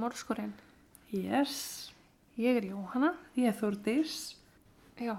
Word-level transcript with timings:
morgskurinn. 0.00 0.52
Yes, 1.14 1.54
Ég 2.40 2.56
er 2.56 2.64
Jóhanna. 2.70 3.10
ég 3.36 3.50
er 3.50 3.56
Þórdís. 3.58 4.12
Já, 5.00 5.16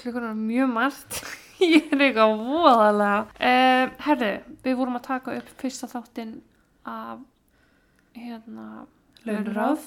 klukkan 0.00 0.24
er 0.32 0.38
mjög 0.38 0.70
margt. 0.72 1.18
ég 1.62 1.92
er 1.92 2.00
eitthvað 2.08 2.32
voðalega. 2.40 3.20
Uh, 3.38 3.92
herðu, 4.06 4.30
við 4.64 4.78
vorum 4.80 4.96
að 4.98 5.04
taka 5.06 5.36
upp 5.38 5.52
fyrsta 5.60 5.86
þáttinn 5.92 6.32
af 6.88 7.20
hérna 8.18 8.86
Launaráð. 9.28 9.84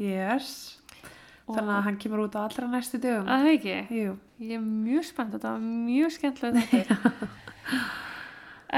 Yes. 0.00 0.78
Þannig 1.50 1.74
að 1.74 1.84
hann 1.88 1.98
kemur 2.00 2.22
út 2.24 2.36
á 2.38 2.46
allra 2.46 2.70
næstu 2.70 3.00
dögum. 3.02 3.26
Að 3.28 3.44
það 3.44 3.52
ekki? 3.56 3.76
Jú. 4.00 4.16
Ég 4.40 4.56
er 4.56 4.64
mjög 4.64 5.04
spennt, 5.10 5.34
þetta 5.34 5.52
var 5.56 5.64
mjög 5.66 6.12
skemmtilega 6.14 6.62
þetta. 6.70 7.28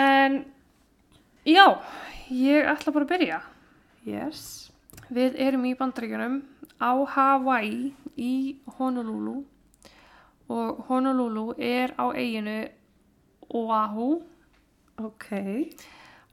en 0.03 0.39
já, 1.47 1.67
ég 2.33 2.71
ætla 2.73 2.95
bara 2.97 3.07
að 3.07 3.13
byrja. 3.13 3.41
Yes. 4.07 4.73
Við 5.13 5.37
erum 5.41 5.65
í 5.69 5.77
bandaríkjunum 5.79 6.41
á 6.83 6.93
Hawaii 7.15 7.93
í 8.19 8.35
Honolulu 8.79 9.43
og 10.53 10.85
Honolulu 10.89 11.53
er 11.59 11.95
á 11.97 12.11
eiginu 12.11 12.59
Oahu. 13.53 14.23
Ok. 15.01 15.29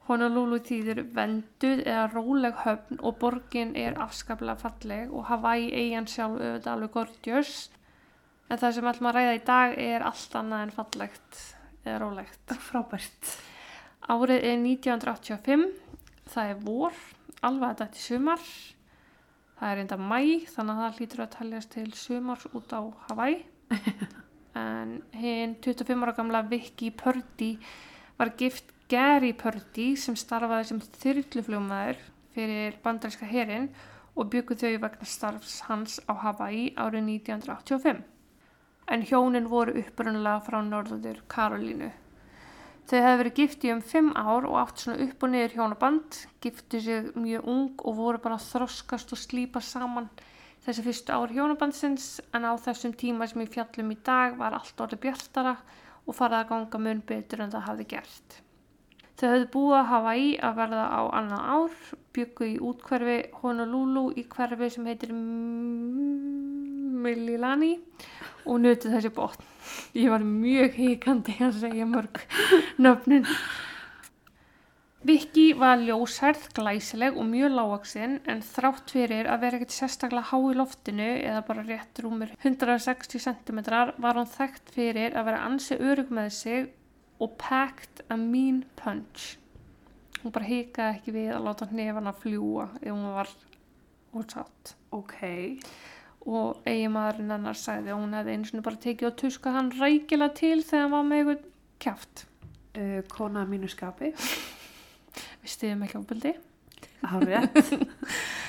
Honolulu 0.08 0.58
þýðir 0.66 1.04
venduð 1.14 1.84
eða 1.84 2.08
róleg 2.10 2.56
höfn 2.64 2.98
og 3.06 3.18
borgin 3.20 3.76
er 3.78 3.98
afskaplega 4.02 4.58
falleg 4.58 5.12
og 5.14 5.28
Hawaii 5.28 5.70
eigin 5.70 6.08
sjálf 6.10 6.40
auðvitað 6.40 6.72
alveg 6.72 6.92
gorgeous. 6.96 7.54
En 8.50 8.58
það 8.58 8.74
sem 8.76 8.90
ætlum 8.90 9.10
að 9.12 9.16
ræða 9.18 9.36
í 9.36 9.42
dag 9.46 9.76
er 9.78 10.04
allt 10.10 10.34
annað 10.40 10.64
en 10.66 10.74
fallegt 10.74 11.40
eða 11.84 12.00
rólegt. 12.02 12.56
Frábært. 12.68 13.32
Árið 14.10 14.42
er 14.42 14.58
1985, 14.58 15.66
það 16.32 16.50
er 16.50 16.62
vor, 16.64 16.96
alveg 17.46 17.68
að 17.68 17.82
þetta 17.82 18.00
er 18.00 18.06
sumar. 18.06 18.48
Það 19.60 19.72
er 19.72 19.82
enda 19.82 19.98
mæ, 20.00 20.20
þannig 20.48 20.74
að 20.74 20.82
það 20.82 20.98
hlýtur 20.98 21.22
að 21.24 21.32
taljast 21.36 21.72
til 21.74 21.86
sumars 21.96 22.46
út 22.56 22.72
á 22.72 22.80
Hawaii. 23.08 23.40
en 24.60 24.96
hinn 25.14 25.54
25 25.62 26.04
ára 26.04 26.14
gamla 26.16 26.42
Vicky 26.50 26.90
Purdy 26.90 27.52
var 28.18 28.32
gift 28.40 28.72
Gary 28.90 29.32
Purdy 29.32 29.92
sem 29.96 30.16
starfaði 30.18 30.70
sem 30.70 30.80
þyrlufljómaður 31.02 32.00
fyrir 32.34 32.78
bandaríska 32.82 33.28
herin 33.30 33.68
og 34.18 34.30
byggu 34.32 34.56
þau 34.58 34.72
vegna 34.82 35.06
starfs 35.06 35.60
hans 35.68 36.00
á 36.10 36.12
Hawaii 36.24 36.72
árið 36.74 37.06
1985. 37.20 38.02
En 38.90 39.06
hjónin 39.06 39.46
voru 39.48 39.76
upprunalega 39.78 40.42
frá 40.42 40.58
norður 40.66 41.22
Karolínu. 41.30 41.92
Þau 42.90 42.98
hefði 42.98 43.18
verið 43.20 43.36
gift 43.36 43.64
í 43.64 43.70
um 43.70 43.80
fimm 43.86 44.08
ár 44.18 44.48
og 44.48 44.56
átt 44.58 44.82
svona 44.82 45.04
upp 45.04 45.22
og 45.22 45.30
niður 45.30 45.52
hjónaband, 45.54 46.16
giftu 46.42 46.80
sig 46.82 47.12
mjög 47.14 47.46
ung 47.52 47.84
og 47.86 47.94
voru 48.00 48.18
bara 48.24 48.40
þroskast 48.42 49.14
og 49.14 49.20
slípa 49.20 49.62
saman 49.62 50.08
þessi 50.64 50.82
fyrstu 50.88 51.14
ár 51.14 51.30
hjónabandsins 51.30 52.08
en 52.34 52.50
á 52.50 52.52
þessum 52.58 52.96
tíma 52.98 53.28
sem 53.30 53.44
ég 53.44 53.54
fjallum 53.54 53.94
í 53.94 54.00
dag 54.04 54.34
var 54.40 54.58
allt 54.58 54.82
orðið 54.82 55.04
bjartara 55.06 55.54
og 56.02 56.16
farið 56.18 56.40
að 56.40 56.48
ganga 56.50 56.80
mun 56.82 57.02
betur 57.06 57.44
en 57.44 57.54
það 57.54 57.66
hafði 57.68 57.86
gert. 57.94 58.40
Þau 59.20 59.28
höfðu 59.28 59.48
búið 59.52 59.74
að 59.76 59.88
hafa 59.90 60.12
í 60.16 60.28
að 60.40 60.54
verða 60.56 60.84
á 60.96 61.00
annan 61.18 61.48
ár, 61.52 61.72
byggu 62.16 62.46
í 62.46 62.54
útkverfi 62.64 63.16
Honolulu 63.42 64.04
í 64.16 64.24
hverfi 64.32 64.68
sem 64.72 64.86
heitir 64.88 65.12
Mililani 67.04 67.74
og 68.46 68.62
nötu 68.64 68.88
þessi 68.88 69.10
botn. 69.12 69.44
Ég 69.92 70.08
var 70.08 70.24
mjög 70.24 70.72
híkandi 70.80 71.36
að 71.44 71.60
segja 71.66 71.84
mörg 71.90 72.22
nöfnin. 72.80 73.28
Viki 75.04 75.46
var 75.56 75.84
ljósærð, 75.84 76.48
glæsileg 76.56 77.20
og 77.20 77.28
mjög 77.28 77.54
lágvaksinn 77.58 78.18
en 78.24 78.40
þrátt 78.44 78.88
fyrir 78.96 79.28
að 79.28 79.40
vera 79.44 79.60
ekkert 79.60 79.76
sérstaklega 79.76 80.28
há 80.32 80.36
í 80.40 80.56
loftinu 80.56 81.12
eða 81.20 81.44
bara 81.44 81.68
rétt 81.68 82.00
rúmur 82.04 82.32
160 82.40 83.20
cm 83.28 83.60
var 84.00 84.16
hún 84.16 84.28
þekkt 84.28 84.72
fyrir 84.72 85.12
að 85.12 85.28
vera 85.28 85.44
ansi 85.44 85.76
örug 85.76 86.08
með 86.08 86.28
sig 86.40 86.68
og 87.20 87.36
packed 87.38 88.02
a 88.08 88.16
mean 88.16 88.64
punch. 88.76 89.36
Hún 90.22 90.34
bara 90.34 90.48
hikaði 90.48 90.98
ekki 90.98 91.14
við 91.14 91.30
að 91.36 91.46
láta 91.46 91.68
hnefana 91.70 92.12
fljúa 92.16 92.66
ef 92.80 92.90
hún 92.90 93.06
var 93.14 93.30
útsátt 94.16 94.74
Ok. 94.92 95.14
og 96.26 96.66
eiginmaðurinn 96.68 97.32
hennar 97.32 97.56
sagði 97.56 97.94
að 97.94 98.02
hún 98.02 98.16
hefði 98.18 98.34
einu 98.34 98.48
sinni 98.48 98.66
bara 98.66 98.82
tekið 98.82 99.08
og 99.08 99.16
tuska 99.22 99.54
hann 99.54 99.70
rækilega 99.78 100.34
til 100.36 100.58
þegar 100.60 100.82
hann 100.82 100.96
var 100.96 101.06
með 101.08 101.20
eitthvað 101.20 101.46
kjáft. 101.80 102.26
Uh, 102.76 103.00
kona 103.08 103.44
að 103.44 103.54
mínu 103.54 103.70
skapi. 103.70 104.12
Við 105.40 105.54
stiðum 105.54 105.86
ekki 105.86 106.02
ábyldi. 106.02 106.32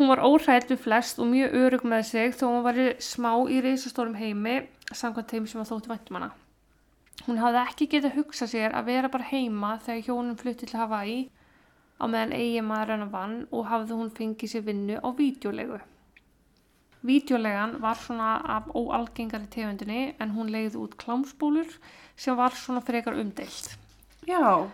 Hún 0.00 0.08
var 0.08 0.22
óhrætt 0.24 0.70
við 0.70 0.78
flest 0.80 1.18
og 1.20 1.26
mjög 1.28 1.54
örug 1.60 1.82
með 1.84 2.06
sig 2.08 2.30
þó 2.32 2.46
hún 2.46 2.62
var 2.64 2.78
smá 3.04 3.34
í 3.52 3.58
reysastórum 3.60 4.14
heimi 4.16 4.62
samkvæmt 4.88 5.34
þeim 5.34 5.48
sem 5.50 5.60
að 5.60 5.74
þótti 5.74 5.92
væntum 5.92 6.16
hana. 6.16 6.30
Hún 7.26 7.40
hafði 7.40 7.62
ekki 7.66 7.86
getað 7.94 8.16
hugsað 8.16 8.52
sér 8.54 8.74
að 8.76 8.90
vera 8.90 9.12
bara 9.12 9.28
heima 9.28 9.76
þegar 9.84 10.06
hjónum 10.06 10.38
flutti 10.40 10.68
til 10.68 10.80
Hawaii 10.80 11.20
á 12.00 12.04
meðan 12.08 12.32
eiginmaður 12.32 12.92
hennar 12.94 13.10
vann 13.12 13.38
og 13.52 13.66
hafði 13.68 13.98
hún 13.98 14.12
fengið 14.16 14.54
sér 14.54 14.64
vinnu 14.68 14.96
á 15.04 15.08
vídeolegu. 15.18 15.80
Vídeolegan 17.04 17.78
var 17.80 17.96
svona 17.96 18.32
af 18.56 18.68
óalgengari 18.76 19.48
tegundinni 19.52 20.14
en 20.20 20.32
hún 20.36 20.52
leiði 20.52 20.80
út 20.80 20.96
klámsbólur 21.00 21.76
sem 22.16 22.36
var 22.36 22.56
svona 22.56 22.82
frekar 22.84 23.16
umdeilt. 23.20 23.76
Já. 24.28 24.68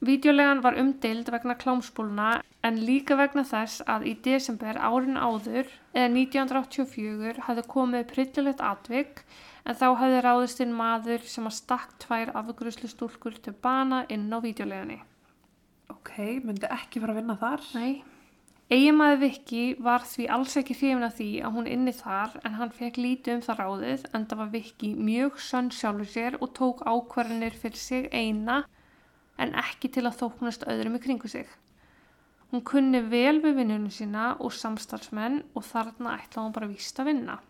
Vídeolegan 0.00 0.62
var 0.62 0.78
umdeild 0.78 1.30
vegna 1.30 1.54
klámsbóluna 1.58 2.42
en 2.66 2.78
líka 2.86 3.16
vegna 3.18 3.42
þess 3.46 3.82
að 3.86 4.06
í 4.10 4.14
desember 4.24 4.78
árin 4.78 5.18
áður 5.18 5.66
eða 5.94 6.08
1984 6.14 7.46
hafði 7.46 7.66
komið 7.74 8.06
prillilegt 8.14 8.62
atvik 8.64 9.24
en 9.70 9.78
þá 9.78 9.86
hafði 10.00 10.22
ráðist 10.24 10.60
inn 10.64 10.72
maður 10.74 11.26
sem 11.30 11.46
að 11.46 11.58
stakk 11.60 11.92
tvær 12.02 12.32
afgruslu 12.40 12.90
stúlkur 12.90 13.36
til 13.38 13.54
bana 13.54 14.02
inn 14.10 14.26
á 14.34 14.42
vídeoleginni. 14.42 14.98
Ok, 15.92 16.16
myndi 16.42 16.66
ekki 16.66 17.02
fara 17.02 17.14
að 17.14 17.20
vinna 17.20 17.36
þar. 17.38 17.62
Nei. 17.78 18.02
Eiginmaður 18.70 19.20
Viki 19.24 19.62
var 19.82 20.04
því 20.06 20.26
alls 20.30 20.52
ekki 20.58 20.76
hrifin 20.78 21.02
af 21.02 21.16
því 21.18 21.28
að 21.42 21.54
hún 21.56 21.70
inni 21.70 21.94
þar 21.94 22.36
en 22.46 22.54
hann 22.58 22.70
fekk 22.74 23.00
lítið 23.02 23.36
um 23.36 23.40
það 23.46 23.62
ráðið 23.62 24.04
en 24.14 24.26
það 24.30 24.40
var 24.42 24.52
Viki 24.52 24.90
mjög 24.94 25.40
sönn 25.42 25.70
sjálfur 25.74 26.10
sér 26.12 26.36
og 26.38 26.52
tók 26.54 26.84
ákvarðanir 26.86 27.56
fyrir 27.58 27.82
sig 27.82 28.06
eina 28.14 28.60
en 29.42 29.56
ekki 29.58 29.90
til 29.90 30.04
að 30.06 30.20
þóknast 30.20 30.68
öðrum 30.70 31.00
í 31.00 31.02
kringu 31.02 31.30
sig. 31.30 31.50
Hún 32.50 32.62
kunni 32.66 33.02
vel 33.10 33.40
við 33.42 33.58
vinnunum 33.58 33.90
sína 33.94 34.32
og 34.38 34.54
samstarfsmenn 34.54 35.42
og 35.54 35.66
þarna 35.66 36.16
ætlaði 36.20 36.46
hún 36.46 36.54
bara 36.54 36.70
víst 36.70 37.02
að 37.02 37.10
vinna. 37.10 37.40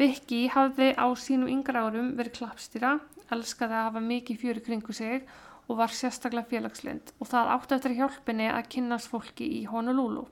Viki 0.00 0.46
hafði 0.48 0.94
á 0.96 1.06
sínum 1.12 1.50
yngra 1.52 1.82
árum 1.84 2.14
verið 2.16 2.38
klappstýra, 2.38 2.94
elskaði 3.34 3.74
að 3.76 3.86
hafa 3.86 4.00
mikið 4.00 4.38
fjöri 4.40 4.62
kringu 4.64 4.94
sig 4.96 5.26
og 5.68 5.76
var 5.76 5.92
sérstaklega 5.92 6.48
félagslind 6.48 7.12
og 7.20 7.28
það 7.28 7.50
átti 7.54 7.76
eftir 7.76 7.96
hjálpinni 7.98 8.46
að 8.48 8.70
kynnast 8.74 9.10
fólki 9.12 9.48
í 9.58 9.66
Honolulu. 9.68 10.24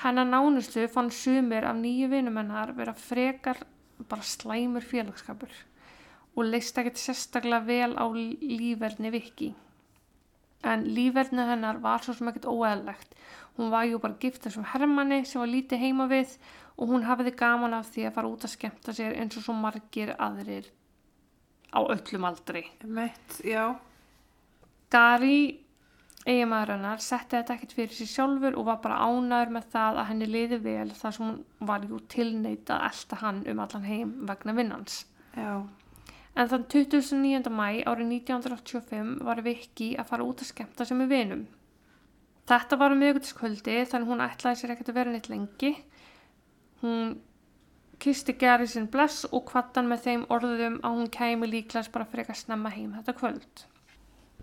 Hennar 0.00 0.30
nánustu 0.30 0.86
fann 0.92 1.12
sumir 1.12 1.66
af 1.68 1.76
nýju 1.76 2.08
vinum 2.14 2.40
hennar 2.40 2.72
vera 2.78 2.96
frekar 2.96 3.60
bara 4.08 4.24
slæmur 4.24 4.84
félagskapur 4.84 5.52
og 6.36 6.48
leist 6.48 6.80
ekkert 6.80 7.00
sérstaklega 7.00 7.64
vel 7.68 7.92
á 8.00 8.04
lífverðni 8.08 9.12
Viki. 9.12 9.50
En 10.64 10.88
lífverðni 10.88 11.46
hennar 11.52 11.84
var 11.84 12.00
svo 12.04 12.16
sem 12.16 12.28
ekkert 12.32 12.48
óeðlegt. 12.48 13.12
Hún 13.56 13.72
var 13.72 13.86
jú 13.88 13.98
bara 14.02 14.18
gift 14.20 14.44
þessum 14.44 14.66
hermanni 14.72 15.22
sem 15.24 15.40
var 15.40 15.48
lítið 15.48 15.80
heima 15.80 16.06
við 16.10 16.36
og 16.76 16.90
hún 16.90 17.06
hafiði 17.08 17.32
gaman 17.40 17.76
af 17.76 17.88
því 17.92 18.08
að 18.08 18.16
fara 18.18 18.32
út 18.32 18.44
að 18.44 18.52
skemmta 18.52 18.94
sér 18.96 19.16
eins 19.16 19.36
og 19.38 19.46
svo 19.46 19.54
margir 19.56 20.12
aðrir 20.16 20.68
á 21.72 21.80
öllum 21.80 22.26
aldri. 22.28 22.64
Meitt, 22.84 23.40
já. 23.44 23.76
Gary, 24.92 25.40
eiginmaður 26.26 26.76
hennar, 26.76 27.02
setti 27.02 27.36
þetta 27.36 27.56
ekkert 27.56 27.74
fyrir 27.76 27.96
sér 27.96 28.12
sjálfur 28.12 28.58
og 28.60 28.68
var 28.68 28.78
bara 28.84 29.00
ánæður 29.08 29.56
með 29.56 29.66
það 29.72 30.00
að 30.00 30.08
henni 30.10 30.30
liði 30.30 30.60
vel 30.64 30.92
þar 30.94 31.16
sem 31.16 31.26
hún 31.26 31.40
var 31.72 31.88
jú 31.88 32.00
tilneita 32.12 32.78
að 32.78 32.86
elta 32.92 33.20
hann 33.24 33.42
um 33.50 33.64
allan 33.64 33.88
heim 33.88 34.14
vegna 34.28 34.56
vinnans. 34.56 35.02
Já. 35.36 35.64
En 36.36 36.50
þann 36.52 36.66
29. 36.68 37.48
mæ 37.48 37.68
árið 37.88 38.10
1985 38.12 39.12
var 39.24 39.40
Viki 39.44 39.94
að 39.96 40.10
fara 40.10 40.26
út 40.26 40.42
að 40.44 40.50
skemmta 40.52 40.84
sem 40.84 41.00
við 41.00 41.14
vinum. 41.14 41.46
Þetta 42.46 42.78
var 42.78 42.94
um 42.94 43.00
miðgutaskvöldi 43.02 43.80
þannig 43.90 44.10
hún 44.12 44.22
ætlaði 44.22 44.60
sér 44.60 44.72
ekkert 44.74 44.90
að 44.92 44.98
vera 45.00 45.12
neitt 45.14 45.30
lengi. 45.30 45.72
Hún 46.82 47.16
kisti 48.02 48.36
Gary 48.38 48.68
sinn 48.70 48.86
bless 48.92 49.24
og 49.32 49.48
kvattan 49.48 49.88
með 49.90 50.04
þeim 50.04 50.26
orðum 50.30 50.76
að 50.84 50.98
hún 51.00 51.10
kæmi 51.16 51.48
líklas 51.50 51.90
bara 51.90 52.06
fyrir 52.10 52.30
að 52.30 52.42
snemma 52.44 52.70
heim 52.70 52.92
þetta 52.98 53.16
kvöld. 53.18 53.64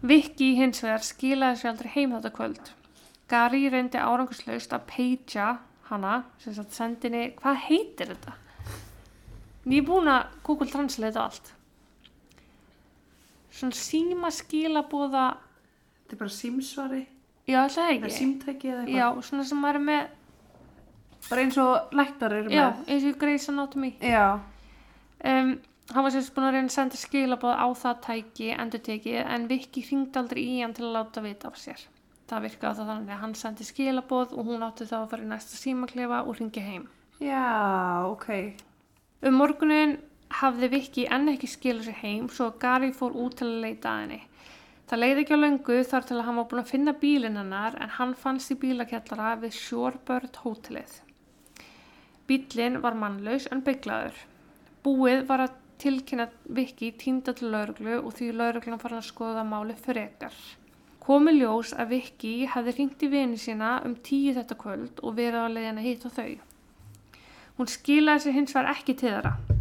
Viki 0.04 0.50
hins 0.58 0.84
vegar 0.84 1.06
skilaði 1.08 1.62
sér 1.62 1.72
aldrei 1.72 1.92
heim 1.94 2.16
þetta 2.18 2.34
kvöld. 2.36 2.74
Gary 3.32 3.64
reyndi 3.72 4.02
árangurslaust 4.02 4.76
að 4.76 4.88
peitja 4.90 5.48
hana, 5.88 6.24
sem 6.44 6.56
sagt 6.58 6.76
sendinni, 6.76 7.30
hvað 7.40 7.62
heitir 7.70 8.12
þetta? 8.12 8.36
Ég 9.64 9.80
er 9.80 9.88
búin 9.88 10.12
að 10.12 10.34
Google 10.44 10.68
Translate 10.68 11.16
á 11.16 11.24
allt. 11.24 11.54
Svona 13.54 13.78
síma 13.80 14.34
skilabóða, 14.34 15.28
Þetta 16.04 16.16
er 16.18 16.20
bara 16.20 16.34
símsvari. 16.36 17.02
Já, 17.48 17.60
alltaf 17.64 17.78
Eða 17.84 17.94
ekki. 17.98 18.12
símtæki 18.18 18.72
eða 18.72 18.84
eitthvað. 18.86 18.98
Já, 18.98 19.22
svona 19.30 19.44
sem 19.50 19.62
maður 19.64 19.80
er 19.82 19.86
með, 19.90 20.08
Bara 21.30 21.42
eins 21.46 21.58
og 21.58 21.94
læknar 21.96 22.34
eru 22.40 22.50
já, 22.52 22.64
með. 22.74 22.88
eins 22.92 23.06
og 23.08 23.20
Grey's 23.22 23.50
Anatomy. 23.50 23.94
Já. 24.04 24.40
Um, 25.24 25.54
hann 25.94 26.04
var 26.04 26.12
sérst 26.12 26.34
búin 26.36 26.48
að 26.50 26.56
reyna 26.58 26.68
að 26.68 26.76
senda 26.76 27.00
skilabóð 27.00 27.56
á 27.56 27.68
það 27.80 28.02
tæki, 28.08 28.50
endur 28.60 28.80
tekið, 28.84 29.20
en 29.36 29.48
Viki 29.48 29.84
hringdi 29.88 30.20
aldrei 30.20 30.44
í 30.44 30.62
hann 30.62 30.74
til 30.76 30.84
að 30.90 30.96
láta 30.98 31.24
vita 31.24 31.48
af 31.48 31.56
sér. 31.62 31.80
Það 32.28 32.42
virkaði 32.48 32.76
það 32.80 32.90
þannig 32.92 33.14
að 33.16 33.22
hann 33.24 33.36
sendi 33.36 33.64
skilabóð 33.68 34.34
og 34.38 34.46
hún 34.48 34.64
átti 34.68 34.86
þá 34.90 34.96
að 35.04 35.10
fara 35.14 35.24
í 35.24 35.30
næsta 35.32 35.58
símaklefa 35.60 36.22
og 36.28 36.38
ringi 36.40 36.64
heim. 36.64 36.86
Já, 37.20 38.04
ok. 38.10 38.28
Um 39.24 39.38
morgunin 39.40 39.98
hafði 40.42 40.70
Viki 40.74 41.04
enn 41.08 41.30
ekki 41.32 41.48
skilað 41.48 41.88
sér 41.88 42.00
heim 42.04 42.28
svo 42.32 42.50
Gary 42.60 42.92
fór 42.92 43.16
út 43.16 43.38
til 43.40 43.48
að 43.48 43.62
leita 43.64 43.92
að 43.94 44.00
henni. 44.04 44.22
Það 44.94 45.00
leiði 45.02 45.22
ekki 45.24 45.34
á 45.34 45.42
löngu 45.42 45.76
þar 45.90 46.04
til 46.06 46.16
að 46.20 46.26
hann 46.28 46.36
var 46.38 46.46
búin 46.52 46.60
að 46.62 46.68
finna 46.70 46.92
bílinn 47.02 47.38
hennar 47.40 47.76
en 47.82 47.92
hann 47.96 48.12
fannst 48.14 48.52
í 48.54 48.58
bílakjallara 48.62 49.32
við 49.42 49.56
Shorebird 49.58 50.36
hótelið. 50.44 50.92
Bílinn 52.30 52.78
var 52.84 52.94
mannlaus 53.02 53.48
en 53.50 53.64
bygglaður. 53.66 54.20
Búið 54.86 55.24
var 55.32 55.48
að 55.48 55.56
tilkynna 55.82 56.28
Viki 56.60 56.92
týnda 57.02 57.34
til 57.34 57.50
lauruglu 57.56 57.96
og 58.04 58.14
því 58.20 58.28
lauruglan 58.38 58.84
farin 58.84 59.02
að 59.02 59.10
skoða 59.10 59.48
máli 59.50 59.74
frekar. 59.82 60.38
Komi 61.02 61.34
ljós 61.40 61.74
að 61.74 61.96
Viki 61.96 62.36
hefði 62.54 62.76
ringt 62.78 63.02
í 63.02 63.10
vini 63.16 63.42
sína 63.42 63.80
um 63.90 63.98
tíu 63.98 64.38
þetta 64.38 64.60
kvöld 64.62 65.02
og 65.02 65.18
verið 65.18 65.42
á 65.42 65.50
leiðin 65.56 65.82
að 65.82 65.90
hitta 65.90 66.14
þau. 66.20 66.38
Hún 67.58 67.76
skilaði 67.80 68.28
sér 68.28 68.38
hins 68.38 68.54
vegar 68.54 68.76
ekki 68.78 68.94
til 68.94 69.10
þeirra. 69.10 69.53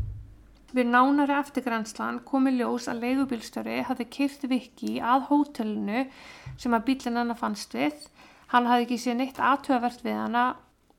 Við 0.72 0.88
nánari 0.88 1.34
eftirgrænslan 1.36 2.22
komi 2.24 2.54
ljós 2.56 2.88
að 2.88 3.02
leigubílstjóri 3.04 3.82
hafði 3.88 4.06
kyrkt 4.16 4.46
Viki 4.48 4.94
að 5.04 5.26
hótelinu 5.28 6.06
sem 6.56 6.72
að 6.72 6.86
bílinn 6.88 7.20
hennar 7.20 7.38
fannst 7.38 7.76
við. 7.76 8.08
Hann 8.52 8.68
hafði 8.70 8.86
ekki 8.86 9.00
séð 9.02 9.18
neitt 9.20 9.40
aðtöðavert 9.40 10.02
við 10.06 10.16
hana 10.16 10.46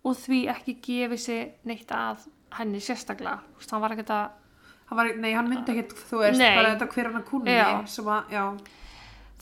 og 0.03 0.15
því 0.19 0.39
ekki 0.53 0.77
gefið 0.85 1.21
sér 1.25 1.51
neitt 1.69 1.91
að 1.95 2.27
henni 2.59 2.81
sérstaklega. 2.83 3.41
Þú 3.55 3.61
veist, 3.63 3.73
hann 3.73 3.83
var 3.83 3.97
ekkert 3.97 4.15
að 4.19 4.31
Hann 4.93 4.97
var, 4.99 5.09
nei, 5.17 5.31
hann 5.33 5.47
myndi 5.49 5.71
ekkert, 5.73 5.93
þú 6.09 6.19
veist, 6.19 6.37
Nei. 6.37 6.53
bara 6.53 6.73
þetta 6.75 6.87
hver 6.91 7.07
hann 7.07 7.15
að 7.17 7.29
kunni 7.29 7.53
sem 7.89 8.09
að, 8.13 8.33
já. 8.35 8.41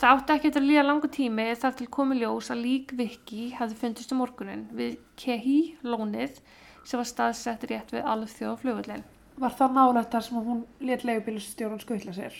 Það 0.00 0.12
átti 0.16 0.34
ekki 0.34 0.50
að 0.56 0.64
líða 0.64 0.84
langu 0.86 1.08
tími 1.12 1.44
þar 1.60 1.74
til 1.78 1.86
komi 1.92 2.16
ljós 2.18 2.48
að 2.54 2.62
lík 2.64 2.94
Viki 2.96 3.48
hefði 3.58 3.76
fundist 3.82 4.14
um 4.14 4.22
morgunin 4.22 4.62
við 4.78 4.94
Kehi 5.20 5.58
lónið 5.84 6.40
sem 6.88 6.98
var 6.98 7.10
staðsett 7.10 7.66
rétt 7.68 7.92
við 7.92 8.08
alveg 8.08 8.32
þjóðaflugvöldin. 8.38 9.04
Var 9.40 9.54
það 9.58 9.76
nálægt 9.78 10.12
þar 10.12 10.24
sem 10.26 10.36
hún 10.44 10.64
let 10.80 11.04
leigubílstjóran 11.08 11.80
skutla 11.80 12.12
sér? 12.12 12.34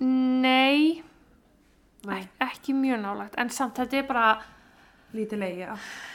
Nei, 0.00 1.02
Nei, 2.06 2.20
ekki 2.44 2.72
mjög 2.78 3.00
nálagt, 3.02 3.34
en 3.42 3.48
samt 3.50 3.78
þetta 3.80 3.96
er 3.98 4.04
bara, 4.06 4.26
lítið 5.16 5.40
leigi, 5.42 5.64
já. 5.64 5.72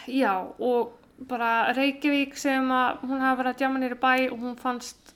já, 0.08 0.34
og 0.64 0.94
bara 1.28 1.74
Reykjavík 1.76 2.38
sem 2.40 2.70
að 2.72 3.04
hún 3.10 3.20
hafi 3.22 3.40
verið 3.42 3.52
að 3.52 3.60
djama 3.60 3.82
nýri 3.82 3.98
bæ 4.00 4.14
og 4.32 4.38
hún 4.40 4.56
fannst 4.60 5.12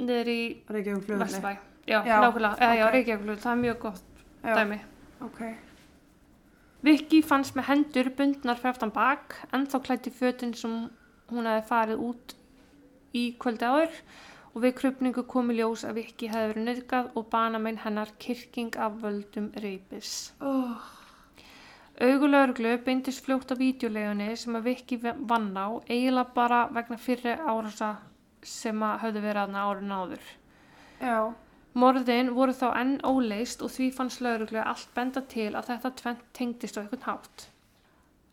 niður 0.00 0.30
í. 0.32 0.40
Vesturbæ. 0.68 1.52
Já, 1.88 2.00
Já, 2.06 2.16
nákvæmlega, 2.24 2.56
eða 2.64 2.78
já. 2.78 2.86
Reykjavík, 2.94 3.38
það 3.42 3.52
er 3.52 3.60
mjög 3.62 3.78
gott 3.84 4.24
Já, 4.44 4.54
dæmi. 4.56 4.80
ok. 5.28 5.42
Viki 6.88 7.20
fannst 7.26 7.56
með 7.58 7.68
hendur 7.72 8.10
bundnar 8.16 8.56
fyrir 8.60 8.72
aftan 8.72 8.92
bak, 8.94 9.34
en 9.52 9.66
þá 9.66 9.78
klætti 9.84 10.12
fötin 10.14 10.54
sem 10.56 10.74
hún 11.28 11.48
hefði 11.50 11.68
farið 11.68 12.02
út 12.08 12.34
í 13.18 13.24
kvöldi 13.40 13.66
áður 13.66 14.00
og 14.58 14.64
við 14.64 14.72
krupningu 14.80 15.22
komi 15.30 15.54
ljós 15.54 15.84
að 15.86 16.00
Viki 16.00 16.28
hefði 16.32 16.46
verið 16.50 16.64
nöðgað 16.66 17.10
og 17.14 17.26
bana 17.30 17.60
megin 17.62 17.76
hennar 17.84 18.10
kirking 18.18 18.74
af 18.74 18.96
völdum 18.98 19.52
reypis. 19.62 20.32
Oh, 20.42 20.80
Augulaurglu 22.02 22.72
beindist 22.82 23.22
fljótt 23.22 23.54
á 23.54 23.56
vídeolegunni 23.60 24.32
sem 24.34 24.58
að 24.58 24.66
Viki 24.72 24.98
vann 25.02 25.52
á, 25.54 25.78
eiginlega 25.86 26.34
bara 26.34 26.64
vegna 26.74 26.98
fyrri 26.98 27.36
árasa 27.38 27.92
sem 28.42 28.82
að 28.82 29.04
höfðu 29.04 29.22
verið 29.28 29.42
aðna 29.44 29.62
árun 29.68 29.94
áður. 29.94 30.26
já, 30.98 31.18
Morðin 31.78 32.34
voru 32.34 32.56
þá 32.58 32.68
enn 32.80 32.96
óleist 33.06 33.62
og 33.62 33.70
því 33.70 33.92
fannst 33.94 34.24
lauruglu 34.26 34.58
allt 34.64 34.90
benda 34.98 35.22
til 35.22 35.52
að 35.54 35.70
þetta 35.70 35.94
tvent 36.02 36.26
tengdist 36.34 36.78
á 36.78 36.82
einhvern 36.82 37.06
hátt. 37.06 37.46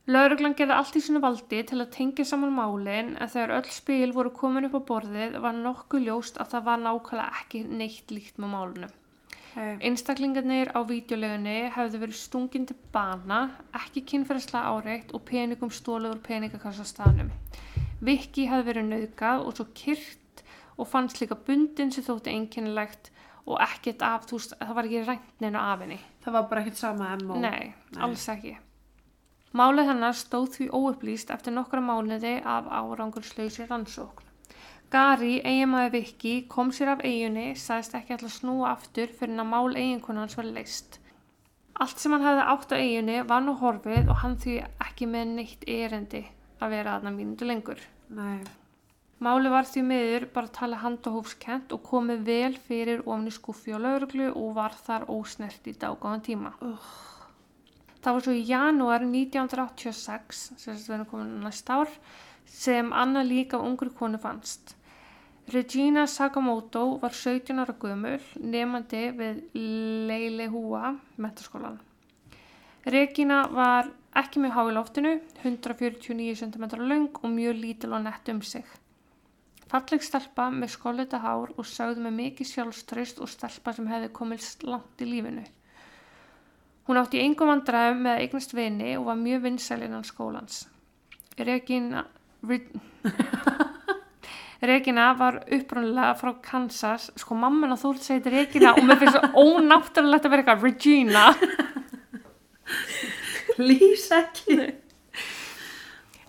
Lauruglan 0.05 0.53
gerði 0.53 0.75
allt 0.77 0.97
í 0.99 1.01
sinu 1.01 1.19
valdi 1.21 1.63
til 1.65 1.79
að 1.81 1.89
tengja 1.95 2.25
saman 2.29 2.51
málin 2.53 3.15
en 3.17 3.29
þegar 3.31 3.55
öll 3.55 3.71
spil 3.73 4.11
voru 4.13 4.29
komin 4.37 4.67
upp 4.67 4.75
á 4.77 4.81
borðið 4.91 5.39
var 5.41 5.55
nokkuð 5.57 6.03
ljóst 6.05 6.37
að 6.37 6.51
það 6.51 6.67
var 6.67 6.83
nákvæmlega 6.83 7.39
ekki 7.41 7.61
neitt 7.79 8.13
líkt 8.13 8.37
með 8.37 8.51
málunum. 8.53 8.91
hei, 9.55 9.71
Einstaklingarnir 9.89 10.69
á 10.77 10.79
vídeolegunni 10.85 11.55
hefðu 11.73 12.01
verið 12.03 12.19
stungin 12.19 12.67
til 12.69 12.77
bana, 12.93 13.39
ekki 13.73 14.03
kynferðslega 14.11 14.75
áreitt 14.75 15.15
og 15.17 15.25
peningum 15.25 15.73
stólið 15.73 16.13
úr 16.13 16.21
peningakassastanum. 16.27 17.31
Viki 18.05 18.45
hefði 18.51 18.67
verið 18.69 18.87
nauðgað 18.91 19.47
og 19.47 19.57
svo 19.57 19.65
kyrt 19.73 20.45
og 20.77 20.91
fannst 20.91 21.21
líka 21.23 21.39
bundin 21.47 21.89
sem 21.95 22.05
þótti 22.05 22.35
einkennilegt 22.35 23.09
og 23.45 23.57
ekkert 23.63 24.05
af, 24.05 24.29
þú 24.29 24.37
veist, 24.37 24.55
það 24.59 24.77
var 24.77 24.87
ekki 24.89 25.03
ræntninu 25.07 25.59
af 25.61 25.81
henni. 25.81 25.99
það 26.21 26.37
var 26.37 26.47
bara 26.49 26.61
ekkert 26.61 26.77
sama 26.77 27.11
MO. 27.23 27.41
Nei, 27.41 27.73
Nei. 27.73 28.01
alls 28.05 28.29
ekki. 28.29 28.57
Málið 29.55 29.87
hennar 29.87 30.15
stóð 30.19 30.49
því 30.55 30.65
óupplýst 30.75 31.29
eftir 31.31 31.53
nokkra 31.55 31.79
mánuði 31.79 32.33
af 32.43 32.65
árangurslausi 32.67 33.67
rannsókn. 33.69 34.25
Gary, 34.91 35.37
eiginmaður 35.47 35.93
Viki, 35.93 36.33
kom 36.51 36.73
sér 36.75 36.91
af 36.93 37.05
eiginni, 37.07 37.53
sagðist 37.55 37.95
ekki 37.97 38.15
alltaf 38.15 38.35
snúa 38.35 38.73
aftur 38.73 39.13
fyrir 39.15 39.39
að 39.41 39.49
mál 39.53 39.71
eiginkonans 39.79 40.35
var 40.37 40.51
leist. 40.57 40.99
Allt 41.79 42.03
sem 42.03 42.13
hann 42.15 42.27
hefði 42.27 42.43
átt 42.51 42.75
á 42.75 42.77
eiginni 42.79 43.17
var 43.31 43.41
nú 43.47 43.55
horfið 43.63 44.11
og 44.11 44.21
hann 44.21 44.37
því 44.43 44.59
ekki 44.89 45.09
með 45.15 45.33
neitt 45.39 45.65
erendi 45.77 46.21
að 46.59 46.77
vera 46.77 46.99
aðna 46.99 47.15
mínútu 47.15 47.47
lengur. 47.47 47.81
Nei, 48.11 48.43
Máli 49.23 49.47
var 49.47 49.63
því 49.63 49.81
miður 49.87 50.23
bara 50.35 50.49
að 50.49 50.55
tala 50.57 50.77
handahófskent 50.83 51.71
og 51.71 51.83
komið 51.87 52.23
vel 52.27 52.55
fyrir 52.67 53.03
ofni 53.07 53.31
skuffi 53.31 53.71
á 53.71 53.79
lauruglu 53.79 54.27
og 54.35 54.55
var 54.57 54.75
þar 54.75 55.07
ósnert 55.07 55.67
í 55.71 55.73
dágáðan 55.79 56.23
tíma. 56.27 56.51
Það 58.05 58.13
var 58.13 58.21
svo 58.21 58.33
í 58.37 58.41
janúar 58.45 59.01
1986, 59.01 60.39
sem 60.61 60.75
þetta 60.75 60.91
verður 60.91 61.07
komin 61.09 61.29
næsta 61.41 61.79
ár, 61.81 61.93
sem 62.45 62.91
annað 62.93 63.31
líka 63.31 63.57
ungri 63.57 63.89
konu 63.97 64.19
fannst. 64.21 64.75
Regina 65.49 66.03
Sakamoto 66.05 66.83
var 67.01 67.17
17 67.17 67.63
ára 67.63 67.73
gömul, 67.81 68.19
nefandi 68.37 69.01
við 69.17 69.41
Leilehua 70.11 70.93
metaskólan. 71.17 71.81
Regina 72.85 73.41
var 73.49 73.89
ekki 74.21 74.45
með 74.45 74.53
há 74.53 74.61
í 74.69 74.77
loftinu, 74.77 75.17
149 75.41 76.37
cm 76.45 76.69
löng 76.85 77.09
og 77.23 77.29
mjög 77.33 77.57
lítil 77.57 77.93
og 77.97 78.05
nett 78.05 78.29
um 78.29 78.45
sig. 78.45 78.69
Falleg 79.65 80.05
stelpa 80.05 80.51
með 80.53 80.75
skólita 80.77 81.25
hár 81.25 81.57
og 81.57 81.65
sagði 81.65 82.05
með 82.05 82.19
mikið 82.21 82.53
sjálfströst 82.53 83.25
og 83.25 83.33
stelpa 83.33 83.73
sem 83.73 83.89
hefði 83.89 84.13
komið 84.13 84.51
langt 84.69 85.01
í 85.01 85.09
lífinu. 85.09 85.49
Hún 86.85 86.99
átti 87.01 87.17
í 87.17 87.25
engum 87.25 87.49
vandræðum 87.49 88.03
með 88.05 88.19
eignast 88.21 88.51
vini 88.53 88.91
og 88.99 89.07
var 89.07 89.17
mjög 89.17 89.45
vinsæl 89.47 89.81
innan 89.87 90.05
skólans. 90.05 90.67
Regina, 91.37 92.05
Re, 92.45 92.59
Regina 94.69 95.07
var 95.17 95.39
upprunalega 95.43 96.13
frá 96.19 96.31
Kansas, 96.45 97.09
sko 97.17 97.37
mamman 97.41 97.73
að 97.73 97.81
þú 97.81 97.91
segir 98.05 98.37
Regina 98.37 98.75
og 98.75 98.85
mér 98.85 99.01
finnst 99.01 99.17
svo 99.17 99.47
ónáttúrulegt 99.57 100.29
að 100.29 100.35
vera 100.35 100.45
eitthvað 100.45 100.67
Regina. 100.67 101.25
lýs 103.57 104.07
ekki. 104.13 104.61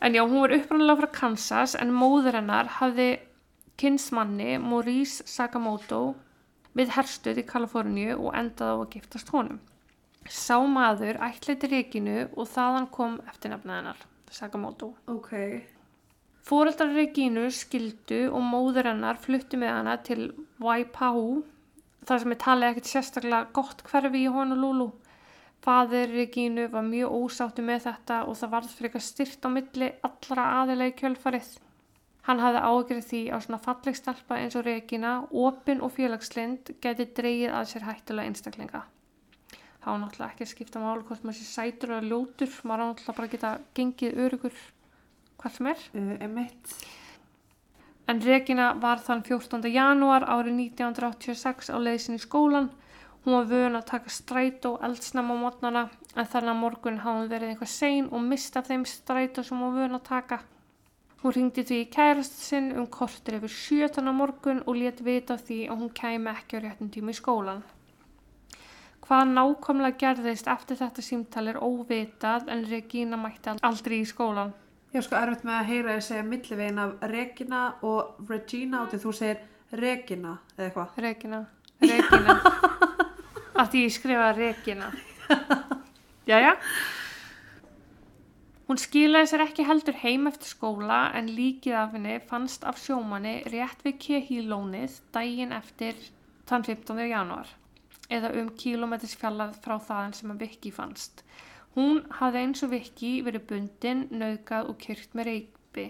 En 0.00 0.16
já, 0.16 0.24
hún 0.24 0.40
var 0.40 0.56
upprunalega 0.56 1.04
frá 1.04 1.12
Kansas 1.20 1.76
en 1.76 1.92
móður 1.92 2.40
hennar 2.40 2.72
hafði 2.80 3.12
kynsmanni 3.76 4.56
Maurice 4.62 5.24
Sakamoto 5.28 6.14
við 6.76 6.96
herstuð 6.96 7.44
í 7.44 7.48
Kaliforníu 7.48 8.16
og 8.16 8.36
endaði 8.36 8.72
á 8.72 8.80
að 8.80 8.92
giftast 8.96 9.36
honum. 9.36 9.60
Sá 10.32 10.58
maður 10.66 11.20
ætleiti 11.22 11.70
Reginu 11.70 12.26
og 12.34 12.50
þaðan 12.50 12.90
kom 12.94 13.16
eftirnafnið 13.30 13.78
hennar, 13.78 14.04
Sakamoto. 14.32 14.92
Ok, 15.10 15.32
Fóreldrar 16.46 16.92
Regínu 16.94 17.48
skildu 17.50 18.28
og 18.30 18.44
móður 18.46 18.86
hennar 18.92 19.18
fluttu 19.18 19.58
með 19.58 19.72
hana 19.74 19.96
til 20.06 20.28
Waipahu, 20.62 21.40
þar 22.06 22.22
sem 22.22 22.34
er 22.36 22.40
talið 22.44 22.68
ekkert 22.68 22.90
sérstaklega 22.92 23.48
gott 23.56 23.82
hverfi 23.88 24.20
í 24.22 24.30
Honolulu. 24.30 24.92
Fadir 25.66 26.14
Regínu 26.14 26.68
var 26.70 26.86
mjög 26.86 27.18
ósáttu 27.18 27.66
með 27.66 27.88
þetta 27.88 28.20
og 28.30 28.38
það 28.38 28.54
varð 28.54 28.78
frekar 28.78 29.02
styrt 29.02 29.42
á 29.42 29.50
milli 29.50 29.90
allra 30.06 30.48
aðilega 30.60 30.94
í 30.94 30.98
kjölfarið. 31.00 31.52
Hann 32.30 32.42
hafði 32.42 32.62
ágjörð 32.70 33.06
því 33.10 33.22
á 33.34 33.36
svona 33.42 33.62
falleg 33.66 33.98
stelpa 33.98 34.38
eins 34.38 34.54
og 34.54 34.68
Regína, 34.70 35.16
opin 35.30 35.82
og 35.82 35.96
félagslind 35.98 36.76
geti 36.78 37.10
dreigið 37.18 37.58
að 37.58 37.72
sér 37.72 37.90
hættulega 37.90 38.30
einstaklinga. 38.30 38.86
Það 39.86 39.92
var 39.92 40.00
náttúrulega 40.02 40.32
ekki 40.32 40.42
að 40.42 40.48
skipta 40.50 40.80
máli 40.82 41.04
hvort 41.06 41.22
maður 41.22 41.36
sé 41.38 41.44
sætur 41.46 41.90
eða 41.94 42.06
ljótur, 42.10 42.54
maður 42.66 42.80
á 42.82 42.86
náttúrulega 42.88 43.12
bara 43.18 43.26
að 43.28 43.34
geta 43.36 43.50
gengið 43.78 44.16
örugur 44.24 44.56
hvað 45.38 45.52
sem 45.54 45.68
er. 45.70 45.84
uh, 45.94 46.08
emitt. 46.26 46.72
En 48.10 48.22
Regina 48.24 48.64
var 48.82 49.04
þann 49.06 49.22
14. 49.28 49.68
janúar 49.70 50.26
árið 50.26 50.58
1986 50.64 51.70
á 51.70 51.78
leiðsin 51.78 52.18
í 52.18 52.24
skólan. 52.24 52.66
Hún 53.22 53.36
var 53.36 53.46
vön 53.52 53.78
að 53.78 53.86
taka 53.92 54.10
strætó 54.10 54.74
eldsnam 54.82 55.30
á 55.30 55.36
mótnana 55.44 55.84
en 56.16 56.30
þannig 56.34 56.50
að 56.56 56.60
morgun 56.64 57.00
hafði 57.06 57.22
hún 57.22 57.32
verið 57.36 57.54
eitthvað 57.54 57.72
sein 57.76 58.10
og 58.10 58.26
mist 58.26 58.58
af 58.58 58.66
þeim 58.66 58.88
strætó 58.90 59.46
sem 59.46 59.62
hún 59.62 59.70
var 59.70 59.84
vön 59.84 60.00
að 60.00 60.04
taka. 60.10 60.40
Hún 61.22 61.38
ringdi 61.38 61.62
því 61.62 61.80
í 61.84 61.88
kærast 61.94 62.42
sinn 62.42 62.72
um 62.74 62.90
kortur 62.90 63.38
yfir 63.38 63.54
sjötan 63.54 64.10
á 64.10 64.12
morgun 64.18 64.66
og 64.66 64.82
let 64.82 65.06
vita 65.06 65.38
því 65.38 65.62
að 65.70 65.86
hún 65.86 65.94
kæmi 66.02 66.34
ekki 66.34 66.58
á 66.58 66.64
réttum 66.66 66.90
tíma 66.90 67.14
í 67.14 67.22
skólan. 67.22 67.62
Hvað 69.06 69.28
nákvæmlega 69.36 69.98
gerðist 70.00 70.48
eftir 70.50 70.80
þetta 70.80 71.02
símtal 71.04 71.44
er 71.52 71.58
óvitað 71.62 72.48
en 72.50 72.64
Regína 72.66 73.14
mætti 73.20 73.52
aldrei 73.62 74.00
í 74.00 74.06
skólan. 74.10 74.48
Ég 74.90 74.98
er 74.98 75.04
sko 75.06 75.14
erfitt 75.20 75.44
með 75.46 75.58
að 75.60 75.68
heyra 75.68 75.92
að 75.94 76.00
segja 76.08 76.24
millivegin 76.26 76.80
af 76.82 77.04
Regina 77.12 77.60
og 77.86 78.16
Regina 78.26 78.80
og 78.82 78.96
þú 78.96 79.12
segir 79.14 79.44
Regina 79.78 80.32
eða 80.56 80.66
eitthvað. 80.66 80.96
Regina, 81.04 81.38
Regina. 81.84 82.34
Að 83.62 83.76
ég 83.80 83.94
skrifaði 83.94 84.40
Regina. 84.40 84.88
Jæja. 86.26 86.56
Hún 88.66 88.80
skilaði 88.82 89.28
sér 89.30 89.44
ekki 89.44 89.68
heldur 89.68 90.00
heim 90.00 90.26
eftir 90.32 90.50
skóla 90.50 90.98
en 91.14 91.28
líkið 91.36 91.76
af 91.78 91.94
henni 91.94 92.16
fannst 92.26 92.66
af 92.66 92.82
sjómanni 92.82 93.36
rétt 93.54 93.86
við 93.86 94.00
Kehílónið 94.02 94.98
daginn 95.14 95.54
eftir 95.54 95.94
þann 96.50 96.66
15. 96.66 97.04
januar 97.06 97.54
eða 98.12 98.32
um 98.40 98.48
kílometris 98.60 99.16
fjallað 99.18 99.58
frá 99.64 99.76
þaðan 99.88 100.16
sem 100.18 100.32
að 100.34 100.42
Viki 100.46 100.72
fannst. 100.74 101.22
Hún 101.76 102.02
hafði 102.18 102.42
eins 102.42 102.64
og 102.64 102.72
Viki 102.72 103.12
verið 103.26 103.46
bundin, 103.50 104.06
naukað 104.10 104.70
og 104.70 104.78
kyrkt 104.80 105.16
með 105.18 105.30
reypi. 105.30 105.86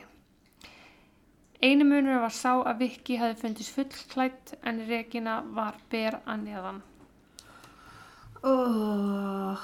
Einu 1.63 1.87
munur 1.89 2.21
var 2.21 2.35
sá 2.35 2.53
að 2.59 2.83
Viki 2.83 3.17
hefði 3.21 3.41
fundist 3.41 3.73
fullklætt 3.75 4.55
en 4.67 4.83
Regina 4.89 5.39
var 5.57 5.79
ber 5.93 6.19
að 6.27 6.43
neðan. 6.43 6.81
Oh. 8.47 9.63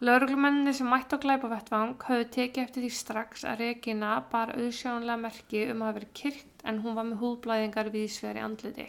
Lauruglumenninni 0.00 0.72
sem 0.78 0.86
mætti 0.86 1.18
á 1.18 1.22
glæpavettvang 1.24 1.96
höfðu 2.06 2.28
tekið 2.36 2.62
eftir 2.62 2.84
því 2.84 2.90
strax 2.94 3.42
að 3.48 3.64
Regina 3.64 4.12
bar 4.30 4.52
auðsjónlega 4.54 5.18
merki 5.24 5.64
um 5.72 5.82
að 5.82 5.98
vera 5.98 6.10
kyrkt 6.20 6.62
en 6.70 6.78
hún 6.84 6.94
var 6.94 7.08
með 7.08 7.24
húðblæðingar 7.24 7.90
við 7.96 8.06
sveri 8.14 8.44
andliti. 8.44 8.86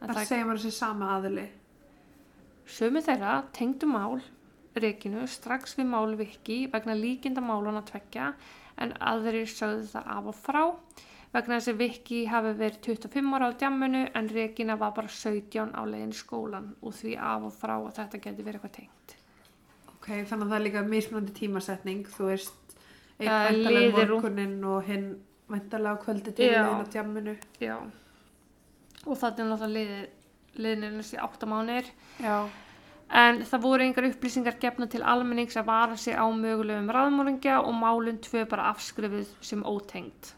En 0.00 0.12
Það 0.12 0.28
segir 0.28 0.46
maður 0.46 0.62
þessi 0.62 0.78
sama 0.78 1.10
aðili. 1.16 1.48
Sumi 2.70 3.02
þeirra 3.04 3.40
tengdu 3.56 3.88
mál 3.90 4.20
Reginu 4.80 5.26
strax 5.26 5.74
við 5.78 5.88
mál 5.90 6.16
Viki 6.18 6.64
vegna 6.70 6.94
líkinda 6.94 7.42
málana 7.42 7.82
tvekja 7.86 8.32
en 8.80 8.92
aðrir 9.02 9.48
sögðu 9.50 9.88
það 9.90 10.10
af 10.16 10.28
og 10.30 10.36
frá 10.38 10.62
vegna 11.34 11.58
þess 11.58 11.72
að 11.72 11.80
Viki 11.80 12.20
hafi 12.30 12.52
verið 12.58 12.78
25 12.86 13.34
ára 13.36 13.50
á 13.50 13.58
djamminu 13.58 14.04
en 14.18 14.30
Regina 14.34 14.76
var 14.78 14.94
bara 14.96 15.10
17 15.10 15.74
á 15.74 15.82
leiðin 15.86 16.14
skólan 16.16 16.72
og 16.82 16.94
því 16.98 17.16
af 17.18 17.48
og 17.50 17.56
frá 17.56 17.74
að 17.76 17.96
þetta 17.98 18.22
geti 18.26 18.46
verið 18.46 18.60
eitthvað 18.60 18.76
tengt. 18.78 19.16
Ok, 19.94 20.08
þannig 20.08 20.46
að 20.46 20.48
það 20.48 20.56
er 20.56 20.64
líka 20.64 20.84
mismunandi 20.88 21.34
tímasetning. 21.36 22.06
Þú 22.08 22.30
veist, 22.30 22.76
einn 23.18 23.28
Það 23.28 23.46
væntalega 23.48 23.90
morgunin 23.98 24.56
og 24.64 24.86
hinn 24.86 25.10
væntalega 25.50 26.02
kvöldi 26.04 26.34
til 26.34 26.48
leiðin 26.50 26.82
á 26.82 26.92
djamminu. 26.94 27.36
Já. 27.60 27.76
Og 29.06 29.16
þetta 29.16 29.42
er 29.42 29.50
náttúrulega 29.50 29.74
liðið, 29.76 30.08
liðin 30.58 30.98
þessi 31.00 31.20
8 31.22 31.48
mánir 31.50 31.88
en 33.10 33.40
það 33.42 33.62
voru 33.64 33.84
engar 33.84 34.06
upplýsingar 34.06 34.58
gefna 34.62 34.86
til 34.90 35.02
almennings 35.02 35.58
að 35.58 35.66
vara 35.70 35.96
sig 35.98 36.14
á 36.14 36.26
mögulegum 36.30 36.90
raðmóringja 36.94 37.58
og 37.64 37.74
málun 37.74 38.20
tvö 38.22 38.44
bara 38.50 38.70
afskrifuð 38.70 39.32
sem 39.42 39.64
ótengt. 39.66 40.34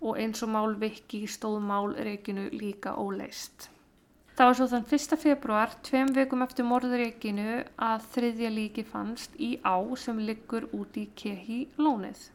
Og 0.00 0.18
eins 0.20 0.42
og 0.44 0.50
mál 0.52 0.76
Viki 0.80 1.24
stóð 1.28 1.60
mál 1.64 1.94
Reginu 1.96 2.48
líka 2.52 2.96
óleist. 2.96 3.70
Það 4.34 4.48
var 4.48 4.56
svo 4.58 4.66
þann 4.66 4.86
1. 4.90 5.16
februar, 5.22 5.74
tveim 5.86 6.08
vikum 6.16 6.42
eftir 6.42 6.66
morður 6.66 6.98
Reginu, 6.98 7.60
að 7.78 8.06
þriðja 8.16 8.50
líki 8.50 8.84
fannst 8.88 9.36
í 9.38 9.54
á 9.62 9.78
sem 9.94 10.18
liggur 10.18 10.66
út 10.74 10.96
í 10.98 11.06
Kehi 11.14 11.60
lónið. 11.78 12.30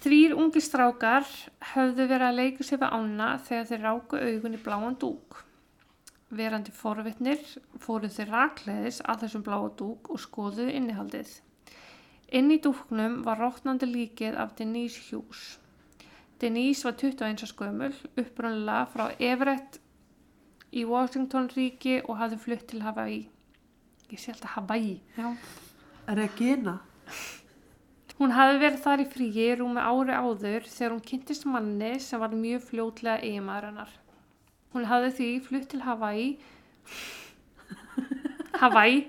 Þrýr 0.00 0.34
ungi 0.36 0.60
strákar 0.64 1.26
höfðu 1.72 2.06
verið 2.08 2.26
að 2.26 2.36
leika 2.36 2.66
sér 2.66 2.82
við 2.82 2.92
ána 2.98 3.30
þegar 3.46 3.70
þeir 3.70 3.82
ráku 3.86 4.20
augun 4.20 4.56
í 4.56 4.60
bláan 4.60 4.98
dúk. 5.00 5.40
Verandi 6.30 6.70
forvitnir 6.70 7.40
fóru 7.82 8.08
þeir 8.12 8.28
rakleiðis 8.30 9.00
að 9.02 9.24
þessum 9.24 9.44
bláa 9.46 9.70
dúk 9.78 10.12
og 10.14 10.20
skoðuðu 10.22 10.70
innihaldið. 10.78 11.32
Inn 12.38 12.52
í 12.54 12.60
dúknum 12.62 13.20
var 13.26 13.40
rótnandi 13.42 13.88
líkið 13.90 14.38
af 14.38 14.54
Denise 14.58 15.02
Hughes. 15.08 15.58
Denise 16.40 16.86
var 16.86 16.94
21 17.00 17.50
skömmul, 17.50 17.90
upprunnilega 18.14 18.86
frá 18.92 19.08
Everett 19.18 19.80
í 20.70 20.84
Washington 20.86 21.50
ríki 21.50 21.98
og 22.04 22.20
hafði 22.20 22.38
flutt 22.44 22.68
til 22.70 22.84
Hawaii. 22.86 23.24
Ég 24.10 24.22
sé 24.22 24.30
alltaf 24.32 24.54
Hawaii. 24.54 25.00
Já. 25.18 25.34
Regina. 26.14 26.78
Hún 28.20 28.34
hafði 28.36 28.60
verið 28.60 28.82
þar 28.84 29.02
í 29.02 29.08
fríi 29.10 29.48
rúmi 29.56 29.82
ári 29.82 30.14
áður 30.14 30.66
þegar 30.68 30.94
hún 30.94 31.04
kynntist 31.10 31.46
manni 31.48 31.94
sem 32.04 32.20
var 32.20 32.34
mjög 32.36 32.66
fljótlega 32.68 33.22
eiginmaður 33.24 33.68
hennar. 33.70 33.92
Hún 34.74 34.86
hafði 34.86 35.10
því 35.16 35.30
flutt 35.46 35.66
til 35.72 35.80
Hawaii, 35.82 36.28
Hawaii, 38.60 39.00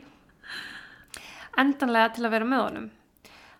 endanlega 1.61 2.15
til 2.15 2.25
að 2.25 2.35
vera 2.35 2.47
með 2.49 2.63
honum. 2.65 2.89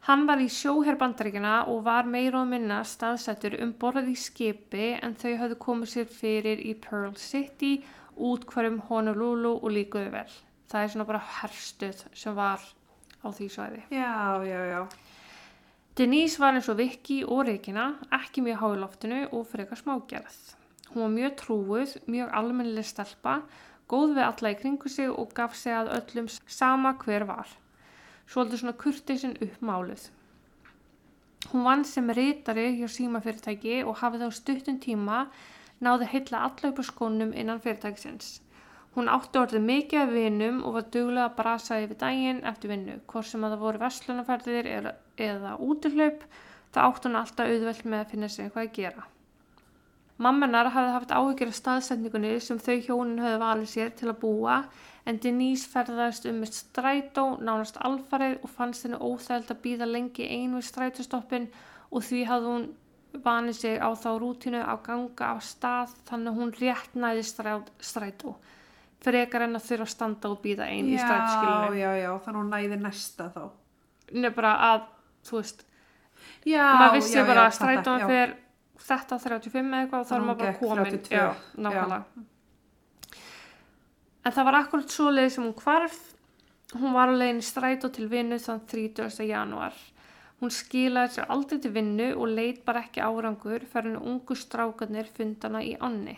Hann 0.08 0.24
var 0.26 0.42
í 0.42 0.48
sjóherbandaríkina 0.50 1.68
og 1.70 1.84
var 1.86 2.08
meira 2.10 2.40
og 2.40 2.48
minna 2.50 2.80
staðsettur 2.90 3.60
um 3.62 3.76
borðið 3.78 4.08
í 4.10 4.18
skipi 4.18 4.88
en 4.98 5.14
þau 5.14 5.36
hafðu 5.44 5.58
komið 5.62 5.92
sér 5.92 6.08
fyrir 6.10 6.64
í 6.66 6.74
Pearl 6.82 7.14
City, 7.22 7.76
út 8.18 8.48
hverjum 8.50 8.80
Honolulu 8.88 9.54
og 9.60 9.70
líkuðu 9.76 10.10
vel. 10.16 10.32
Það 10.72 10.86
er 10.86 10.94
svona 10.94 11.08
bara 11.12 11.22
herstuð 11.42 12.02
sem 12.18 12.34
var 12.38 12.66
á 13.22 13.28
því 13.30 13.50
svæði. 13.54 13.84
Já, 13.94 14.42
já, 14.48 14.60
já. 14.72 14.82
Denise 15.98 16.42
var 16.42 16.58
eins 16.58 16.72
og 16.72 16.80
Vicky 16.80 17.22
og 17.28 17.46
Regina, 17.46 17.92
ekki 18.16 18.42
mjög 18.42 18.62
há 18.64 18.68
í 18.72 18.82
loftinu 18.82 19.22
og 19.36 19.46
frekar 19.52 19.78
smágerð. 19.78 20.61
Hún 20.92 21.06
var 21.06 21.12
mjög 21.16 21.36
trúuð, 21.40 21.98
mjög 22.12 22.32
almennileg 22.36 22.88
stelpa, 22.88 23.42
góð 23.92 24.18
við 24.18 24.26
alla 24.28 24.52
í 24.52 24.58
kringu 24.60 24.90
sig 24.92 25.12
og 25.12 25.32
gaf 25.36 25.56
sig 25.56 25.76
að 25.76 25.94
öllum 25.98 26.28
sama 26.48 26.96
hver 27.00 27.28
var. 27.30 27.48
Svolítið 28.28 28.62
svona 28.62 28.80
kurtisinn 28.80 29.38
upp 29.44 29.64
málið. 29.64 30.10
Hún 31.52 31.66
vann 31.66 31.84
sem 31.88 32.12
rítari 32.16 32.68
hjá 32.78 32.88
símafyrirtæki 32.92 33.82
og 33.84 33.98
hafði 34.04 34.28
þá 34.28 34.38
stuttum 34.38 34.78
tíma 34.84 35.26
náði 35.82 36.08
heilla 36.12 36.44
alla 36.48 36.72
upp 36.72 36.80
á 36.80 36.84
skónum 36.86 37.34
innan 37.34 37.62
fyrirtækisins. 37.64 38.40
Hún 38.96 39.08
átti 39.08 39.40
orðið 39.40 39.64
mikið 39.66 40.02
af 40.02 40.10
vinum 40.12 40.60
og 40.68 40.76
var 40.76 40.90
duglega 40.94 41.30
að 41.30 41.38
brasa 41.40 41.80
yfir 41.80 42.00
daginn 42.02 42.44
eftir 42.52 42.74
vinnu, 42.74 42.98
hvort 43.08 43.30
sem 43.30 43.44
að 43.48 43.56
það 43.56 43.64
voru 43.66 43.82
vestlunarferðir 43.86 44.68
eða, 44.68 44.94
eða 45.16 45.56
útihlaup, 45.64 46.26
það 46.76 46.88
átti 46.90 47.10
hún 47.10 47.20
alltaf 47.22 47.54
auðvelt 47.54 47.86
með 47.88 48.04
að 48.04 48.12
finna 48.12 48.32
sér 48.32 48.50
eitthvað 48.50 48.68
að 48.68 48.76
gera. 48.82 49.06
Mammenar 50.22 50.70
hafði 50.74 50.94
haft 50.96 51.14
áhyggjur 51.18 51.50
af 51.52 51.58
staðsetningunni 51.58 52.36
sem 52.44 52.60
þau 52.62 52.76
hjónin 52.86 53.22
höfðu 53.24 53.40
valið 53.42 53.72
sér 53.72 53.94
til 53.98 54.10
að 54.12 54.20
búa 54.22 54.58
en 55.10 55.18
Denise 55.24 55.70
ferðaðist 55.72 56.28
um 56.30 56.42
með 56.44 56.52
strætó 56.60 57.24
nánast 57.42 57.80
alfarið 57.82 58.38
og 58.46 58.54
fannst 58.54 58.86
henni 58.86 59.00
óþægild 59.02 59.50
að 59.56 59.62
býða 59.64 59.88
lengi 59.90 60.28
einu 60.30 60.60
við 60.60 60.68
strætóstoppin 60.70 61.48
og 61.90 62.06
því 62.06 62.22
hafði 62.30 62.52
hún 62.54 62.68
vanið 63.26 63.58
sig 63.58 63.82
á 63.82 63.90
þá 63.98 64.10
rútinu 64.22 64.62
að 64.62 64.84
ganga 64.86 65.32
af 65.34 65.42
stað 65.44 65.96
þannig 66.08 66.32
að 66.32 66.38
hún 66.40 66.54
rétt 66.62 66.94
næði 66.96 67.26
strætó 67.82 68.36
frekar 69.02 69.48
en 69.48 69.58
að 69.58 69.66
þurfa 69.72 69.88
að 69.88 69.92
standa 69.96 70.30
og 70.30 70.40
býða 70.44 70.70
einu 70.70 70.94
í 70.94 70.96
Já, 71.00 71.02
strætóskilinu. 71.08 71.80
já, 71.82 71.92
já. 71.98 72.12
Þannig 72.22 72.38
að 72.38 72.42
hún 72.44 72.52
næði 72.54 72.78
næsta 72.84 73.28
þá. 73.34 73.44
Nei 74.14 74.30
bara 74.36 74.52
að, 74.70 74.88
þú 75.26 75.40
veist, 75.40 75.66
Já, 76.46 76.66
maður 76.78 76.96
vissi 77.00 77.18
já, 77.18 77.24
bara 77.26 77.42
já, 77.42 77.50
að 77.50 77.56
strætóin 77.58 78.04
já. 78.04 78.08
fyrir 78.12 78.36
þetta 78.88 79.20
35 79.24 79.62
eða 79.62 79.82
eitthvað 79.84 80.04
og 80.04 80.10
þá 80.10 80.16
er 80.16 80.26
maður 80.28 80.42
bara 80.44 80.58
komin 80.60 80.92
32, 80.92 81.16
já, 81.16 81.28
nákvæmlega 81.58 82.04
en 84.22 84.36
það 84.36 84.48
var 84.50 84.60
akkurat 84.62 84.96
svo 84.96 85.14
leið 85.14 85.30
sem 85.36 85.46
hún 85.48 85.60
hvarf 85.62 86.00
hún 86.78 86.96
var 86.96 87.12
á 87.12 87.14
leiðin 87.16 87.44
í 87.44 87.48
strætó 87.48 87.92
til 87.94 88.08
vinnu 88.12 88.40
þann 88.42 88.66
30. 88.74 89.22
januar 89.30 89.78
hún 90.42 90.54
skilaði 90.54 91.16
sér 91.18 91.32
aldrei 91.34 91.62
til 91.62 91.74
vinnu 91.76 92.12
og 92.16 92.36
leit 92.36 92.66
bara 92.66 92.84
ekki 92.86 93.04
árangur 93.06 93.66
fyrir 93.70 93.92
henni 93.92 94.04
ungu 94.14 94.38
strákarnir 94.38 95.10
fundana 95.16 95.64
í 95.66 95.74
ánni 95.78 96.18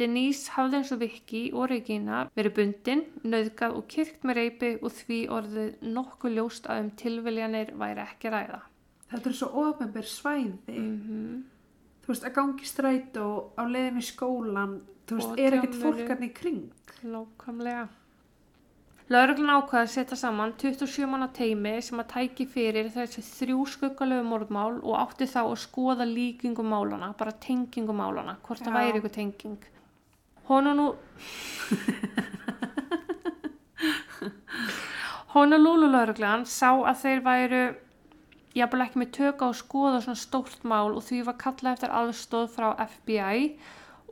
Denise 0.00 0.54
hafði 0.54 0.78
eins 0.78 0.90
og 0.94 1.00
Vicky 1.02 1.40
og 1.52 1.66
Regina 1.68 2.22
verið 2.32 2.54
bundin, 2.56 3.02
nöðgað 3.20 3.74
og 3.76 3.88
kirkt 3.92 4.22
með 4.24 4.38
reypi 4.38 4.70
og 4.80 4.94
því 4.96 5.18
orðið 5.36 5.82
nokkuð 5.96 6.36
ljóst 6.38 6.68
að 6.72 6.84
um 6.84 6.90
tilviljanir 7.02 7.74
væri 7.76 8.00
ekki 8.06 8.32
ræða. 8.32 8.62
Þetta 9.10 9.30
er 9.30 9.36
svo 9.36 9.50
ofenbyr 9.66 10.08
svæði. 10.08 10.78
Mm 10.78 10.86
Þú 10.94 11.59
veist, 12.12 12.24
að 12.28 12.34
gangi 12.36 12.64
strætó 12.68 13.26
á 13.56 13.62
leiðin 13.66 13.98
í 14.00 14.04
skólan, 14.06 14.76
þú 15.06 15.12
veist, 15.20 15.30
Og 15.30 15.38
er 15.40 15.52
ekkert 15.58 15.74
djamminu. 15.74 15.96
fólk 15.96 16.08
hann 16.14 16.26
í 16.26 16.30
kring. 16.34 16.70
Nákvæmlega. 17.04 17.86
Lauruglan 19.10 19.56
ákvaði 19.58 19.82
að 19.82 19.90
setja 19.90 20.16
saman 20.20 20.52
27 20.54 21.06
manna 21.10 21.26
teimi 21.34 21.72
sem 21.82 21.98
að 21.98 22.12
tæki 22.12 22.44
fyrir 22.46 22.86
þessi 22.94 23.22
þrjú 23.26 23.64
skuggalegu 23.72 24.22
mordmál 24.22 24.76
og 24.86 24.94
átti 25.00 25.26
þá 25.26 25.40
að 25.48 25.56
skoða 25.64 26.06
líkingum 26.06 26.68
málana, 26.70 27.08
bara 27.18 27.32
tengingum 27.32 27.96
málana, 27.98 28.36
hvort 28.46 28.62
það 28.62 28.70
Já. 28.70 28.74
væri 28.78 28.98
ykkur 29.00 29.14
tenging. 29.16 29.58
Honolulu 30.46 30.94
Honolulu 35.34 35.86
lauruglan 35.90 36.46
sá 36.46 36.70
að 36.74 36.96
þeir 37.04 37.20
væru 37.26 37.60
jafnvel 38.56 38.84
ekki 38.84 39.00
með 39.02 39.12
tökka 39.16 39.50
á 39.50 39.52
skoða 39.54 40.00
svona 40.04 40.18
stórt 40.18 40.64
mál 40.66 40.96
og 40.96 41.04
því 41.06 41.22
var 41.28 41.38
kallað 41.40 41.76
eftir 41.76 41.94
aðstóð 41.94 42.48
frá 42.56 42.68
FBI 42.86 43.44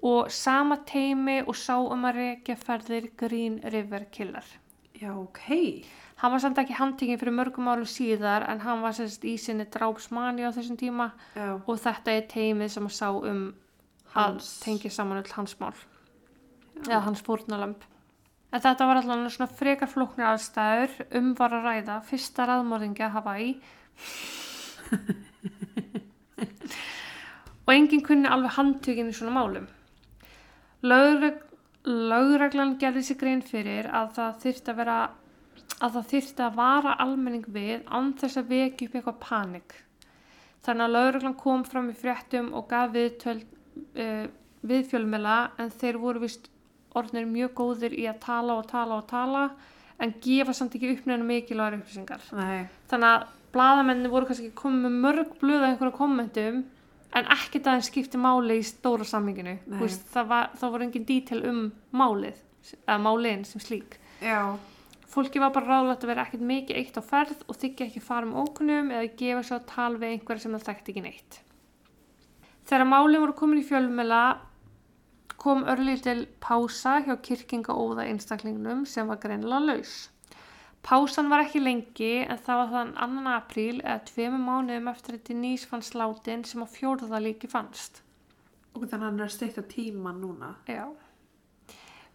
og 0.06 0.30
sama 0.30 0.78
teimi 0.86 1.40
og 1.42 1.56
sá 1.58 1.76
um 1.80 2.06
að 2.06 2.20
reykja 2.22 2.58
ferðir 2.60 3.10
Green 3.18 3.58
River 3.66 4.06
Killer. 4.14 4.46
Já, 4.98 5.10
ok. 5.14 5.42
Hann 6.18 6.32
var 6.34 6.42
samt 6.42 6.58
ekki 6.58 6.74
handtekinn 6.74 7.18
fyrir 7.18 7.34
mörgum 7.34 7.68
árum 7.70 7.86
síðar 7.86 8.46
en 8.50 8.62
hann 8.64 8.82
var 8.82 8.94
sérst 8.96 9.22
í 9.26 9.36
sinni 9.38 9.66
drápsmani 9.70 10.46
á 10.46 10.50
þessum 10.54 10.78
tíma 10.78 11.12
Já, 11.34 11.58
og 11.58 11.78
þetta 11.78 12.14
er 12.14 12.26
teimið 12.30 12.72
sem 12.74 12.88
að 12.88 12.96
sá 12.96 13.08
um 13.14 13.44
að 14.18 14.40
tengja 14.64 14.90
saman 14.90 15.20
öll 15.22 15.36
hans 15.36 15.54
mál 15.60 15.74
eða 16.86 17.04
hans 17.06 17.22
fórnalömb. 17.26 17.86
En 18.48 18.62
þetta 18.64 18.86
var 18.88 18.98
allavega 18.98 19.30
svona 19.34 19.58
frekar 19.60 19.90
flóknir 19.92 20.30
aðstæður 20.30 20.94
um 21.20 21.34
var 21.38 21.54
að 21.54 21.66
ræða 21.68 21.98
fyrsta 22.08 22.46
raðmörðingja 22.48 23.10
Hawaii 23.14 23.58
og 27.66 27.74
enginn 27.74 28.04
kunni 28.04 28.28
alveg 28.30 28.56
handtökinn 28.56 29.12
í 29.12 29.16
svona 29.16 29.36
málum. 29.36 29.66
Lögreg, 30.86 31.36
lögreglan 31.84 32.76
gerði 32.80 33.02
sér 33.08 33.18
grein 33.20 33.42
fyrir 33.44 33.86
að 33.90 34.12
það 34.18 34.38
þyrfti 34.44 34.72
að 34.72 34.80
vera 34.82 34.98
að 35.78 35.94
það 35.94 36.08
þyrfti 36.12 36.42
að 36.46 36.58
vara 36.58 36.96
almenning 37.02 37.46
við 37.54 37.78
án 37.86 38.14
þess 38.18 38.40
að 38.40 38.50
vekja 38.54 38.88
upp 38.88 38.94
eitthvað 38.98 39.22
panik. 39.22 39.70
Þannig 40.66 40.84
að 40.84 40.94
lögreglan 40.96 41.38
kom 41.38 41.64
fram 41.66 41.90
í 41.92 41.96
fréttum 41.96 42.48
og 42.56 42.62
gaf 42.70 42.88
viðtöl 42.94 43.38
uh, 43.38 44.26
við 44.66 44.88
fjölmela 44.90 45.38
en 45.60 45.70
þeir 45.70 45.96
voru 46.02 46.24
vist 46.24 46.48
orðnir 46.98 47.28
mjög 47.30 47.52
góðir 47.60 47.92
í 47.94 48.08
að 48.10 48.22
tala 48.24 48.58
og 48.58 48.66
tala 48.70 48.98
og 48.98 49.06
tala 49.10 49.44
en 50.02 50.14
gefa 50.22 50.54
samt 50.54 50.74
ekki 50.78 50.94
upp 50.94 51.06
neina 51.06 51.26
mikilvægur 51.26 51.78
upplýsingar. 51.78 52.22
nei, 52.38 52.66
Þannig 52.90 53.14
að 53.14 53.22
bladamenni 53.54 54.10
voru 54.12 54.28
kannski 54.28 54.50
komið 54.56 54.84
með 54.86 54.98
mörg 55.04 55.36
blöða 55.40 55.70
einhverjum 55.70 55.96
kommentum 55.96 56.64
en 57.16 57.30
ekkert 57.34 57.68
aðeins 57.70 57.88
skipti 57.88 58.20
máli 58.20 58.58
í 58.60 58.66
stóra 58.66 59.06
samminginu. 59.08 59.56
Það 60.12 60.66
voru 60.66 60.84
engin 60.88 61.06
dítel 61.08 61.44
um 61.48 61.62
málið, 61.96 62.42
eða 62.84 62.98
málin 63.04 63.46
sem 63.48 63.62
slík. 63.64 63.96
já, 64.20 64.58
Fólki 65.08 65.40
var 65.40 65.54
bara 65.54 65.78
ráðlegt 65.78 66.04
að 66.04 66.10
vera 66.12 66.24
ekkert 66.26 66.44
mikið 66.44 66.78
eitt 66.78 66.98
á 67.00 67.02
ferð 67.02 67.44
og 67.48 67.56
þykja 67.56 67.86
ekki 67.86 68.02
fara 68.04 68.28
um 68.28 68.34
ókunnum 68.36 68.90
eða 68.92 69.08
gefa 69.16 69.44
svo 69.46 69.56
að 69.56 69.70
tala 69.70 70.00
við 70.02 70.12
einhverja 70.12 70.44
sem 70.44 70.56
það 70.56 70.66
þekkti 70.66 70.92
ekki 70.92 71.04
neitt. 71.06 71.38
Þegar 72.68 72.90
málið 72.90 73.24
voru 73.24 73.36
komin 73.38 73.62
í 73.62 73.64
fjölmela 73.64 74.20
kom 75.40 75.64
örlítil 75.70 76.26
pása 76.44 76.98
hjá 77.06 77.14
kirkinga 77.24 77.72
óða 77.72 78.04
einstaklingnum 78.10 78.84
sem 78.84 79.08
var 79.08 79.20
greinilega 79.22 79.64
laus. 79.64 79.94
Pásan 80.86 81.28
var 81.28 81.42
ekki 81.44 81.60
lengi 81.60 82.12
en 82.22 82.38
það 82.38 82.60
var 82.62 82.68
þann 82.74 82.92
2. 82.98 83.32
apríl 83.34 83.80
eða 83.80 84.04
tveimu 84.08 84.38
mánuðum 84.42 84.92
eftir 84.92 85.18
að 85.18 85.24
Denise 85.28 85.68
fannst 85.68 85.96
látin 85.98 86.44
sem 86.48 86.62
á 86.64 86.66
fjórða 86.70 87.20
líki 87.22 87.50
fannst. 87.50 88.02
og 88.74 88.86
þannig 88.86 89.04
að 89.04 89.10
hann 89.10 89.20
er 89.24 89.32
steikt 89.32 89.58
á 89.58 89.64
tíma 89.66 90.12
núna. 90.14 90.54
Já. 90.68 90.86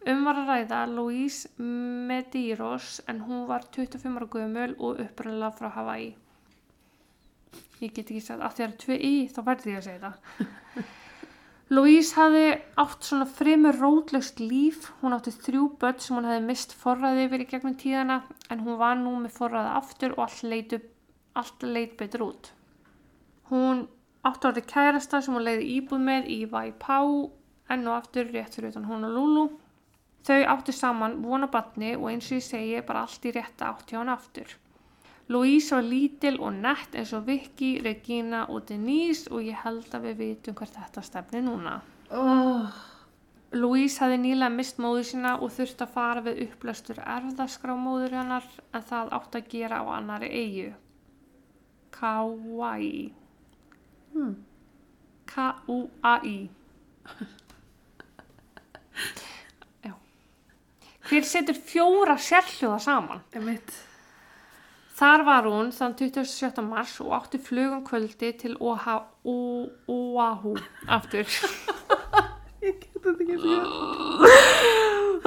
Um 0.08 0.26
var 0.28 0.40
að 0.40 0.50
ræða 0.52 0.80
Louise 0.92 1.50
Medeiros 1.60 3.02
en 3.08 3.22
hún 3.28 3.46
var 3.48 3.68
25 3.72 4.18
ára 4.20 4.28
gömul 4.28 4.76
og 4.80 5.00
upprænlega 5.04 5.56
frá 5.60 5.70
Hawaii. 5.78 6.16
Ég 7.82 7.94
get 7.94 8.10
ekki 8.10 8.22
sagt 8.24 8.42
að 8.42 8.58
það 8.58 8.66
eru 8.66 8.82
tvö 8.84 8.98
í 9.00 9.14
þá 9.32 9.40
verði 9.48 9.74
ég 9.74 9.80
að 9.80 9.88
segja 9.88 10.04
það. 10.04 10.92
Louise 11.72 12.12
hafði 12.18 12.48
átt 12.82 13.06
svona 13.08 13.26
fremur 13.30 13.78
rótlaust 13.80 14.42
líf. 14.44 14.90
Hún 15.00 15.16
átti 15.16 15.32
þrjú 15.32 15.70
börn 15.80 16.02
sem 16.04 16.18
hún 16.18 16.28
hefði 16.28 16.48
mist 16.50 16.76
forræði 16.76 17.28
yfir 17.30 17.44
í 17.46 17.48
gegnum 17.54 17.78
tíðana 17.80 18.18
en 18.52 18.66
hún 18.66 18.80
var 18.82 18.98
nú 19.00 19.14
með 19.22 19.38
forræði 19.38 19.72
aftur 19.80 20.16
og 20.18 20.26
allt 20.26 20.44
leit, 20.44 20.76
allt 21.40 21.64
leit 21.64 21.96
betur 21.98 22.26
út. 22.28 22.52
Hún 23.50 23.86
átti 24.28 24.50
orðið 24.50 24.68
kærasta 24.74 25.22
sem 25.24 25.36
hún 25.36 25.48
leiði 25.48 25.70
íbúð 25.78 26.04
með 26.04 26.30
í 26.36 26.40
Vaipau 26.52 27.32
enn 27.72 27.88
og 27.88 27.96
aftur 27.96 28.28
rétt 28.34 28.58
fyrir 28.58 28.74
utan 28.74 28.90
Honolulu. 28.90 29.48
Þau 30.28 30.42
áttu 30.54 30.76
saman 30.76 31.18
vona 31.24 31.48
batni 31.52 31.96
og 31.96 32.10
eins 32.12 32.28
og 32.30 32.38
ég 32.38 32.46
segi 32.46 32.84
bara 32.88 33.08
allt 33.08 33.26
í 33.28 33.34
rétta 33.36 33.72
átt 33.72 33.90
hjá 33.92 34.02
hann 34.02 34.12
aftur. 34.12 34.52
Louise 35.32 35.76
var 35.76 35.86
lítil 35.88 36.40
og 36.44 36.56
nett 36.58 36.96
eins 37.00 37.14
og 37.16 37.28
Vicky, 37.28 37.78
Regina 37.84 38.44
og 38.52 38.66
Denise 38.68 39.32
og 39.32 39.46
ég 39.46 39.62
held 39.64 39.94
að 39.96 40.10
við 40.10 40.18
vitum 40.20 40.58
hvert 40.60 40.76
þetta 40.76 41.04
stefni 41.06 41.44
núna. 41.46 41.78
Oh, 42.12 42.68
Louise 43.56 44.02
hafði 44.04 44.18
nýlega 44.20 44.52
mist 44.52 44.82
móður 44.84 45.08
sína 45.08 45.36
og 45.40 45.54
þurfti 45.56 45.86
að 45.86 45.94
fara 45.94 46.24
við 46.26 46.42
upplöstur 46.48 47.00
erfðaskrá 47.00 47.76
móður 47.80 48.18
hennar 48.20 48.50
en 48.74 48.88
það 48.90 49.14
átti 49.20 49.40
að 49.40 49.52
gera 49.54 49.80
á 49.80 49.86
annari 49.96 50.30
eigu. 50.34 50.74
Kauai. 51.94 53.14
hmm. 54.14 54.36
K-U-A-I. 55.34 56.38
Hver 61.04 61.26
setur 61.28 61.58
fjóra 61.60 62.16
sérhljóða 62.18 62.80
saman? 62.80 63.24
Emitt. 63.36 63.74
Þar 65.04 65.22
var 65.28 65.48
hún 65.52 65.72
þann 65.76 65.98
27. 66.00 66.62
mars 66.64 66.94
og 67.04 67.10
átti 67.18 67.36
flugum 67.44 67.82
kvöldi 67.84 68.30
til 68.40 68.54
Oahu 68.64 70.54
aftur. 70.88 71.28
Ég 72.64 72.78
get 72.80 73.02
þetta 73.04 73.26
ekki 73.26 73.36
sér. 73.42 73.66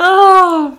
oh. 0.01 0.71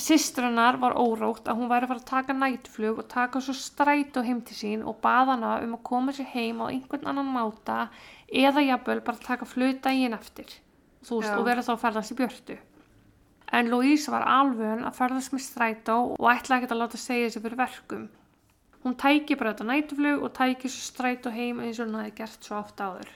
Sistrannar 0.00 0.78
var 0.80 0.96
órótt 0.96 1.50
að 1.50 1.60
hún 1.60 1.68
væri 1.68 1.84
að 1.84 1.90
fara 1.90 2.00
að 2.00 2.08
taka 2.08 2.36
nætflug 2.38 3.02
og 3.02 3.10
taka 3.12 3.42
svo 3.44 3.52
stræt 3.58 4.16
og 4.16 4.24
heim 4.24 4.40
til 4.48 4.56
sín 4.56 4.86
og 4.88 5.02
baða 5.04 5.34
hana 5.34 5.50
um 5.66 5.74
að 5.76 5.84
koma 5.90 6.14
sér 6.16 6.30
heim 6.32 6.62
á 6.64 6.72
einhvern 6.72 7.10
annan 7.12 7.28
máta 7.34 7.90
eða 8.32 8.64
jafnvel 8.64 9.02
bara 9.04 9.20
taka 9.26 9.44
fluta 9.50 9.92
í 9.92 10.06
henn 10.06 10.16
eftir 10.16 10.48
þú 11.04 11.20
veist, 11.20 11.28
Já. 11.28 11.36
og 11.36 11.44
vera 11.50 11.66
þá 11.66 11.74
að 11.74 11.82
ferðast 11.84 12.14
í 12.14 12.18
björtu. 12.22 12.56
En 13.52 13.68
Louise 13.68 14.08
var 14.16 14.24
alvön 14.24 14.88
að 14.88 14.96
ferðast 14.96 15.36
með 15.36 15.44
strætó 15.44 15.98
og 16.16 16.26
ætlaði 16.32 16.62
ekki 16.62 16.72
að 16.72 16.82
láta 16.86 17.02
segja 17.04 17.28
þessi 17.28 17.44
fyrir 17.44 17.60
verkum. 17.60 18.08
Hún 18.84 18.94
tæki 18.96 19.36
bara 19.36 19.52
þetta 19.52 19.68
nætuflug 19.68 20.22
og 20.24 20.32
tæki 20.36 20.68
svo 20.72 20.84
strætó 20.86 21.32
heim 21.34 21.58
eins 21.60 21.80
og 21.80 21.90
hún 21.90 21.98
hafi 22.00 22.14
gert 22.22 22.46
svo 22.46 22.60
oft 22.62 22.80
áður. 22.80 23.10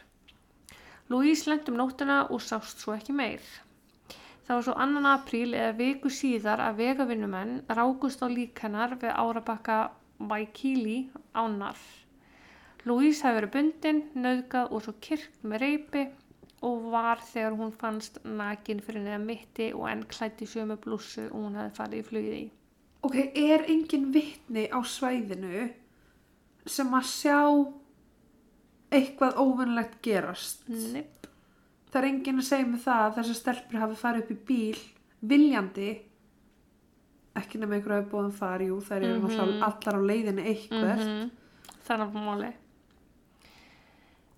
Louise 1.12 1.48
lent 1.50 1.68
um 1.68 1.78
nóttina 1.80 2.18
og 2.30 2.42
sást 2.44 2.82
svo 2.84 2.92
ekki 2.96 3.14
meir. 3.16 3.44
Það 4.44 4.56
var 4.56 4.64
svo 4.66 4.74
annan 4.84 5.08
apríl 5.08 5.56
eða 5.56 5.76
viku 5.78 6.10
síðar 6.12 6.60
að 6.60 6.80
vegavinnumenn 6.82 7.54
rákust 7.78 8.24
á 8.24 8.28
lík 8.28 8.60
hennar 8.60 8.96
við 9.00 9.16
árabakka 9.16 9.78
Waikili 10.18 10.98
ánar. 11.32 11.80
Louise 12.84 13.24
hefði 13.24 13.38
verið 13.38 13.54
bundin, 13.54 14.02
nöðgað 14.26 14.74
og 14.76 14.84
svo 14.84 14.94
kyrkt 15.06 15.46
með 15.48 15.64
reypi 15.64 16.04
og 16.68 16.90
var 16.92 17.24
þegar 17.24 17.56
hún 17.60 17.72
fannst 17.80 18.20
nakin 18.24 18.84
fyrir 18.84 19.06
neða 19.06 19.22
mitti 19.24 19.70
og 19.72 19.88
enn 19.88 20.04
klætti 20.12 20.48
sömu 20.48 20.76
blússu 20.84 21.24
og 21.30 21.38
hún 21.46 21.56
hefði 21.60 21.76
farið 21.78 22.02
í 22.02 22.06
flugið 22.10 22.36
í. 22.42 22.44
Ok, 23.04 23.16
er 23.36 23.66
engin 23.68 24.06
vitni 24.14 24.66
á 24.72 24.80
svæðinu 24.80 25.66
sem 26.66 26.88
að 26.96 27.04
sjá 27.10 27.38
eitthvað 28.94 29.36
óvinnlegt 29.42 29.98
gerast? 30.04 30.64
Nipp. 30.68 31.26
Það 31.90 32.00
er 32.00 32.08
engin 32.08 32.40
að 32.40 32.48
segja 32.48 32.66
mig 32.70 32.80
það 32.84 33.02
að 33.08 33.14
þessar 33.18 33.38
stelpur 33.40 33.82
hafi 33.82 33.98
farið 34.00 34.24
upp 34.24 34.30
í 34.34 34.38
bíl 34.48 34.78
viljandi 35.24 35.90
ekki 37.38 37.58
nema 37.60 37.76
einhverju 37.76 37.98
hafi 38.00 38.10
bóðum 38.14 38.32
fari, 38.34 38.68
jú, 38.70 38.78
þær 38.80 39.02
eru 39.02 39.14
Mhm. 39.18 39.24
náttúrulega 39.26 39.68
allar 39.68 39.96
á 39.98 40.02
leiðinni 40.08 40.44
eitthvað. 40.50 40.98
-hmm. 41.04 41.30
Þannig 41.84 42.06
að 42.14 42.24
máli. 42.24 42.52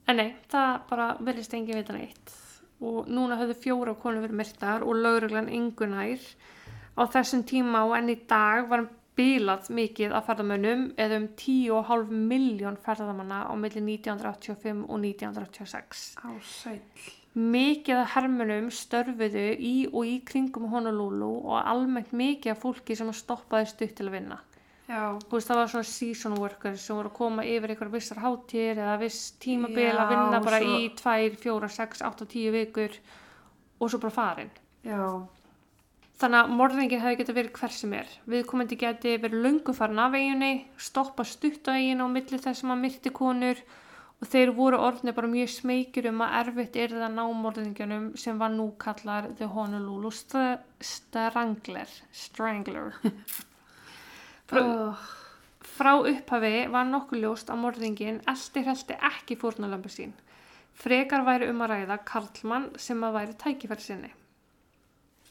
En 0.09 0.17
nei, 0.17 0.35
það 0.49 0.81
bara 0.89 1.17
verðist 1.21 1.55
engin 1.55 1.77
vita 1.77 1.93
neitt. 1.93 2.33
Og 2.81 3.07
núna 3.09 3.37
höfðu 3.39 3.55
fjóra 3.57 3.95
konur 3.95 4.23
verið 4.27 4.37
myrtar 4.41 4.83
og 4.83 4.95
lauruglan 4.97 5.49
yngunær. 5.49 6.21
Á 6.97 7.03
þessum 7.13 7.43
tíma 7.45 7.85
og 7.87 7.97
enn 7.99 8.09
í 8.15 8.19
dag 8.29 8.69
var 8.71 8.87
bilað 9.17 9.69
mikið 9.73 10.13
af 10.17 10.27
ferðamönnum 10.29 10.87
eða 11.01 11.17
um 11.23 11.29
10,5 11.41 12.11
miljón 12.33 12.77
ferðamanna 12.85 13.43
á 13.49 13.53
milli 13.57 13.81
1985 13.85 14.83
og 14.89 14.99
1986. 15.01 16.17
Á 16.21 16.29
sæll. 16.45 16.81
Mikið 17.37 17.99
af 18.01 18.15
hermönum 18.15 18.71
störfuðu 18.73 19.47
í 19.61 19.75
og 19.93 20.07
í 20.09 20.15
kringum 20.25 20.71
Honolulu 20.73 21.35
og 21.45 21.59
almennt 21.69 22.13
mikið 22.17 22.55
af 22.55 22.63
fólki 22.63 22.97
sem 22.97 23.11
stoppaði 23.13 23.69
stutt 23.75 23.93
til 23.99 24.07
að 24.09 24.15
vinna 24.17 24.39
Já, 24.87 25.19
þú 25.19 25.35
veist, 25.35 25.49
það 25.51 25.59
var 25.59 25.69
svona 25.73 25.89
season 25.91 26.37
workers 26.39 26.81
sem 26.87 26.97
voru 26.97 27.11
að 27.11 27.17
koma 27.19 27.43
yfir 27.45 27.73
einhver 27.75 27.91
vissar 27.93 28.21
hátíðir 28.23 28.79
eða 28.79 28.97
viss 29.03 29.33
tímabil 29.43 29.83
Já, 29.85 29.97
að 29.99 30.13
vinna 30.15 30.41
bara 30.47 30.61
svo- 30.63 30.77
í 30.79 30.89
2, 30.97 31.37
4, 31.43 31.69
6, 31.77 32.03
8, 32.07 32.27
10 32.33 32.53
vikur 32.55 32.95
og 33.81 33.91
svo 33.91 33.99
bara 34.01 34.15
farin. 34.15 34.51
já, 34.87 35.27
Þannig 36.17 36.39
að 36.41 36.53
morðingin 36.57 37.01
hefði 37.03 37.17
getið 37.21 37.37
verið 37.37 37.59
hver 37.59 37.73
sem 37.77 37.91
er. 37.93 38.13
Viðkomandi 38.33 38.77
geti 38.81 39.11
verið 39.21 39.43
löngu 39.45 39.75
farin 39.77 39.99
af 40.01 40.15
eiginni, 40.17 40.53
stoppa 40.81 41.27
stutt 41.29 41.69
á 41.69 41.77
eiginu 41.77 42.07
á 42.09 42.15
milli 42.15 42.39
þess 42.41 42.63
sem 42.63 42.73
að 42.73 42.81
myrti 42.87 43.13
konur 43.19 43.61
og 44.17 44.31
þeir 44.33 44.55
voru 44.57 44.79
orðni 44.81 45.13
bara 45.13 45.29
mjög 45.29 45.53
smekir 45.53 46.09
um 46.09 46.25
að 46.25 46.39
erfitt 46.41 46.81
er 46.81 46.97
það 46.97 47.15
námorðingjunum 47.19 48.09
sem 48.17 48.41
var 48.41 48.55
nú 48.55 48.71
kallar 48.81 49.29
The 49.37 49.51
Honolulu 49.53 50.09
Stra 50.09 50.57
Strangler 50.81 51.93
Strangler. 52.25 52.97
Frá, 54.49 54.61
oh, 54.63 55.07
frá 55.61 55.95
upphafi 55.99 56.69
var 56.73 56.87
nokkuð 56.89 57.27
ljóst 57.27 57.49
að 57.53 57.65
morðingin 57.67 58.23
eldi 58.31 58.63
heldi 58.65 59.03
ekki 59.11 59.37
fórnalambi 59.37 59.93
sín. 59.93 60.17
Frekar 60.77 61.27
væri 61.27 61.51
um 61.51 61.65
að 61.67 61.75
ræða 61.75 62.05
Karlmann 62.09 62.71
sem 62.81 63.05
að 63.05 63.19
væri 63.19 63.43
tækifæri 63.43 63.85
sinni 63.85 64.17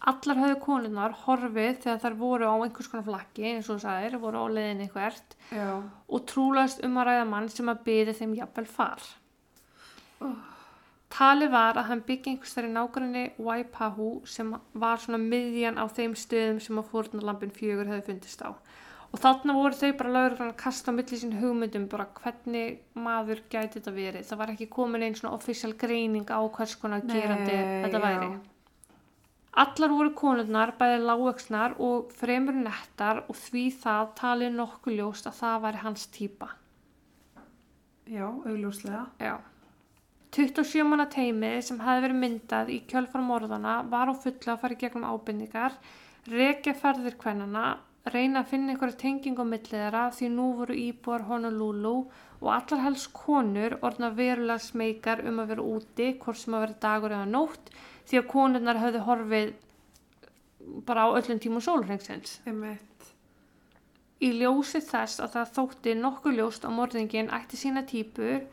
Allar 0.06 0.42
höfðu 0.42 0.58
konunar 0.62 1.14
horfið 1.24 1.78
þegar 1.86 2.02
þær 2.04 2.18
voru 2.20 2.50
á 2.52 2.56
einhvers 2.56 2.90
konar 2.92 3.06
flakki 3.08 3.46
eins 3.50 3.70
og 3.72 3.80
það 3.82 4.08
er, 4.08 4.18
voru 4.22 4.42
á 4.44 4.46
leiðin 4.52 4.84
einhvert 4.86 5.38
já, 5.50 5.70
og 5.82 6.26
trúlaðist 6.30 6.84
um 6.86 7.00
að 7.00 7.08
ræða 7.10 7.30
mann 7.32 7.48
sem 7.50 7.72
að 7.72 7.82
byði 7.88 8.18
þeim 8.20 8.36
jafnvel 8.38 8.68
far. 8.70 9.08
Oh. 10.22 10.36
Talið 11.16 11.52
var 11.54 11.78
að 11.80 11.88
hann 11.90 12.02
byggi 12.06 12.34
einhvers 12.34 12.54
þar 12.58 12.68
í 12.68 12.72
nágrinni 12.76 13.26
Waipahu 13.40 14.10
sem 14.28 14.50
var 14.74 15.00
svona 15.00 15.22
miðjan 15.22 15.80
á 15.80 15.86
þeim 15.88 16.16
stöðum 16.20 16.60
sem 16.62 16.82
að 16.82 16.90
fórnarlampin 16.92 17.54
fjögur 17.56 17.88
hefði 17.88 18.10
fundist 18.10 18.44
á. 18.44 18.52
Og 19.16 19.22
þarna 19.24 19.54
voru 19.56 19.78
þau 19.80 19.94
bara 19.96 20.12
lögur 20.12 20.42
að 20.44 20.58
kasta 20.60 20.92
á 20.92 20.98
milli 20.98 21.20
sín 21.22 21.38
hugmyndum 21.40 21.86
bara 21.88 22.10
hvernig 22.20 22.82
maður 23.00 23.46
gæti 23.48 23.78
þetta 23.78 23.94
verið. 23.96 24.26
Það 24.28 24.42
var 24.42 24.52
ekki 24.52 24.68
komin 24.74 25.06
einn 25.08 25.16
svona 25.16 25.38
official 25.38 25.72
greining 25.80 26.28
á 26.28 26.42
hvers 26.44 26.76
konar 26.82 27.06
gerandi 27.08 27.56
Nei, 27.56 27.86
þetta 27.86 28.02
væri. 28.04 28.34
já. 28.34 28.55
Allar 29.56 29.92
voru 29.96 30.12
konurnar 30.12 30.74
bæði 30.76 31.00
lágvöksnar 31.06 31.78
og 31.80 32.10
fremur 32.20 32.58
nettar 32.60 33.22
og 33.30 33.38
því 33.40 33.66
það 33.86 34.10
talið 34.20 34.56
nokkuð 34.58 34.98
ljóst 34.98 35.30
að 35.30 35.38
það 35.40 35.62
væri 35.66 35.84
hans 35.84 36.08
típa. 36.12 36.50
já, 38.06 38.26
augljóslega. 38.28 39.06
Já. 39.20 39.38
27 40.36 40.84
manna 40.84 41.06
teimið 41.08 41.62
sem 41.64 41.80
hefði 41.80 42.04
verið 42.04 42.20
myndað 42.20 42.72
í 42.76 42.82
kjölfar 42.92 43.24
morðana 43.24 43.78
var 43.88 44.12
á 44.12 44.14
fullu 44.20 44.52
að 44.52 44.60
fara 44.60 44.76
í 44.76 44.82
gegnum 44.82 45.08
ábyrningar, 45.08 45.78
rekja 46.28 46.74
ferðir 46.76 47.16
kvennana, 47.22 47.78
reyna 48.12 48.42
að 48.42 48.52
finna 48.52 48.74
einhverja 48.74 49.00
tenging 49.06 49.40
á 49.40 49.46
millið 49.48 49.72
þeirra 49.78 50.04
því 50.18 50.32
nú 50.36 50.50
voru 50.60 50.76
íbúar 50.76 51.24
Honolulu 51.30 51.96
og 52.42 52.50
allar 52.52 52.84
helst 52.84 53.14
konur 53.16 53.78
orðna 53.80 54.12
verulega 54.20 54.60
smekar 54.60 55.24
um 55.24 55.40
að 55.40 55.54
vera 55.54 55.70
úti, 55.78 56.12
hvort 56.20 56.44
sem 56.44 56.58
að 56.58 56.66
vera 56.66 56.80
dagur 56.84 57.16
eða 57.16 57.32
nótt, 57.32 57.72
því 58.06 58.20
að 58.22 58.28
konurnar 58.32 58.82
höfðu 58.82 59.02
horfið 59.08 59.54
bara 60.86 61.06
á 61.06 61.10
öllum 61.18 61.40
tímum 61.42 61.64
sólrengsins. 61.64 62.40
Í 64.24 64.30
ljósi 64.40 64.80
þess 64.82 65.20
að 65.22 65.34
það 65.36 65.52
þótti 65.58 65.96
nokkuð 66.00 66.38
ljóst 66.40 66.66
að 66.66 66.78
morðingin 66.78 67.32
ætti 67.36 67.60
sína 67.60 67.84
típur 67.88 68.46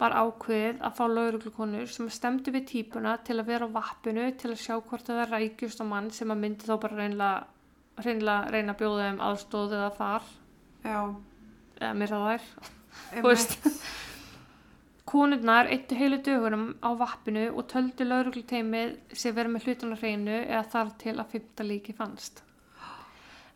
var 0.00 0.14
ákveðið 0.16 0.80
að 0.80 0.94
fá 0.96 1.02
lauruglukonur 1.12 1.90
sem 1.92 2.08
stemdi 2.10 2.52
við 2.54 2.66
típuna 2.70 3.18
til 3.26 3.36
að 3.38 3.50
vera 3.52 3.68
á 3.68 3.74
vappinu 3.74 4.30
til 4.40 4.54
að 4.54 4.62
sjá 4.62 4.78
hvort 4.80 5.06
það 5.06 5.22
er 5.26 5.32
rækjust 5.34 5.82
á 5.84 5.86
mann 5.90 6.08
sem 6.14 6.32
að 6.32 6.40
myndi 6.40 6.68
þá 6.70 6.74
bara 6.80 7.00
reynlega, 7.02 7.42
reynlega 8.00 8.54
reyna 8.54 8.72
að 8.72 8.80
bjóða 8.80 9.08
þeim 9.10 9.20
aðstóð 9.28 9.74
eða 9.76 9.90
far 9.98 10.30
Já, 10.80 11.00
eða 11.76 11.92
mér 12.00 12.14
það 12.14 12.24
þær. 12.30 12.46
einmitt. 13.12 13.26
veist. 13.28 13.58
Konurnar 15.10 15.66
eittu 15.74 15.96
heilu 15.98 16.20
dögunum 16.22 16.66
á 16.86 16.94
vappinu 16.94 17.48
og 17.50 17.66
töldu 17.72 18.06
laurugluteimið 18.06 18.94
sem 19.18 19.34
verið 19.34 19.54
með 19.56 19.66
hlutun 19.66 19.94
á 19.94 19.98
hreinu 19.98 20.36
eða 20.44 20.62
þar 20.74 20.94
til 21.02 21.16
að 21.16 21.30
fymta 21.34 21.66
líki 21.66 21.94
fannst. 21.98 22.42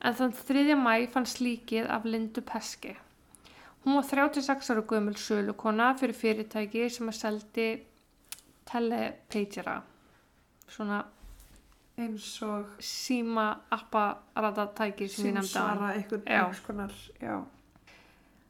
En 0.02 0.16
þann 0.18 0.34
3. 0.34 0.74
mæ 0.74 1.06
fannst 1.14 1.40
líkið 1.40 1.86
af 1.94 2.04
Lindu 2.10 2.42
Peski. 2.42 2.96
Hún 3.84 4.00
var 4.00 4.08
36 4.08 4.70
ára 4.72 4.82
gömul 4.90 5.16
sölukona 5.20 5.92
fyrir 6.00 6.18
fyrirtæki 6.18 6.88
sem 6.90 7.08
að 7.12 7.20
seldi 7.20 7.68
telepagera, 8.66 9.82
svona 10.68 11.04
Eins 11.94 12.42
og 12.42 12.80
síma 12.82 13.44
apparatatæki 13.70 15.06
sem 15.06 15.28
ég 15.28 15.36
nefndi 15.36 15.52
á 15.54 15.62
símsvara 15.62 15.90
einhvern 15.94 16.24
Já. 16.26 16.32
einhvers 16.40 16.62
konar, 16.66 16.94
já. 17.22 17.36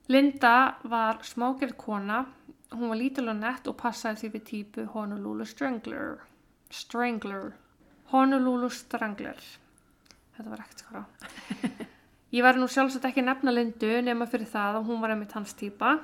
Linda 0.08 0.74
var 0.84 1.18
smágerð 1.22 1.76
kona, 1.76 2.24
hún 2.78 2.90
var 2.92 2.98
lítil 3.00 3.28
og 3.30 3.38
nett 3.38 3.68
og 3.70 3.76
passaði 3.80 4.20
því 4.20 4.30
við 4.34 4.44
típu 4.50 4.86
Honolulu 4.94 5.46
Strangler. 5.48 6.16
Strangler. 6.70 7.52
Honolulu 8.12 8.70
Strangler. 8.72 9.38
Þetta 10.34 10.50
var 10.50 10.64
ekkert 10.64 10.84
skara. 10.84 11.04
Ég 12.34 12.42
var 12.42 12.58
nú 12.58 12.66
sjálfsagt 12.66 13.06
ekki 13.06 13.22
nefna 13.22 13.54
Lindu 13.54 13.92
nema 14.02 14.26
fyrir 14.26 14.50
það 14.50 14.80
að 14.80 14.88
hún 14.88 15.04
var 15.04 15.14
einmitt 15.14 15.36
hans 15.38 15.54
típa. 15.54 15.98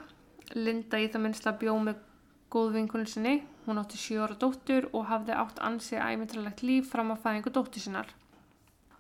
Linda 0.54 1.00
í 1.02 1.08
það 1.10 1.24
minnst 1.26 1.50
að 1.50 1.58
bjó 1.64 1.74
með 1.82 2.06
góðvinkunni 2.54 3.10
sinni. 3.10 3.36
Hún 3.66 3.82
átti 3.82 3.98
sjö 3.98 4.22
ára 4.22 4.38
dóttur 4.38 4.86
og 4.92 5.08
hafði 5.10 5.34
átt 5.38 5.58
ansi 5.66 5.98
æmyndralegt 5.98 6.62
líf 6.62 6.90
fram 6.94 7.10
að 7.14 7.22
fæðingu 7.26 7.54
dóttur 7.54 7.82
sinnar 7.82 8.14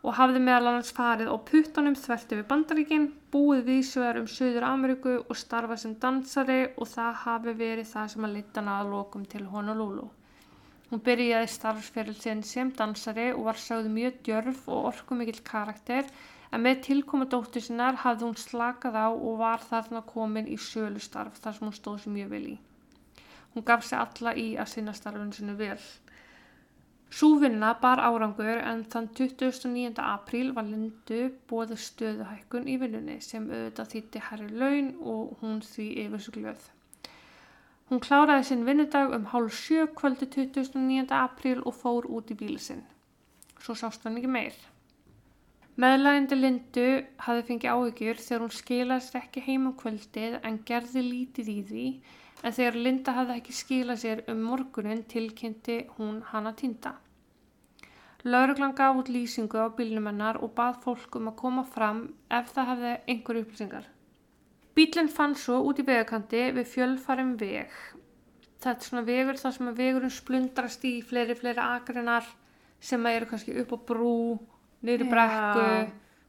og 0.00 0.14
hafði 0.16 0.40
meðal 0.40 0.70
annars 0.70 0.92
farið 0.96 1.28
á 1.28 1.36
puttanum 1.50 1.96
þvert 1.98 2.32
yfir 2.32 2.46
bandaríkin, 2.48 3.10
búið 3.32 3.66
viðsjöðar 3.66 4.20
um 4.22 4.28
Suður 4.34 4.66
Ameríku 4.70 5.18
og 5.20 5.36
starfað 5.36 5.82
sem 5.82 5.98
dansari 6.00 6.60
og 6.76 6.88
það 6.88 7.20
hafi 7.24 7.54
verið 7.58 7.90
það 7.90 8.08
sem 8.14 8.26
að 8.28 8.34
lita 8.38 8.62
hana 8.62 8.78
að 8.80 8.92
lokum 8.94 9.26
til 9.28 9.44
Honolulu. 9.52 10.08
Hún 10.90 11.02
byrjaði 11.06 11.50
starfsferil 11.52 12.16
sinn 12.18 12.40
sem 12.42 12.72
dansari 12.78 13.28
og 13.34 13.44
var 13.50 13.60
sögð 13.62 13.92
mjög 13.94 14.16
djörf 14.26 14.64
og 14.66 14.88
orkumikill 14.88 15.44
karakter 15.46 16.08
en 16.50 16.64
með 16.64 16.80
tilkomu 16.88 17.28
dóttur 17.30 17.62
sinnar 17.62 18.00
hafði 18.02 18.26
hún 18.26 18.40
slakað 18.40 18.98
á 18.98 19.08
og 19.12 19.36
var 19.38 19.62
þarna 19.68 20.02
komin 20.08 20.50
í 20.50 20.56
sölustarf 20.58 21.38
þar 21.44 21.58
sem 21.58 21.68
hún 21.68 21.76
stóð 21.76 22.00
sér 22.02 22.16
mjög 22.16 22.32
vel 22.34 22.46
í. 22.56 22.56
Hún 23.54 23.66
gaf 23.68 23.86
sig 23.86 23.98
alla 23.98 24.32
í 24.34 24.48
að 24.62 24.72
sinna 24.72 24.94
starfinu 24.96 25.36
sinu 25.36 25.54
vel. 25.58 25.78
Súvinna 27.10 27.72
bar 27.82 27.98
árangur 27.98 28.60
en 28.62 28.84
þann 28.86 29.08
29. 29.18 29.98
apríl 29.98 30.52
var 30.54 30.68
Lindu 30.68 31.24
bóðu 31.50 31.74
stöðuhækkun 31.84 32.68
í 32.70 32.76
vinnunni 32.78 33.16
sem 33.26 33.48
auðvitað 33.50 33.90
þýtti 33.94 34.22
herri 34.28 34.50
laun 34.60 34.92
og 35.12 35.40
hún 35.40 35.58
því 35.66 35.86
yfir 36.04 36.22
svo 36.22 36.34
glöð. 36.36 36.68
Hún 37.90 38.02
kláraði 38.04 38.44
sinn 38.46 38.62
vinnudag 38.68 39.10
um 39.16 39.26
hálf 39.32 39.56
sjö 39.58 39.88
kvöldi 39.98 40.28
29. 40.30 41.10
apríl 41.18 41.64
og 41.66 41.74
fór 41.74 42.06
út 42.06 42.30
í 42.30 42.38
bíli 42.38 42.62
sinn. 42.62 42.84
Svo 43.58 43.74
sást 43.74 44.06
hann 44.06 44.20
ekki 44.20 44.30
meir. 44.30 44.54
Meðlægindi 45.80 46.38
Lindu 46.38 46.88
hafði 47.26 47.46
fengið 47.48 47.74
áhyggjur 47.74 48.22
þegar 48.22 48.42
hún 48.44 48.54
skilaði 48.54 49.06
sér 49.08 49.22
ekki 49.24 49.42
heim 49.48 49.66
um 49.66 49.74
kvöldið 49.82 50.38
en 50.46 50.62
gerði 50.70 51.02
lítið 51.08 51.50
í 51.56 51.60
því 51.72 51.86
en 52.42 52.56
þegar 52.56 52.80
Linda 52.86 53.14
hafði 53.16 53.36
ekki 53.40 53.54
skilað 53.56 54.02
sér 54.02 54.24
um 54.32 54.42
morgunin 54.48 55.04
tilkynnti 55.10 55.78
hún 55.98 56.20
hana 56.32 56.52
týnda. 56.56 56.96
Lauruglan 58.24 58.74
gaf 58.76 58.98
út 59.00 59.08
lýsingu 59.08 59.56
á 59.56 59.72
bílnum 59.72 60.10
hennar 60.10 60.36
og 60.44 60.52
bað 60.56 60.82
fólk 60.84 61.16
um 61.16 61.30
að 61.30 61.38
koma 61.40 61.64
fram 61.64 62.02
ef 62.28 62.52
það 62.52 62.70
hefði 62.72 62.92
einhver 63.14 63.40
upplýsingar. 63.40 63.86
Bílinn 64.76 65.08
fann 65.08 65.34
svo 65.36 65.62
út 65.68 65.80
í 65.80 65.86
vegakanti 65.86 66.42
við 66.56 66.68
fjölfarum 66.74 67.32
veg. 67.40 67.72
Þetta 68.60 68.76
er 68.76 68.88
svona 68.88 69.06
vegur 69.08 69.40
þar 69.40 69.54
sem 69.56 69.70
að 69.70 69.80
vegurinn 69.80 70.12
splundrast 70.12 70.84
í 70.84 70.92
fleiri, 71.00 71.36
fleiri 71.36 71.64
akreinar 71.64 72.28
sem 72.80 73.06
að 73.06 73.16
eru 73.16 73.28
kannski 73.30 73.56
upp 73.62 73.72
á 73.72 73.78
brú, 73.88 74.16
niður 74.84 75.06
í 75.06 75.08
brekku. 75.10 75.64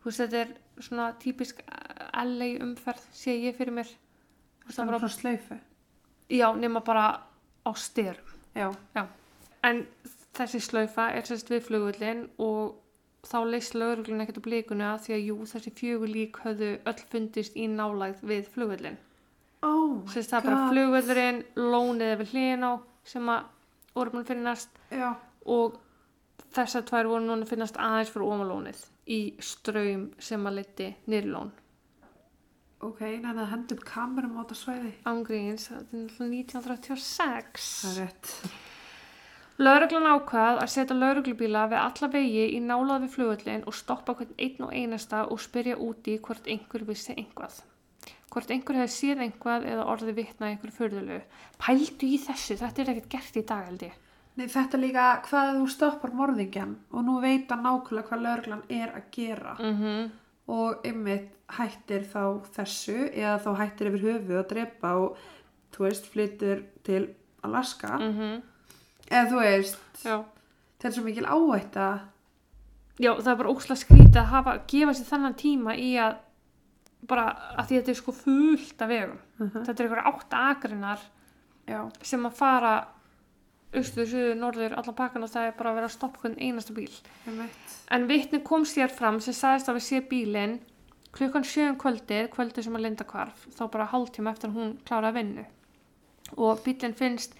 Þú 0.01 0.09
veist, 0.09 0.21
þetta 0.23 0.39
er 0.45 0.53
svona 0.79 1.09
típisk 1.19 1.59
LA 1.67 2.53
umferð, 2.63 3.03
sé 3.11 3.35
ég 3.35 3.59
fyrir 3.59 3.75
mér. 3.75 3.91
Það 4.71 4.87
var 4.87 5.03
svona 5.03 5.17
slaufu. 5.17 5.59
Já, 6.31 6.47
nema 6.55 6.81
bara 6.85 7.07
á 7.65 7.71
styrum. 7.77 8.31
Já, 8.55 8.71
En 9.63 9.85
þessi 10.35 10.61
slaufa 10.63 11.11
er 11.13 11.27
sérst 11.27 11.51
við 11.51 11.67
flugullin 11.67 12.23
og 12.41 12.77
þá 13.27 13.37
leist 13.45 13.75
lauruglun 13.77 14.23
ekkert 14.23 14.41
á 14.41 14.47
blíkuna 14.47 14.91
því 15.03 15.15
að 15.15 15.25
jú, 15.27 15.37
þessi 15.51 15.73
fjögur 15.77 16.09
lík 16.09 16.39
höfðu 16.41 16.71
öll 16.89 17.03
fundist 17.11 17.57
í 17.59 17.67
nálægð 17.69 18.23
við 18.31 18.49
flugullin. 18.55 18.97
oh 19.61 20.01
Sérst 20.09 20.33
það 20.33 20.39
er 20.39 20.47
bara 20.49 20.69
flugullurinn, 20.71 21.43
lónið 21.55 22.15
við 22.23 22.33
hlýðin 22.33 22.65
á 22.65 22.73
sem 23.05 23.29
að 23.29 23.49
að 24.01 24.25
finnast 24.25 24.69
Já, 24.89 25.13
og 25.45 25.77
þessar 26.55 26.85
tvær 26.87 27.09
voru 27.11 27.25
núna 27.25 27.47
finnast 27.47 27.77
aðeins 27.77 28.11
fyrir 28.13 28.31
omalónið 28.33 28.83
í 29.11 29.19
ströym 29.43 30.07
sem 30.19 30.47
að 30.47 30.57
liti 30.61 30.89
nýrlón. 31.11 31.51
Ok, 32.87 32.99
neina 33.21 33.45
að 33.45 33.51
henda 33.53 33.75
upp 33.77 33.85
kamerum 33.87 34.37
á 34.37 34.41
þetta 34.41 34.57
svæði. 34.59 34.91
Ángríns, 35.11 35.69
þetta 35.69 35.97
er 35.97 36.03
náttúrulega 36.03 36.41
1936. 36.41 37.71
Það 37.81 37.91
er 37.91 38.05
rétt. 38.05 38.35
Lauruglan 39.61 40.07
ákvað 40.09 40.59
að 40.63 40.71
setja 40.73 40.95
lauruglubíla 40.97 41.65
við 41.69 41.79
alla 41.81 42.07
vegi 42.15 42.45
í 42.55 42.61
nálað 42.65 43.03
við 43.03 43.11
flugullin 43.15 43.65
og 43.69 43.75
stoppa 43.77 44.15
hvern 44.17 44.31
einn 44.41 44.63
og 44.65 44.71
einasta 44.73 45.25
og 45.27 45.41
spyrja 45.43 45.75
úti 45.77 46.15
hvort 46.23 46.47
einhver 46.49 46.85
vissi 46.87 47.13
einhvað. 47.13 47.59
Hvort 48.31 48.53
einhver 48.55 48.79
hefði 48.79 48.95
séð 48.95 49.25
einhvað 49.27 49.67
eða 49.69 49.89
orði 49.91 50.15
vitna 50.17 50.49
einhver 50.49 50.71
fyrðulegu. 50.73 51.25
Pældu 51.61 52.07
í 52.07 52.17
þessu, 52.23 52.57
þetta 52.57 52.81
er 52.81 52.93
ekkert 52.95 53.11
gert 53.11 53.37
í 53.37 53.45
dag 53.51 53.67
held 53.67 53.85
ég. 53.85 53.99
Nei, 54.39 54.47
þetta 54.47 54.79
líka 54.79 55.05
hvað 55.27 55.57
þú 55.59 55.65
stoppar 55.73 56.13
morðingjan 56.15 56.77
og 56.95 57.03
nú 57.03 57.17
veit 57.19 57.51
hann 57.51 57.65
nákvæmlega 57.67 58.07
hvað 58.07 58.21
lögreglan 58.25 58.61
er 58.69 58.93
að 58.95 59.09
gera 59.11 59.57
Mm 59.59 59.75
-hmm. 59.77 60.09
Og 60.47 60.85
ymmið 60.87 61.27
hættir 61.57 62.07
þá 62.07 62.23
þessu 62.55 62.97
eða 63.11 63.37
þá 63.43 63.51
hættir 63.59 63.91
yfir 63.91 64.07
höfu 64.07 64.39
að 64.39 64.47
drepa 64.53 64.93
og 65.01 65.19
þú 65.75 65.85
veist, 65.85 66.07
flyttur 66.11 66.63
til 66.87 67.03
Alaska. 67.43 67.97
Mm 67.97 68.39
eða 69.11 69.27
þú 69.29 69.39
veist, 69.41 69.79
þetta 70.01 70.89
er 70.89 70.95
svo 70.95 71.05
mikil 71.05 71.27
áhætta. 71.27 71.87
Já, 73.01 73.11
það 73.17 73.31
er 73.31 73.39
bara 73.39 73.53
ókslega 73.53 73.81
skrítið 73.81 74.19
að 74.21 74.29
hafa, 74.31 74.57
gefa 74.69 74.93
sér 74.97 75.09
þannan 75.09 75.37
tíma 75.39 75.75
í 75.79 75.89
að 75.99 76.19
bara 77.09 77.25
að 77.57 77.67
því 77.67 77.75
að 77.75 77.79
þetta 77.79 77.93
er 77.93 77.99
sko 77.99 78.13
fullt 78.13 78.83
af 78.85 78.91
vegum. 78.91 79.21
uh 79.41 79.55
Þetta 79.55 79.73
er 79.73 79.87
einhverja 79.87 80.11
átta 80.11 80.41
akrinnar 80.51 81.05
já, 81.65 81.79
sem 82.05 82.27
að 82.27 82.37
fara 82.37 82.73
austur, 83.71 84.07
suður, 84.07 84.35
norður, 84.39 84.75
allan 84.79 84.97
pakkan 84.97 85.23
og 85.25 85.31
það 85.31 85.47
er 85.47 85.55
bara 85.59 85.71
að 85.71 85.79
vera 85.79 85.89
að 85.89 85.95
stoppa 85.95 86.23
hvern 86.23 86.39
einasta 86.39 86.75
bíl. 86.75 86.91
En 87.91 88.07
vitni 88.09 88.41
kom 88.43 88.65
sér 88.67 88.91
fram 88.91 89.19
sem 89.23 89.35
sagðist 89.35 89.71
að 89.71 89.79
við 89.79 89.87
sé 89.87 90.01
bílinn 90.11 90.59
klukkan 91.15 91.43
sjöum 91.47 91.77
kvöldið, 91.79 92.29
kvöldið 92.31 92.67
sem 92.67 92.75
að 92.75 92.85
linda 92.85 93.07
hvarf, 93.07 93.47
þá 93.51 93.63
bara 93.71 93.89
hálftíma 93.91 94.31
eftir 94.31 94.51
að 94.51 94.59
hún 94.59 94.75
kláraði 94.87 95.17
vinnu. 95.19 95.45
Og 96.39 96.61
bílinn 96.65 96.95
finnst 96.95 97.35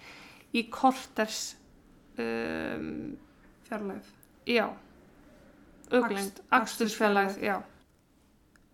í 0.52 0.66
korters, 0.72 1.54
um, 2.20 3.14
fjarlægð 3.68 4.10
já, 4.46 4.66
akstursfélag, 6.50 7.36
já. 7.40 7.60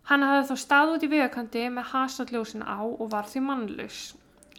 Hann 0.08 0.24
hafði 0.24 0.48
þá 0.48 0.62
stað 0.62 0.94
út 0.94 1.04
í 1.04 1.10
vegakanti 1.12 1.66
með 1.68 1.90
hasalljósin 1.92 2.64
á 2.64 2.80
og 2.80 3.10
var 3.12 3.28
því 3.28 3.42
mannlaus. 3.44 3.98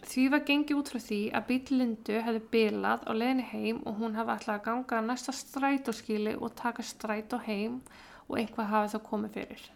Því 0.00 0.22
var 0.32 0.44
gengið 0.48 0.78
út 0.80 0.90
frá 0.90 1.00
því 1.04 1.18
að 1.36 1.46
bíl 1.48 1.76
Lindu 1.76 2.20
hefði 2.24 2.40
bilað 2.52 3.02
á 3.04 3.12
leiðinni 3.12 3.44
heim 3.50 3.82
og 3.84 3.98
hún 4.00 4.16
hefði 4.16 4.36
ætlað 4.38 4.54
að 4.54 4.64
ganga 4.68 5.00
næsta 5.04 5.34
strætóskili 5.36 6.32
og 6.40 6.54
taka 6.56 6.84
strætó 6.86 7.40
heim 7.44 7.82
og 8.28 8.38
einhvað 8.40 8.70
hafi 8.72 8.94
þá 8.94 9.04
komið 9.10 9.36
fyrir. 9.36 9.66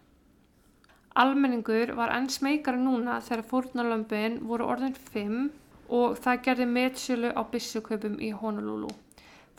Almenningur 1.15 1.93
var 1.99 2.11
enn 2.17 2.31
smekari 2.33 2.81
núna 2.81 3.21
þegar 3.23 3.45
fórnarlömbin 3.51 4.41
voru 4.49 4.67
orðin 4.73 4.97
fimm 5.13 5.51
og 5.93 6.17
það 6.25 6.41
gerði 6.49 6.67
metsölu 6.73 7.31
á 7.37 7.43
byssukaupum 7.53 8.17
í 8.19 8.33
Honolulu. 8.35 8.91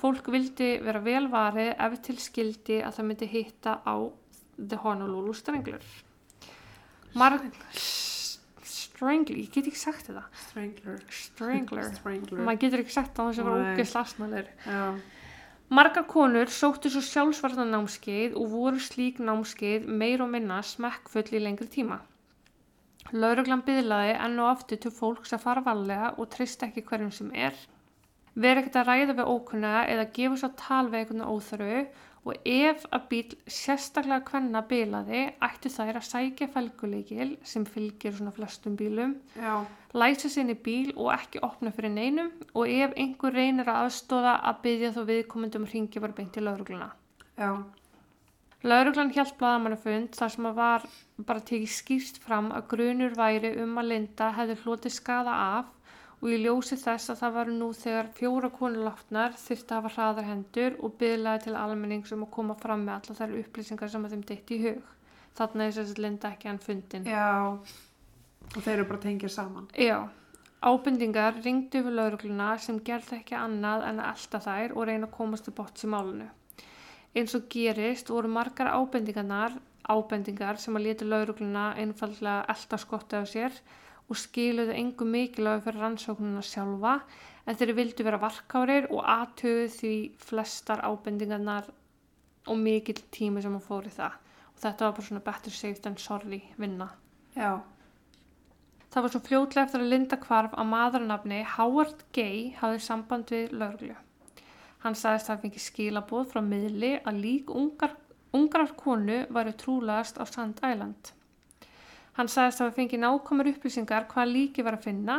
Fólk 0.02 0.28
vildi 0.34 0.74
vera 0.84 1.00
velvarið 1.06 1.72
ef 1.86 2.00
til 2.04 2.18
skildi 2.20 2.82
að 2.84 2.98
það 2.98 3.08
myndi 3.12 3.30
hitta 3.32 3.78
á 3.86 3.96
The 4.58 4.82
Honolulu 4.84 5.38
Strangler. 5.38 5.86
Marg... 7.16 7.48
Strangler, 8.96 9.36
ég 9.42 9.52
get 9.52 9.68
ekki 9.68 9.78
sagt 9.80 10.08
þetta. 10.08 10.24
strangler 10.46 11.02
Strangler. 11.12 11.84
strangler 11.98 12.40
Maður 12.48 12.62
getur 12.62 12.80
ekki 12.86 12.96
sagt 12.96 13.14
það 13.18 13.30
þess 13.34 13.44
að 13.44 13.50
Nei. 13.52 13.76
ógeðslega 13.76 14.04
asnalegir. 14.08 14.50
já, 14.66 14.86
Margar 15.76 16.06
konur 16.08 16.52
sóttu 16.54 16.92
svo 16.94 17.02
sjálfsvartan 17.02 17.72
námskeið 17.74 18.36
og 18.38 18.52
voru 18.54 18.80
slík 18.80 19.18
námskeið 19.20 19.88
meir 19.90 20.22
og 20.22 20.30
minna 20.30 20.62
smekkfull 20.62 21.26
í 21.34 21.42
lengri 21.42 21.68
tíma. 21.68 22.00
Lauruglan 23.14 23.64
byðlaði 23.66 24.14
enn 24.26 24.40
og 24.40 24.52
aftur 24.52 24.78
til 24.82 24.92
fólks 24.94 25.34
að 25.36 25.44
fara 25.44 25.62
varlega 25.66 26.14
og 26.18 26.30
treysta 26.34 26.68
ekki 26.70 26.86
hverjum 26.88 27.12
sem 27.12 27.32
er. 27.34 27.54
Veri 28.36 28.62
ekkert 28.62 28.80
að 28.82 28.88
ræða 28.90 29.14
við 29.20 29.30
ókunna 29.32 29.74
eða 29.90 30.08
gefa 30.14 30.38
svo 30.42 30.50
tal 30.60 30.86
við 30.90 31.00
einhvern 31.02 31.28
óþörfu 31.34 31.84
og 32.26 32.48
ef 32.50 32.86
að 32.90 33.06
bíl 33.12 33.36
sérstaklega 33.46 34.26
hvenna 34.32 34.64
bilaði 34.66 35.22
ættu 35.46 35.70
þær 35.70 36.00
að 36.00 36.08
sækja 36.08 36.50
felguleikil 36.56 37.30
sem 37.46 37.68
fylgir 37.70 38.16
svona 38.18 38.34
flestum 38.34 38.76
bílum. 38.80 39.16
Já, 39.38 39.62
læsa 39.94 40.32
sinni 40.34 40.58
bíl 40.58 40.92
og 40.96 41.14
ekki 41.14 41.44
opna 41.46 41.74
fyrir 41.76 41.94
neinum. 41.94 42.34
Og 42.58 42.66
ef 42.66 42.98
einhver 42.98 43.38
reynir 43.38 43.70
að 43.70 43.86
aðstóða 43.86 44.40
að 44.42 44.62
byggja 44.66 44.94
þá 44.98 45.02
viðkomendum 45.12 45.70
hringi 45.70 46.02
bara 46.02 46.18
beint 46.18 46.34
til 46.34 46.48
laurugluna. 46.50 46.92
já. 47.38 47.52
Lauruglan 48.66 49.12
hjælt 49.14 49.36
blaðamannafund 49.38 50.16
þar 50.18 50.32
sem 50.34 50.46
að 50.50 50.56
var 50.58 50.86
bara 51.28 51.42
tekið 51.46 51.70
skýrst 51.70 52.16
fram 52.24 52.48
að 52.56 52.64
grunur 52.72 53.14
væri 53.14 53.52
um 53.62 53.76
að 53.78 53.92
Linda 53.92 54.32
hefði 54.34 54.56
hlotið 54.64 54.96
skada 54.96 55.36
af 55.60 55.75
og 56.26 56.32
í 56.34 56.42
ljósi 56.42 56.76
þess 56.82 57.14
að 57.14 57.20
það 57.22 57.36
var 57.38 57.50
nú 57.54 57.70
þegar 57.78 58.08
fjóra 58.18 58.50
konur 58.50 58.88
látnar 58.88 59.36
þyrfti 59.38 59.76
að 59.76 59.78
hafa 59.78 59.94
hraðar 59.94 60.30
hendur 60.32 60.78
og 60.82 60.96
bygglaði 60.98 61.44
til 61.44 61.58
almennings 61.62 62.14
um 62.16 62.26
að 62.26 62.32
koma 62.34 62.56
fram 62.58 62.88
með 62.88 62.96
alla 62.96 63.18
þær 63.20 63.36
upplýsingar 63.44 63.92
sem 63.94 64.08
að 64.08 64.16
þeim 64.16 64.24
deitt 64.32 64.54
í 64.56 64.62
hug. 64.64 64.94
Þess 65.38 65.82
að 65.84 66.00
Linda 66.02 66.32
ekki 66.34 66.50
hann 66.50 66.64
fundin. 66.64 67.06
já 67.06 67.60
og 68.54 68.62
þeir 68.62 68.78
eru 68.78 68.88
bara 68.90 69.04
tengið 69.06 69.34
saman 69.34 69.70
Já, 69.80 69.98
ábendingar 70.66 71.40
ringdu 71.44 71.82
við 71.86 71.98
laurugluna 72.00 72.50
sem 72.62 72.82
gerði 72.86 73.20
ekki 73.20 73.38
annað 73.40 73.86
en 73.90 74.02
að 74.02 74.12
elta 74.14 74.42
þær 74.46 74.76
og 74.76 74.90
reyna 74.90 75.10
að 75.10 75.16
komast 75.18 75.48
til 75.48 75.56
botts 75.58 75.86
í 75.86 75.92
málunu. 75.92 76.28
Eins 77.16 77.36
og 77.38 77.48
gerist 77.52 78.12
voru 78.12 78.30
margar 78.32 78.74
ábendingarnar, 78.76 79.56
ábendingar 79.88 80.60
sem 80.60 80.76
að 80.76 80.88
leta 80.90 81.08
laurugluna 81.08 81.70
einfallega 81.80 82.46
elta 82.52 82.80
skotti 82.82 83.22
á 83.22 83.24
sér 83.30 83.56
og 84.10 84.20
skiluðu 84.22 84.76
engu 84.78 85.08
mikilvæg 85.10 85.64
fyrir 85.66 85.82
rannsóknuna 85.82 86.44
sjálfa 86.46 87.00
en 87.46 87.58
þeir 87.58 87.76
vildu 87.78 88.06
vera 88.06 88.22
varkárir 88.22 88.90
og 88.94 89.02
aðtöðu 89.02 89.70
því 89.76 89.94
flestar 90.22 90.84
ábendingarnar 90.86 91.70
og 92.46 92.58
mikill 92.62 93.02
tími 93.14 93.42
sem 93.42 93.56
að 93.58 93.66
fóri 93.66 93.94
það. 93.94 94.18
Og 94.56 94.62
þetta 94.64 94.86
var 94.86 94.98
bara 94.98 95.08
svona 95.10 95.26
better 95.26 95.52
safe 95.54 95.82
than 95.82 95.98
sorry 95.98 96.42
vinna. 96.58 96.90
já, 97.36 97.62
Það 98.96 99.04
var 99.04 99.12
svo 99.12 99.20
fljótlega 99.28 99.66
eftir 99.66 99.82
að 99.84 99.90
Linda 99.92 100.18
hvarf 100.24 100.54
að 100.56 100.68
maðurnafni 100.72 101.40
Howard 101.58 102.04
Gay 102.16 102.54
hafði 102.62 102.78
samband 102.80 103.32
við 103.34 103.52
lauruglu. 103.52 103.96
Hann 104.86 104.96
sagðist 104.96 105.28
að 105.28 105.34
það 105.34 105.42
fengi 105.42 105.64
skilabóð 105.64 106.30
frá 106.32 106.40
miðli 106.46 106.92
að 107.04 107.20
lík 107.26 107.52
ungar, 107.52 107.98
ungrar 108.32 108.72
konu 108.80 109.18
væri 109.36 109.52
trúlegast 109.60 110.16
á 110.16 110.24
Sand 110.24 110.64
Island. 110.64 111.12
Hann 112.16 112.32
sagðist 112.32 112.62
að 112.62 112.70
það 112.70 112.78
fengi 112.80 113.00
nákvæmur 113.02 113.50
upplýsingar 113.52 114.08
hvað 114.12 114.32
líki 114.32 114.64
var 114.64 114.78
að 114.78 114.88
finna. 114.88 115.18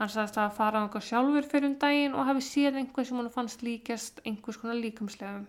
Hann 0.00 0.10
sagðist 0.10 0.40
að 0.42 0.56
fara 0.56 0.80
á 0.80 0.84
einhver 0.84 1.04
sjálfur 1.06 1.46
fyrir 1.50 1.68
um 1.70 1.76
daginn 1.78 2.16
og 2.18 2.26
hafi 2.26 2.42
séð 2.42 2.80
einhver 2.80 3.06
sem 3.06 3.20
hann 3.20 3.30
fannst 3.30 3.62
líkjast 3.62 4.18
einhvers 4.26 4.58
konar 4.58 4.80
líkamslegum. 4.80 5.46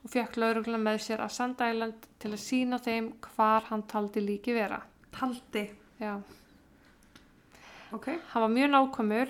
Og 0.00 0.12
fekk 0.14 0.38
lauruglan 0.38 0.84
með 0.84 1.02
sér 1.08 1.24
að 1.24 1.34
Sand 1.34 1.60
Island 1.66 2.06
til 2.22 2.30
að 2.30 2.42
sína 2.44 2.78
þeim 2.80 3.10
hvar 3.26 3.66
hann 3.72 3.82
taldi 3.90 4.22
líki 4.22 4.54
vera. 4.54 4.80
taldi 5.10 5.68
Já. 6.00 6.22
ok, 7.92 8.06
hann 8.32 8.42
var 8.42 8.48
mjög 8.48 8.70
nákvæmur 8.70 9.28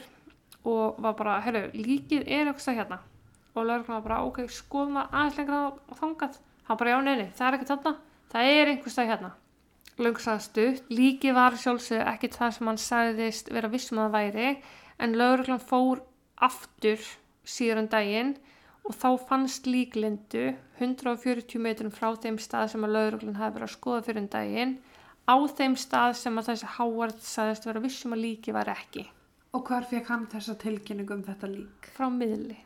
og 0.64 1.03
var 1.03 1.14
bara, 1.18 1.40
herru, 1.40 1.62
líkið 1.75 2.29
er 2.29 2.51
eitthvað 2.51 2.77
hérna 2.77 2.99
og 3.55 3.66
lögurinn 3.66 3.96
var 3.96 4.05
bara, 4.05 4.18
ok, 4.29 4.44
skoðum 4.46 5.01
það 5.01 5.16
aðeins 5.18 5.38
lengra 5.40 5.61
á 5.66 5.92
þangað 5.99 6.37
hann 6.68 6.79
bara, 6.79 6.90
já, 6.92 7.01
neini, 7.07 7.27
það 7.35 7.49
er 7.49 7.57
ekki 7.57 7.68
þarna 7.73 7.94
það 8.31 8.51
er 8.53 8.70
einhver 8.70 8.94
stað 8.94 9.11
hérna 9.11 9.31
löngsaðstu, 10.04 10.66
líkið 10.92 11.34
var 11.36 11.56
sjálfsög 11.60 12.04
ekki 12.14 12.30
það 12.34 12.54
sem 12.56 12.70
hann 12.70 12.80
sagðist 12.80 13.50
vera 13.54 13.70
vissum 13.72 14.00
að 14.02 14.14
væri 14.16 14.52
en 15.00 15.16
lögurinn 15.20 15.62
fór 15.62 16.02
aftur 16.40 17.02
síðan 17.44 17.84
um 17.84 17.90
daginn 17.92 18.32
og 18.88 18.96
þá 18.96 19.08
fannst 19.28 19.68
líklindu 19.68 20.54
140 20.80 21.60
metrum 21.62 21.92
frá 21.94 22.10
þeim 22.16 22.40
stað 22.40 22.72
sem 22.72 22.86
að 22.86 22.96
lögurinn 22.96 23.38
hafi 23.38 23.58
verið 23.58 23.68
að 23.68 23.74
skoða 23.76 24.06
fyrir 24.06 24.22
um 24.22 24.30
daginn 24.32 24.74
á 25.28 25.36
þeim 25.58 25.76
stað 25.78 26.16
sem 26.22 26.40
að 26.40 26.50
þessi 26.50 26.72
Howard 26.78 27.22
sagðist 27.24 27.68
vera 27.68 27.84
vissum 27.84 28.16
að 28.16 28.24
líki 28.24 28.56
var 28.56 28.72
ekki. 28.72 29.06
Og 29.54 29.66
hvar 29.66 29.86
fekk 29.86 30.10
hann 30.10 30.26
þessa 30.30 30.56
tilkynningu 30.58 31.16
um 31.16 31.24
þetta 31.26 31.50
lík? 31.50 31.90
Frá 31.96 32.08
miðli. 32.10 32.58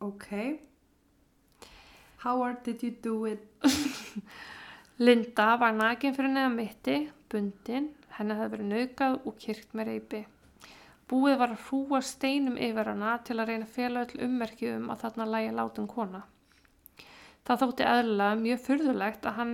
ok. 0.00 0.58
Howard 2.24 2.62
did 2.64 2.82
you 2.82 2.90
do 3.02 3.24
it 3.26 3.40
Linda 4.98 5.56
var 5.58 5.72
nakin 5.74 6.14
fyrir 6.14 6.30
neða 6.30 6.50
mitti, 6.54 7.00
bundin, 7.32 7.88
henni 8.14 8.34
hefði 8.38 8.52
verið 8.52 8.68
naukað 8.70 9.16
og 9.26 9.38
kyrkt 9.42 9.72
með 9.74 9.88
reypi. 9.90 10.20
Búið 11.10 11.38
var 11.40 11.50
að 11.50 11.64
hrúa 11.66 11.98
steinum 12.06 12.54
yfir 12.62 12.92
hana 12.92 13.16
til 13.26 13.40
að 13.42 13.50
reyna 13.50 13.66
öll 14.04 14.22
ummerki 14.28 14.70
um 14.70 14.86
að 14.94 15.00
þarna 15.02 15.26
lægi 15.32 15.56
látum 15.56 15.88
kona. 15.90 16.22
Það 17.44 17.60
þótti 17.64 17.88
eðlilega 17.90 18.36
mjög 18.44 18.62
furðulegt 18.68 19.26
að 19.26 19.36
hann, 19.40 19.52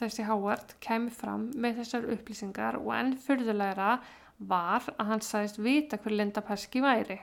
þessi 0.00 0.24
Howard, 0.24 0.72
kæmi 0.80 1.12
fram 1.12 1.50
með 1.54 1.82
þessar 1.82 2.08
upplýsingar 2.16 2.80
og 2.80 2.90
enn 2.96 3.12
furðulegra 3.20 3.98
var 4.38 4.88
að 4.96 5.12
hann 5.12 5.20
sagðist 5.20 5.60
vita 5.60 6.00
hver 6.00 6.16
Linda 6.16 6.40
Perski 6.40 6.80
væri. 6.80 7.20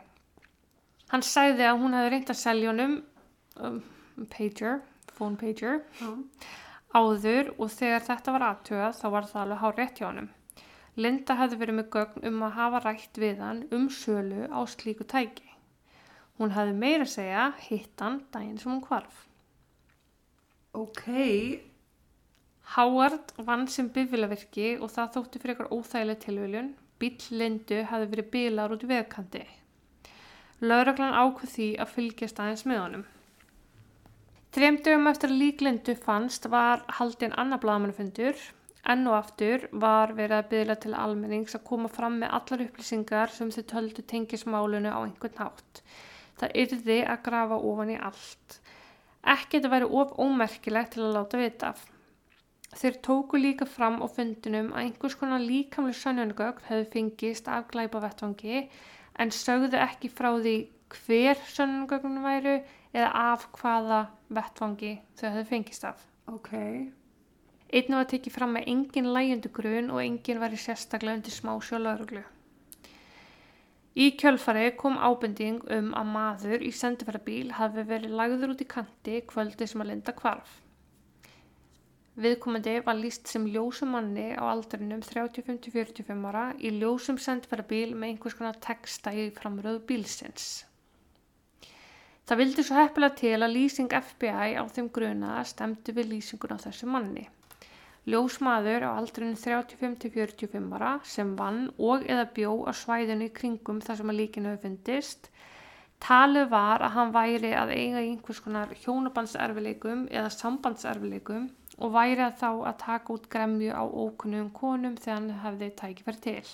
Hann 1.10 1.26
sagði 1.26 1.66
að 1.66 1.82
hún 1.82 1.98
hefði 1.98 2.14
reynt 2.14 2.32
að 2.32 2.40
selja 2.44 2.70
honum 2.70 2.96
um, 3.58 3.82
pager, 4.30 4.80
phone 5.18 5.42
pager, 5.42 5.82
Já. 5.98 6.14
Áður 6.98 7.54
og 7.58 7.72
þegar 7.74 8.06
þetta 8.08 8.34
var 8.36 8.46
aðtöðað 8.48 8.98
þá 8.98 9.08
var 9.14 9.30
það 9.30 9.42
alveg 9.44 9.62
hár 9.64 9.78
rétt 9.78 10.02
hjá 10.02 10.08
honum. 10.10 10.30
Linda 10.98 11.38
hefði 11.38 11.60
verið 11.62 11.78
með 11.78 11.90
gögn 11.94 12.28
um 12.32 12.44
að 12.48 12.56
hafa 12.58 12.84
rætt 12.84 13.22
við 13.22 13.42
hann 13.46 13.64
um 13.78 13.86
sölu 13.94 14.48
á 14.50 14.60
slíku 14.66 15.06
tæki. 15.06 15.46
Hún 16.38 16.54
hefði 16.54 16.74
meira 16.82 17.06
að 17.06 17.14
segja 17.14 17.48
hitt 17.68 18.02
hann 18.02 18.22
daginn 18.34 18.58
sem 18.62 18.72
hún 18.74 18.84
hvarf. 18.86 19.24
ok, 20.78 21.06
Howard 22.76 23.32
vann 23.48 23.68
sem 23.72 23.88
bifvilavirki 23.90 24.74
og 24.82 24.92
það 24.92 25.14
þótti 25.16 25.40
fyrir 25.42 25.54
eitthvað 25.54 25.76
óþægileg 25.78 26.20
tilviljun. 26.26 26.74
Bíll 27.00 27.38
Lindu 27.40 27.84
hefði 27.88 28.10
verið 28.12 28.28
bílar 28.34 28.74
út 28.74 28.84
í 28.84 28.90
veðkanti. 28.90 29.44
Lauraglan 30.66 31.16
ákveð 31.16 31.54
því 31.54 31.68
að 31.80 31.94
fylgjast 31.94 32.42
aðeins 32.44 32.66
með 32.68 32.82
honum. 32.84 33.06
Þrem 34.56 34.78
dögum 34.84 35.10
eftir 35.12 35.32
að 35.34 35.42
lík 35.42 35.64
Lindu 35.66 35.96
fannst 35.96 36.48
var 36.50 36.86
haldinn 37.00 37.36
annar 37.36 37.60
blaðmannafundur 37.62 38.38
Enn 38.88 39.04
og 39.10 39.18
aftur 39.18 39.66
var 39.84 40.14
verið 40.16 40.38
að 40.38 40.46
byggla 40.52 40.76
til 40.80 40.94
almennings 40.96 41.58
að 41.58 41.66
koma 41.68 41.90
fram 41.92 42.22
með 42.22 42.32
allar 42.38 42.62
upplýsingar 42.68 43.34
sem 43.36 43.50
þau 43.52 43.64
töldu 43.72 44.06
tengismálunu 44.12 44.94
á 44.96 45.00
einhvern 45.02 45.42
hátt. 45.42 45.82
Það 46.40 46.56
yrði 46.62 46.98
að 47.04 47.22
grafa 47.26 47.58
ofan 47.72 47.92
í 47.92 47.98
allt. 48.10 48.58
Ekki 49.28 49.58
þetta 49.58 49.74
væri 49.74 49.90
of 50.02 50.14
ómerkilegt 50.24 50.96
til 50.96 51.04
að 51.04 51.18
láta 51.18 51.42
vita 51.42 51.74
af. 51.74 51.84
Þeir 52.78 53.00
tóku 53.04 53.42
líka 53.42 53.68
fram 53.68 54.00
á 54.00 54.08
fundinum 54.08 54.72
að 54.72 54.86
einhvers 54.86 55.20
konar 55.20 55.44
líkamlega 55.44 56.00
sönnunagögn 56.06 56.68
hefði 56.70 56.88
fengist 56.94 57.52
af 57.52 57.68
glæpavettvangi 57.74 58.68
en 59.20 59.36
sögðu 59.36 59.82
ekki 59.84 60.14
frá 60.14 60.30
því 60.38 60.58
hver 60.96 61.44
sönnunagögn 61.52 62.22
væru 62.24 62.56
eða 62.98 63.10
af 63.34 63.48
hvaða 63.58 64.00
vettvangi 64.34 64.94
þau 65.20 65.28
hefði 65.30 65.50
fengist 65.52 65.86
af. 65.88 66.02
Ok. 66.28 66.54
Einnig 67.68 67.98
var 68.00 68.08
tekið 68.10 68.34
fram 68.34 68.56
með 68.56 68.70
engin 68.72 69.12
lægjöndu 69.14 69.52
grun 69.54 69.92
og 69.94 70.02
engin 70.04 70.42
væri 70.42 70.60
sérstaklega 70.62 71.20
undir 71.20 71.36
smá 71.36 71.54
sjálfuruglu. 71.60 72.24
Í 73.98 74.12
kjölfari 74.14 74.70
kom 74.78 75.00
ábending 75.02 75.64
um 75.74 75.90
að 75.98 76.10
maður 76.14 76.64
í 76.64 76.70
sendiferðabíl 76.80 77.50
hafi 77.58 77.84
verið 77.90 78.14
lagður 78.20 78.54
út 78.54 78.62
í 78.62 78.68
kanti 78.70 79.22
kvöldi 79.32 79.68
sem 79.68 79.82
að 79.82 79.90
linda 79.92 80.14
kvarf. 80.14 80.52
Viðkomandi 82.18 82.76
var 82.86 82.98
líst 82.98 83.30
sem 83.30 83.44
ljósum 83.50 83.92
manni 83.94 84.30
á 84.38 84.42
aldrinum 84.50 85.02
35-45 85.06 86.30
ára 86.30 86.46
í 86.58 86.72
ljósum 86.78 87.18
sendiferðabíl 87.22 87.98
með 87.98 88.14
einhvers 88.14 88.38
konar 88.38 88.62
texta 88.62 89.14
í 89.14 89.28
framröðu 89.34 89.84
bílsins. 89.90 90.48
Það 92.28 92.40
vildi 92.42 92.64
svo 92.68 92.76
heppilega 92.76 93.16
til 93.16 93.38
að 93.40 93.54
lýsing 93.56 93.94
FBI 93.96 94.58
á 94.60 94.64
þeim 94.68 94.88
gruna 94.92 95.36
stemdi 95.48 95.94
við 95.96 96.10
lýsingun 96.12 96.58
á 96.60 96.64
þessu 96.66 96.90
manni. 96.92 97.22
Ljósmaður 98.08 98.84
á 98.84 98.90
aldrinu 99.00 99.38
35-45 99.40 100.74
ára 100.76 100.90
sem 101.08 101.32
vann 101.40 101.70
og 101.80 102.04
eða 102.04 102.26
bjó 102.36 102.52
á 102.68 102.72
svæðinu 102.76 103.30
í 103.30 103.34
kringum 103.38 103.80
þar 103.84 104.00
sem 104.02 104.12
að 104.12 104.20
líkinu 104.20 104.52
hefur 104.52 104.66
fundist. 104.66 105.30
Talið 106.04 106.50
var 106.52 106.84
að 106.84 106.94
hann 106.98 107.14
væri 107.16 107.54
að 107.56 107.72
eiga 107.78 108.04
einhvers 108.04 108.44
konar 108.44 108.76
hjónabandserfileikum 108.84 110.04
eða 110.12 110.34
sambandserfileikum 110.36 111.48
og 111.80 111.96
væri 111.96 112.26
að 112.28 112.38
þá 112.44 112.50
að 112.52 112.78
taka 112.84 113.16
út 113.16 113.32
gremju 113.32 113.72
á 113.72 113.84
ókunnum 113.88 114.52
konum 114.52 115.00
þegar 115.00 115.18
hann 115.22 115.32
hefði 115.46 115.72
tækifæri 115.80 116.24
til. 116.28 116.54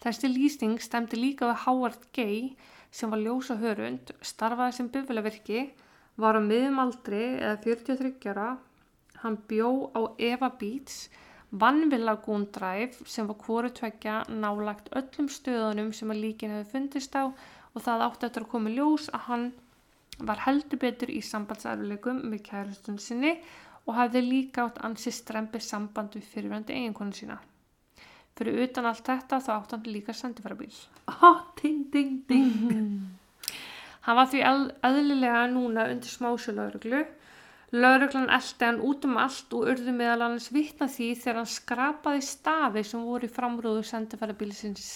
Þessi 0.00 0.32
lýsing 0.32 0.80
stemdi 0.80 1.20
líka 1.20 1.52
við 1.52 1.64
Howard 1.66 2.10
Gay 2.16 2.56
sem 2.90 3.10
var 3.10 3.20
ljósa 3.22 3.58
hörund, 3.60 4.14
starfaði 4.20 4.78
sem 4.78 4.88
bifulavirki, 4.92 5.68
var 6.18 6.38
á 6.38 6.42
miðumaldri 6.42 7.24
eða 7.38 7.60
43 7.62 8.32
ára 8.32 8.48
Hann 9.22 9.38
bjó 9.50 9.90
á 9.98 10.14
Eva 10.22 10.48
Beats, 10.60 11.08
vann 11.50 11.88
við 11.90 12.04
Lagoon 12.06 12.44
Drive 12.54 13.06
sem 13.10 13.26
var 13.26 13.38
hvoru 13.42 13.70
tvekja 13.74 14.20
nálagt 14.30 14.90
öllum 15.00 15.30
stöðunum 15.32 15.90
sem 15.96 16.12
að 16.14 16.20
líkin 16.24 16.54
hefði 16.54 16.70
fundist 16.74 17.16
á 17.18 17.26
og 17.26 17.82
það 17.82 18.04
átti 18.06 18.28
eftir 18.28 18.44
að 18.44 18.52
koma 18.52 18.74
ljós 18.76 19.08
að 19.10 19.24
hann 19.30 19.46
var 20.30 20.44
heldur 20.44 20.82
betur 20.84 21.10
í 21.10 21.18
sambandsarfileikum 21.24 22.20
með 22.30 22.44
kærastun 22.50 23.00
sinni 23.02 23.34
og 23.86 23.96
hafði 23.98 24.22
líka 24.28 24.68
átt 24.68 24.82
ansi 24.86 25.10
strempi 25.14 25.62
samband 25.64 26.14
við 26.14 26.30
fyrirvændi 26.30 26.76
eiginkonu 26.78 27.16
sína. 27.16 27.40
Fyrir 28.38 28.62
utan 28.68 28.86
allt 28.86 29.06
þetta 29.06 29.40
þá 29.42 29.52
átt 29.56 29.72
hann 29.74 29.86
líka 29.90 30.14
sendifærabíl. 30.14 30.70
Ah, 31.10 31.44
ding, 31.60 31.88
ding, 31.92 32.20
ding. 32.28 33.08
Hann 34.06 34.16
var 34.16 34.28
því 34.30 34.44
eðlilega 34.86 35.40
núna 35.52 35.88
undir 35.90 36.08
smásjölaugruglu 36.08 37.02
Lauruglan 37.76 38.30
eldi 38.32 38.64
hann 38.64 38.78
út 38.80 39.04
um 39.04 39.18
allt 39.20 39.52
og 39.52 39.66
urði 39.68 39.92
meðal 39.92 40.22
annars 40.24 40.46
vittna 40.54 40.86
því 40.88 41.08
þegar 41.20 41.36
hann 41.36 41.50
skrapaði 41.52 42.22
stafi 42.24 42.82
sem 42.88 43.02
voru 43.04 43.28
í 43.28 43.32
framrúðu 43.32 43.82
sendifærabílisins 43.84 44.86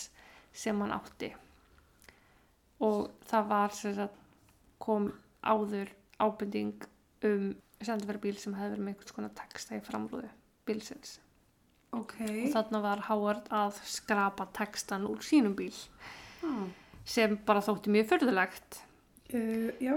sem 0.57 0.81
hann 0.81 0.94
átti. 0.96 1.28
Og 2.81 3.11
það 3.28 3.50
var 3.50 3.76
sem 3.76 3.92
sagt 3.98 4.16
kom 4.81 5.11
áður 5.44 5.92
ábending 6.16 6.88
um 7.28 7.44
sendifærabíl 7.85 8.38
sem 8.40 8.57
hefði 8.57 8.78
verið 8.78 8.87
með 8.87 8.94
einhvers 8.94 9.16
konar 9.18 9.37
texta 9.37 9.76
í 9.76 9.85
framrúðu 9.85 10.33
bílisins. 10.64 11.18
Ok. 11.92 12.14
Og 12.24 12.48
þarna 12.55 12.81
var 12.83 13.02
Howard 13.09 13.50
að 13.52 13.76
skrapa 13.85 14.46
textan 14.57 15.05
úr 15.11 15.20
sínum 15.24 15.55
bíl 15.59 15.74
Ah. 16.42 16.66
sem 17.05 17.37
bara 17.46 17.61
þótti 17.61 17.90
mjög 17.92 18.09
förðulegt. 18.11 18.81
Uh, 19.35 19.70
já. 19.81 19.94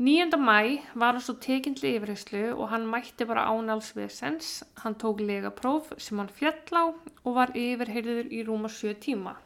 9. 0.00 0.36
mæ 0.40 0.80
var 0.94 1.12
hann 1.12 1.20
svo 1.20 1.34
tekinn 1.40 1.74
til 1.76 1.94
yfirheyslu 1.98 2.54
og 2.56 2.68
hann 2.72 2.86
mætti 2.88 3.26
bara 3.28 3.46
ánálsviðsens. 3.52 4.62
Hann 4.82 4.94
tók 4.94 5.20
legapróf 5.20 5.92
sem 5.98 6.18
hann 6.18 6.28
fjall 6.28 6.72
á 6.72 6.84
og 7.24 7.34
var 7.34 7.52
yfirheyrður 7.54 8.30
í 8.32 8.44
rúma 8.46 8.68
7 8.68 8.94
tíma. 9.00 9.36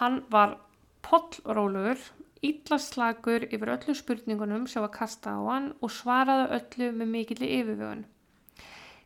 Hann 0.00 0.24
var 0.30 0.56
pollrólugur, 1.02 1.98
illaslagur 2.42 3.46
yfir 3.50 3.70
öllu 3.76 3.94
spurningunum 3.94 4.66
sem 4.66 4.82
var 4.82 4.90
kasta 4.90 5.30
á 5.38 5.42
hann 5.52 5.72
og 5.80 5.90
svaraði 5.90 6.50
öllu 6.58 6.90
með 6.98 7.12
mikilli 7.14 7.50
yfirvögun. 7.60 8.04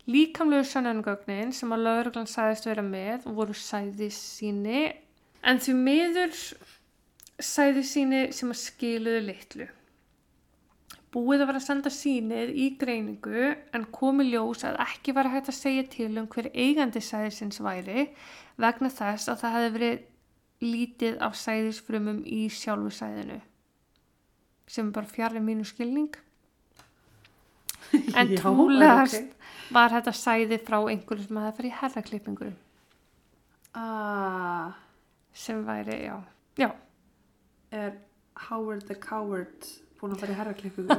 Líkamlegu 0.08 0.64
sannangögnin 0.64 1.52
sem 1.52 1.72
að 1.74 1.84
lauruglan 1.84 2.28
sæðist 2.30 2.68
vera 2.70 2.84
með 2.84 3.26
voru 3.36 3.56
sæði 3.56 4.08
síni 4.14 4.86
en 5.44 5.60
því 5.60 5.74
miður 5.76 6.38
sæði 7.38 7.82
síni 7.84 8.22
sem 8.32 8.54
að 8.54 8.60
skiluðu 8.62 9.20
litlu. 9.26 9.66
Búið 11.12 11.42
að 11.42 11.50
vera 11.50 11.60
að 11.60 11.66
senda 11.66 11.92
sínið 11.92 12.54
í 12.56 12.66
greiningu 12.80 13.50
en 13.76 13.86
komi 13.92 14.26
ljós 14.28 14.64
að 14.68 14.80
ekki 14.84 15.14
var 15.16 15.30
hægt 15.32 15.52
að 15.52 15.58
segja 15.60 15.84
til 15.92 16.10
um 16.20 16.28
hver 16.32 16.50
eigandi 16.52 17.00
sæðisins 17.04 17.60
væri 17.64 18.08
vegna 18.60 18.90
þess 18.92 19.28
að 19.28 19.44
það 19.44 19.56
hefði 19.56 19.74
verið 19.76 20.06
lítið 20.68 21.20
af 21.24 21.36
sæðisfrumum 21.38 22.24
í 22.26 22.46
sjálfu 22.52 22.92
sæðinu 22.96 23.38
sem 24.68 24.88
er 24.88 24.96
bara 24.96 25.08
fjarrir 25.08 25.44
mínu 25.44 25.64
skilning. 25.64 26.10
En 28.12 28.34
ok. 28.44 29.37
Var 29.74 29.92
þetta 29.92 30.12
sæði 30.16 30.58
frá 30.64 30.78
einhverju 30.80 31.26
sem 31.26 31.40
hefði 31.42 31.56
farið 31.58 31.70
í 31.70 31.78
herraklippingu 31.82 32.50
Ah, 33.78 34.72
sem 35.36 35.60
væri, 35.66 35.98
já, 36.08 36.16
já, 36.58 36.70
er 37.70 37.92
Howard 38.48 38.86
the 38.88 38.96
Coward 38.96 39.68
búin 40.00 40.14
að 40.16 40.20
fara 40.24 40.32
í 40.32 40.38
herraklippingu? 40.38 40.96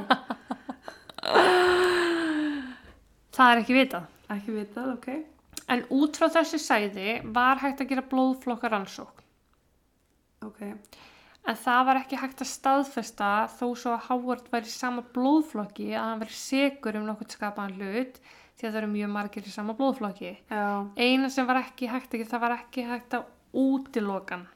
það 3.36 3.52
er 3.52 3.62
ekki 3.62 3.76
vitað. 3.76 4.08
Ekki 4.30 4.54
vitað, 4.54 4.94
ok. 4.94 5.08
En 5.70 5.84
út 5.94 6.18
frá 6.18 6.28
þessu 6.32 6.58
sæði 6.62 7.20
var 7.34 7.60
hægt 7.62 7.82
að 7.82 7.90
gera 7.92 8.06
blóðflokkar 8.10 8.74
ansók. 8.80 9.22
Ok. 10.46 10.60
En 11.48 11.56
það 11.56 11.86
var 11.88 12.00
ekki 12.02 12.18
hægt 12.20 12.42
að 12.44 12.50
staðfesta 12.50 13.30
þó 13.58 13.66
svo 13.74 13.94
að 13.94 14.06
Howard 14.08 14.50
væri 14.52 14.68
í 14.68 14.74
sama 14.74 15.02
blóðflokki 15.14 15.88
að 15.94 16.06
hann 16.06 16.22
veri 16.22 16.36
segur 16.36 16.98
um 17.00 17.06
nokkur 17.08 17.30
skapaðan 17.32 17.76
hlut 17.80 18.20
því 18.60 18.68
að 18.68 18.74
það 18.74 18.80
eru 18.82 18.92
mjög 18.92 19.12
margir 19.16 19.48
í 19.48 19.54
sama 19.54 19.76
blóðflokki. 19.78 20.32
Já, 20.52 20.66
Eina 21.00 21.30
sem 21.32 21.48
var 21.48 21.62
ekki 21.64 21.88
hægt 21.90 22.14
ekki, 22.14 22.28
það 22.28 22.44
var 22.44 22.56
ekki 22.58 22.86
hægt 22.86 23.16
að 23.18 23.28
útilokan 23.56 24.46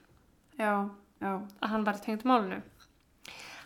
já, 0.58 0.90
já. 1.18 1.32
að 1.34 1.70
hann 1.72 1.86
var 1.88 2.00
tengt 2.04 2.26
málunu. 2.28 2.60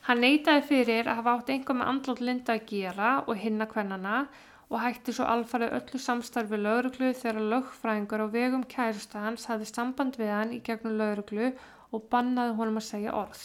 Hann 0.09 0.23
neitaði 0.25 0.63
fyrir 0.65 1.09
að 1.11 1.19
hafa 1.19 1.33
átt 1.37 1.51
einhver 1.53 1.77
með 1.77 1.91
andlót 1.91 2.21
linda 2.25 2.55
að 2.55 2.71
gera 2.71 3.11
og 3.27 3.37
hinna 3.37 3.67
kvennana 3.69 4.23
og 4.69 4.81
hætti 4.81 5.13
svo 5.17 5.27
alfarið 5.29 5.75
öllu 5.79 6.01
samstarfi 6.01 6.61
lauruglu 6.61 7.11
þegar 7.17 7.45
lögfræðingur 7.53 8.25
á 8.25 8.27
vegum 8.33 8.65
kærusta 8.69 9.21
hans 9.25 9.45
hafði 9.49 9.69
samband 9.69 10.17
við 10.21 10.33
hann 10.33 10.55
í 10.57 10.63
gegnum 10.65 10.97
lauruglu 11.01 11.51
og 11.93 12.09
bannaði 12.13 12.57
honum 12.57 12.81
að 12.81 12.89
segja 12.89 13.15
orð. 13.17 13.43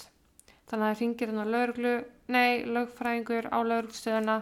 Þannig 0.72 0.88
að 0.88 0.94
það 0.94 1.02
ringir 1.02 1.32
hann 1.32 1.44
á 1.44 1.54
lauruglu, 1.54 1.94
nei, 2.36 2.52
lögfræðingur 2.76 3.50
á 3.52 3.58
lauruglustöðuna, 3.60 4.38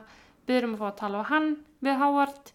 byrjum 0.50 0.76
að 0.76 0.82
fá 0.82 0.88
að 0.90 1.00
tala 1.02 1.22
á 1.22 1.32
hann 1.32 1.50
við 1.86 2.00
Howard. 2.02 2.52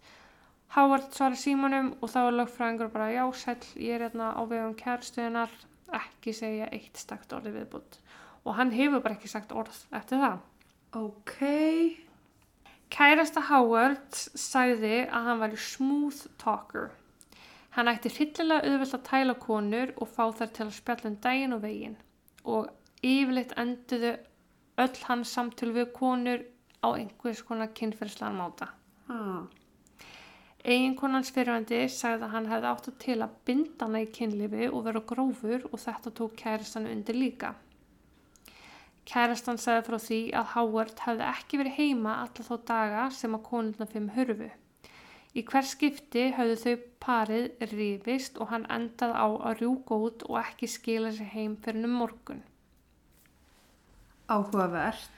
Howard 0.77 1.07
svarar 1.15 1.41
símanum 1.41 1.93
og 2.01 2.11
þá 2.13 2.19
er 2.25 2.37
lögfræðingur 2.41 2.91
bara, 2.93 3.13
já, 3.15 3.25
sæll, 3.33 3.63
ég 3.81 3.97
er 3.97 4.07
hérna 4.09 4.33
á 4.35 4.43
vegum 4.49 4.75
kærustuðunar, 4.79 5.53
ekki 6.01 6.35
segja 6.37 6.69
eitt 6.75 6.99
stakt 7.01 7.33
orði 7.37 7.55
viðbútt. 7.55 8.01
Og 8.47 8.59
hann 8.59 8.75
hefur 8.75 9.03
bara 9.03 9.17
ekki 9.17 9.31
sagt 9.31 9.55
orð 9.55 9.79
eftir 9.97 10.23
það. 10.23 10.43
Ok. 10.97 11.39
Kærasta 12.93 13.43
Howard 13.49 14.15
sagði 14.15 15.07
að 15.07 15.31
hann 15.31 15.43
var 15.43 15.57
smooth 15.59 16.27
talker. 16.39 16.93
Hann 17.77 17.91
ætti 17.91 18.13
hryllilega 18.15 18.65
auðvelt 18.65 18.95
að 18.97 19.07
tæla 19.11 19.35
konur 19.43 19.91
og 20.01 20.09
fá 20.09 20.23
þær 20.33 20.53
til 20.57 20.65
að 20.65 20.77
spjalla 20.79 21.11
um 21.11 21.17
daginn 21.21 21.57
og 21.57 21.65
veginn 21.67 21.97
og 22.47 22.71
yfirleitt 23.05 23.53
enduðu 23.61 24.13
öll 24.81 25.03
hans 25.09 25.33
samtöl 25.37 25.73
við 25.75 25.91
konur 25.97 26.45
á 26.83 26.89
einhvers 26.93 27.43
konar 27.47 27.73
kynferðslan 27.77 28.37
máta. 28.37 28.73
Ah. 29.09 29.47
Eiginkonans 30.67 31.31
fyrirvændi 31.31 31.85
sagði 31.95 32.27
að 32.27 32.33
hann 32.33 32.49
hefði 32.51 32.69
átt 32.73 32.89
að 32.91 32.99
til 33.05 33.17
að 33.23 33.35
binda 33.47 33.87
hana 33.87 34.03
í 34.03 34.09
kynlifi 34.17 34.67
og 34.67 34.83
vera 34.89 35.03
grófur 35.13 35.69
og 35.71 35.79
þetta 35.79 36.13
tók 36.19 36.35
kærastan 36.41 36.89
undir 36.91 37.15
líka. 37.15 37.53
Kærastan 39.07 39.61
sagði 39.63 39.85
frá 39.87 39.99
því 40.03 40.21
að 40.35 40.49
Howard 40.57 41.03
hefði 41.05 41.29
ekki 41.31 41.61
verið 41.61 41.77
heima 41.79 42.17
alla 42.25 42.47
þá 42.49 42.55
daga 42.73 43.05
sem 43.15 43.39
að 43.39 43.45
konurna 43.47 43.87
fimm 43.93 44.09
hörfu. 44.17 44.51
Í 45.37 45.45
hver 45.47 45.69
skipti 45.69 46.25
höfðu 46.35 46.57
þau 46.65 46.85
parið 47.05 47.67
rífist 47.71 48.41
og 48.41 48.51
hann 48.51 48.67
endað 48.73 49.15
á 49.15 49.27
að 49.29 49.61
rjúka 49.61 49.99
út 50.09 50.27
og 50.27 50.41
ekki 50.41 50.67
skila 50.73 51.15
sér 51.15 51.31
heim 51.37 51.59
fyrir 51.63 51.87
um 51.87 51.99
morgun. 52.01 52.43
Áhugavert. 54.27 55.13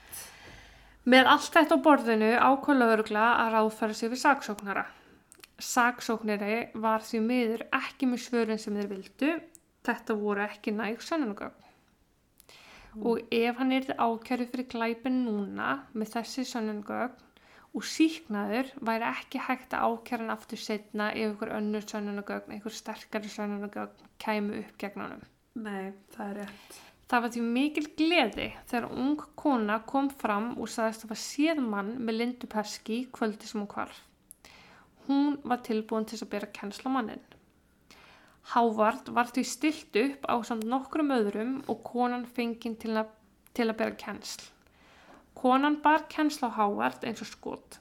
Með 1.09 1.27
allt 1.31 1.53
þetta 1.55 1.77
á 1.79 1.85
borðinu 1.85 2.27
ákvað 2.37 2.81
lögregla 2.83 3.21
að 3.41 3.53
ráðfæra 3.55 3.95
sig 3.97 4.11
við 4.11 4.19
saksóknara. 4.21 4.83
Saksóknari 5.57 6.57
var 6.83 7.01
því 7.01 7.21
miður 7.25 7.63
ekki 7.73 8.09
með 8.11 8.21
svörin 8.27 8.61
sem 8.61 8.75
þeir 8.77 8.91
vildu. 8.91 9.31
Þetta 9.89 10.17
voru 10.19 10.43
ekki 10.43 10.73
næg 10.75 11.01
sönnunagögn. 11.01 11.65
Og 12.99 13.23
ef 13.33 13.57
hann 13.57 13.73
yrði 13.73 13.95
ákjæru 13.97 14.47
fyrir 14.51 14.67
glæpin 14.69 15.23
núna 15.25 15.71
með 15.97 16.13
þessi 16.17 16.45
sönnunagögn 16.51 17.25
og 17.69 17.85
síknaður 17.85 18.69
væri 18.85 19.09
ekki 19.09 19.41
hægt 19.45 19.73
að 19.77 19.93
ákjæra 19.93 20.23
hann 20.25 20.35
aftur 20.35 20.61
setna 20.61 21.09
ef 21.13 21.33
ykkur 21.35 21.53
önnur 21.57 21.85
sönnunagögn, 21.89 22.53
einhver 22.53 22.75
sterkari 22.75 23.33
sönnunagögn 23.33 24.09
kæmu 24.21 24.61
upp 24.61 24.77
gegn 24.81 25.05
honum. 25.05 25.25
Nei, 25.57 25.93
það 26.13 26.31
er 26.31 26.39
rétt. 26.43 26.79
Það 27.09 27.23
var 27.23 27.31
því 27.33 27.43
mikil 27.55 27.85
gleði 27.97 28.47
þegar 28.69 28.91
ung 29.03 29.23
kona 29.39 29.79
kom 29.89 30.11
fram 30.21 30.51
og 30.57 30.69
sagðist 30.69 31.01
að 31.01 31.07
það 31.07 31.13
var 31.13 31.21
séð 31.23 31.61
mann 31.71 31.89
með 31.97 32.17
Lindu 32.19 32.49
Peski 32.51 32.99
kvöldi 33.15 33.49
sem 33.49 33.63
hún 33.63 33.71
kvarf. 33.71 34.03
Hún 35.07 35.39
var 35.41 35.63
tilbúin 35.65 36.05
til 36.05 36.19
að 36.21 36.31
bera 36.35 36.51
kennsla 36.53 36.93
mannin. 36.93 37.25
Hávard 38.53 39.09
var 39.13 39.33
því 39.33 39.43
stilt 39.45 39.99
upp 40.03 40.29
á 40.29 40.35
samt 40.45 40.69
nokkrum 40.69 41.09
öðrum 41.15 41.57
og 41.69 41.81
konan 41.85 42.29
fenginn 42.29 42.77
til, 42.77 43.01
til 43.57 43.67
að 43.67 43.77
bera 43.81 43.97
kennsl. 43.97 44.45
Konan 45.33 45.81
bar 45.81 46.05
kennsla 46.13 46.53
á 46.53 46.57
Hávard 46.61 47.05
eins 47.09 47.25
og 47.25 47.33
skot 47.33 47.79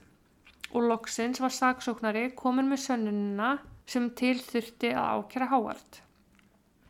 og 0.72 0.84
loksins 0.84 1.40
var 1.40 1.52
saksóknari 1.54 2.28
komin 2.36 2.68
með 2.68 2.84
sönnunina 2.84 3.54
sem 3.88 4.10
til 4.16 4.36
þurfti 4.40 4.92
að 4.92 5.22
ákjæra 5.22 5.48
Hávard. 5.52 6.00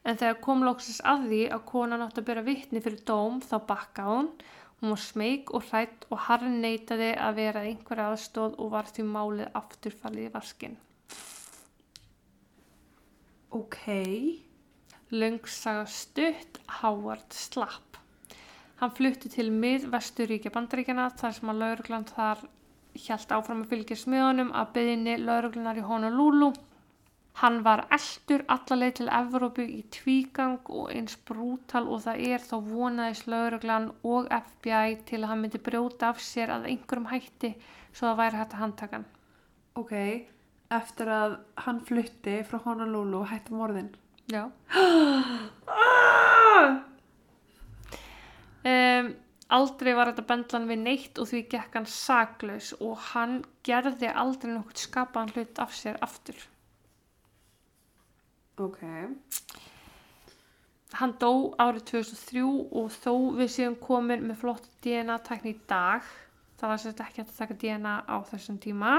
En 0.06 0.18
þegar 0.18 0.40
kom 0.44 0.64
loksins 0.66 1.00
að 1.06 1.28
því 1.30 1.42
að 1.54 1.64
konan 1.72 2.04
átti 2.04 2.22
að 2.22 2.28
bera 2.30 2.46
vittni 2.46 2.82
fyrir 2.84 3.04
dóm 3.08 3.40
þá 3.44 3.56
bakkaði 3.70 4.14
hún. 4.14 4.32
Hún 4.78 4.94
var 4.94 5.02
smeyk 5.02 5.50
og 5.56 5.64
hrætt 5.70 6.04
og 6.14 6.20
harn 6.28 6.60
neitaði 6.62 7.08
að 7.18 7.40
vera 7.40 7.64
einhver 7.66 8.04
aðstóð 8.04 8.60
og 8.62 8.70
var 8.76 8.90
því 8.92 9.06
málið 9.08 9.56
afturfallið 9.58 10.28
í 10.28 10.34
vaskinn. 10.36 10.76
Ok. 13.58 13.80
Löngsaga 15.10 15.86
stutt, 15.88 16.60
Howard 16.82 17.32
slapp. 17.32 17.96
Hann 18.78 18.92
flutti 18.94 19.30
til 19.32 19.48
mið-vesturíkja 19.50 20.52
bandaríkjana 20.54 21.08
þar 21.18 21.32
sem 21.34 21.50
að 21.50 21.62
lauruglan 21.64 22.04
þar 22.06 22.44
hjælt 22.94 23.32
áfram 23.34 23.64
að 23.64 23.72
fylgja 23.72 23.96
smiðunum 23.98 24.52
að 24.54 24.74
byðinni 24.76 25.16
lauruglunar 25.24 25.80
í 25.80 25.86
Honolulu. 25.88 26.52
Hann 27.38 27.60
var 27.62 27.84
eldur 27.94 28.42
allarleið 28.50 28.96
til 28.98 29.08
Evrópu 29.14 29.62
í 29.62 29.84
tvígang 29.94 30.56
og 30.74 30.88
eins 30.90 31.14
brútal 31.28 31.86
og 31.86 32.00
það 32.02 32.22
er 32.32 32.42
þá 32.42 32.56
vonaðis 32.66 33.20
lauruglan 33.30 33.94
og 34.02 34.26
FBI 34.34 34.98
til 35.06 35.20
að 35.20 35.28
hann 35.30 35.42
myndi 35.44 35.60
brjóta 35.68 36.10
af 36.10 36.18
sér 36.24 36.50
að 36.56 36.66
einhverjum 36.72 37.06
hætti 37.12 37.50
svo 37.92 38.08
það 38.08 38.18
væri 38.22 38.40
hægt 38.40 38.56
að 38.56 38.62
handtaka 38.64 38.98
hann. 38.98 39.06
Ok. 39.78 39.94
Eftir 40.80 41.08
að 41.14 41.32
hann 41.62 41.80
flutti 41.86 42.34
frá 42.48 42.58
Honolulu 42.66 43.16
og 43.22 43.30
hætti 43.30 43.50
morðin. 43.54 43.94
Já. 44.28 44.44
um, 48.74 49.06
aldrei 49.62 49.92
var 49.94 50.10
þetta 50.10 50.28
bendlan 50.34 50.70
við 50.74 50.80
neitt 50.82 51.14
og 51.22 51.30
því 51.30 51.46
gekk 51.54 51.72
hann 51.78 51.90
saklaus 51.94 52.74
og 52.82 52.98
hann 53.14 53.46
gerði 53.62 54.10
aldrei 54.10 54.58
nokkuð 54.58 54.88
skapaðan 54.88 55.34
hlut 55.36 55.54
af 55.62 55.70
sér 55.78 56.02
aftur. 56.02 56.34
Ok. 58.58 58.80
Hann 60.98 61.12
dó 61.20 61.32
árið 61.60 61.84
2003 61.90 62.42
og 62.80 62.88
þó 62.94 63.12
við 63.36 63.52
séum 63.54 63.76
komin 63.80 64.24
með 64.24 64.40
flott 64.40 64.70
DNA-tækni 64.84 65.52
í 65.52 65.60
dag, 65.68 66.06
það 66.58 66.72
var 66.72 66.80
sérst 66.82 67.02
ekki 67.04 67.22
að 67.22 67.34
taka 67.36 67.58
DNA 67.60 67.94
á 68.08 68.16
þessum 68.30 68.56
tíma, 68.62 68.94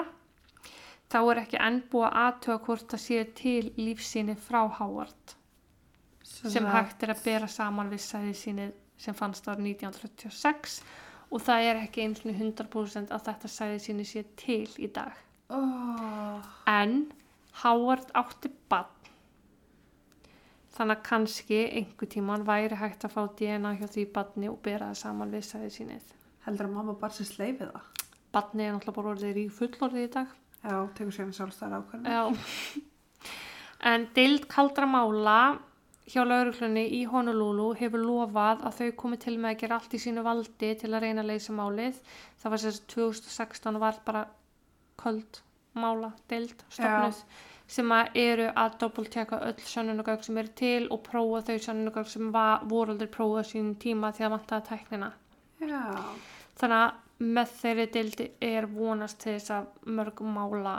þá 1.10 1.20
er 1.24 1.42
ekki 1.44 1.60
enn 1.66 1.82
búið 1.90 2.08
að 2.12 2.20
aðtöga 2.24 2.64
hvort 2.68 2.94
það 2.94 3.04
séu 3.08 3.26
til 3.42 3.72
lífsýni 3.80 4.38
frá 4.38 4.62
Howard 4.78 5.36
sem 6.30 6.68
hægt 6.70 7.04
er 7.04 7.16
að 7.16 7.24
bera 7.26 7.48
saman 7.50 7.90
við 7.90 8.04
sæði 8.06 8.36
sínið 8.38 8.76
sem 9.02 9.16
fannst 9.18 9.48
árið 9.50 9.72
1936 9.74 10.78
og 11.30 11.44
það 11.46 11.66
er 11.72 11.82
ekki 11.82 12.06
eins 12.06 12.22
og 12.22 12.32
100% 12.32 13.14
að 13.16 13.26
þetta 13.28 13.52
sæði 13.52 13.82
síni 13.84 14.06
sé 14.08 14.24
til 14.40 14.68
í 14.78 14.90
dag. 14.94 15.18
Oh. 15.50 16.38
En 16.70 17.10
Howard 17.64 18.14
átti 18.18 18.52
bann 18.70 18.99
þannig 20.80 20.96
að 20.96 21.08
kannski 21.10 21.60
einhver 21.76 22.08
tíman 22.08 22.46
væri 22.48 22.78
hægt 22.80 23.04
að 23.04 23.16
fá 23.18 23.24
DNA 23.36 23.74
hjá 23.82 23.88
því 23.92 24.04
banni 24.16 24.48
og 24.48 24.60
bera 24.64 24.92
það 24.94 25.00
saman 25.02 25.34
við 25.34 25.48
sæði 25.50 25.72
sínið. 25.76 26.12
Heldur 26.46 26.70
að 26.70 26.76
mamma 26.78 26.96
bara 27.02 27.18
sér 27.18 27.28
sleifið 27.28 27.74
það? 27.74 28.06
Banni 28.32 28.64
er 28.64 28.76
náttúrulega 28.76 28.96
bara 28.96 29.12
orðið 29.16 29.40
í 29.42 29.48
fullorðið 29.58 30.06
í 30.06 30.12
dag. 30.14 30.38
Já, 30.60 30.76
tekur 30.96 31.16
sér 31.18 31.34
sjálfstæðar 31.36 31.82
ákvæmni. 31.82 32.16
Já. 32.16 32.86
En 33.90 34.08
deild 34.16 34.48
kaldra 34.52 34.88
mála 34.88 35.36
hjá 36.10 36.24
lauruglunni 36.24 36.86
í 36.96 37.04
Honolulu 37.12 37.70
hefur 37.80 38.02
lofað 38.04 38.64
að 38.68 38.80
þau 38.80 38.90
komi 39.04 39.20
til 39.20 39.36
með 39.38 39.52
að 39.52 39.62
gera 39.62 39.78
allt 39.80 39.94
í 39.94 40.02
sínu 40.04 40.24
valdi 40.26 40.72
til 40.80 40.94
að 40.94 41.06
reyna 41.06 41.24
að 41.26 41.32
leysa 41.34 41.56
málið. 41.56 42.00
Það 42.40 42.56
var 42.56 42.64
sérst 42.64 42.88
2016 42.96 43.80
var 43.84 44.02
bara 44.08 44.26
köld 45.00 45.44
mála 45.80 46.14
deild 46.32 46.64
stofnuð 46.72 47.24
sem 47.70 47.92
að 47.94 48.16
eru 48.18 48.48
að 48.58 48.78
doppeltjaka 48.82 49.40
öll 49.46 49.60
sönnunugögg 49.70 50.24
sem 50.26 50.38
eru 50.42 50.54
til 50.58 50.88
og 50.90 51.04
prófa 51.06 51.44
þau 51.50 51.66
sönnunugögg 51.68 52.10
sem 52.10 52.32
var, 52.34 52.66
voru 52.70 52.96
aldrei 52.96 53.12
prófað 53.14 53.46
á 53.46 53.50
sínum 53.52 53.76
tíma 53.82 54.10
því 54.16 54.26
að 54.26 54.34
vantaði 54.36 54.68
tæknina. 54.72 55.12
Já. 55.62 55.84
Þannig 56.60 56.80
að 56.80 57.26
með 57.38 57.56
þeirri 57.62 57.88
deildi 57.94 58.30
er 58.48 58.68
vonast 58.72 59.20
til 59.22 59.36
þess 59.36 59.54
að 59.54 59.92
mörg 60.00 60.22
mála 60.24 60.78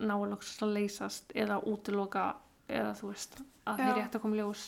náloksast 0.00 0.64
að 0.64 0.74
leysast 0.76 1.32
eða 1.36 1.60
útiloka 1.68 2.24
eða 2.70 2.94
þú 2.98 3.12
veist 3.12 3.38
að 3.68 3.82
þeir 3.82 3.94
rétt 3.98 4.16
að 4.16 4.24
koma 4.24 4.36
í 4.36 4.40
ljós. 4.40 4.64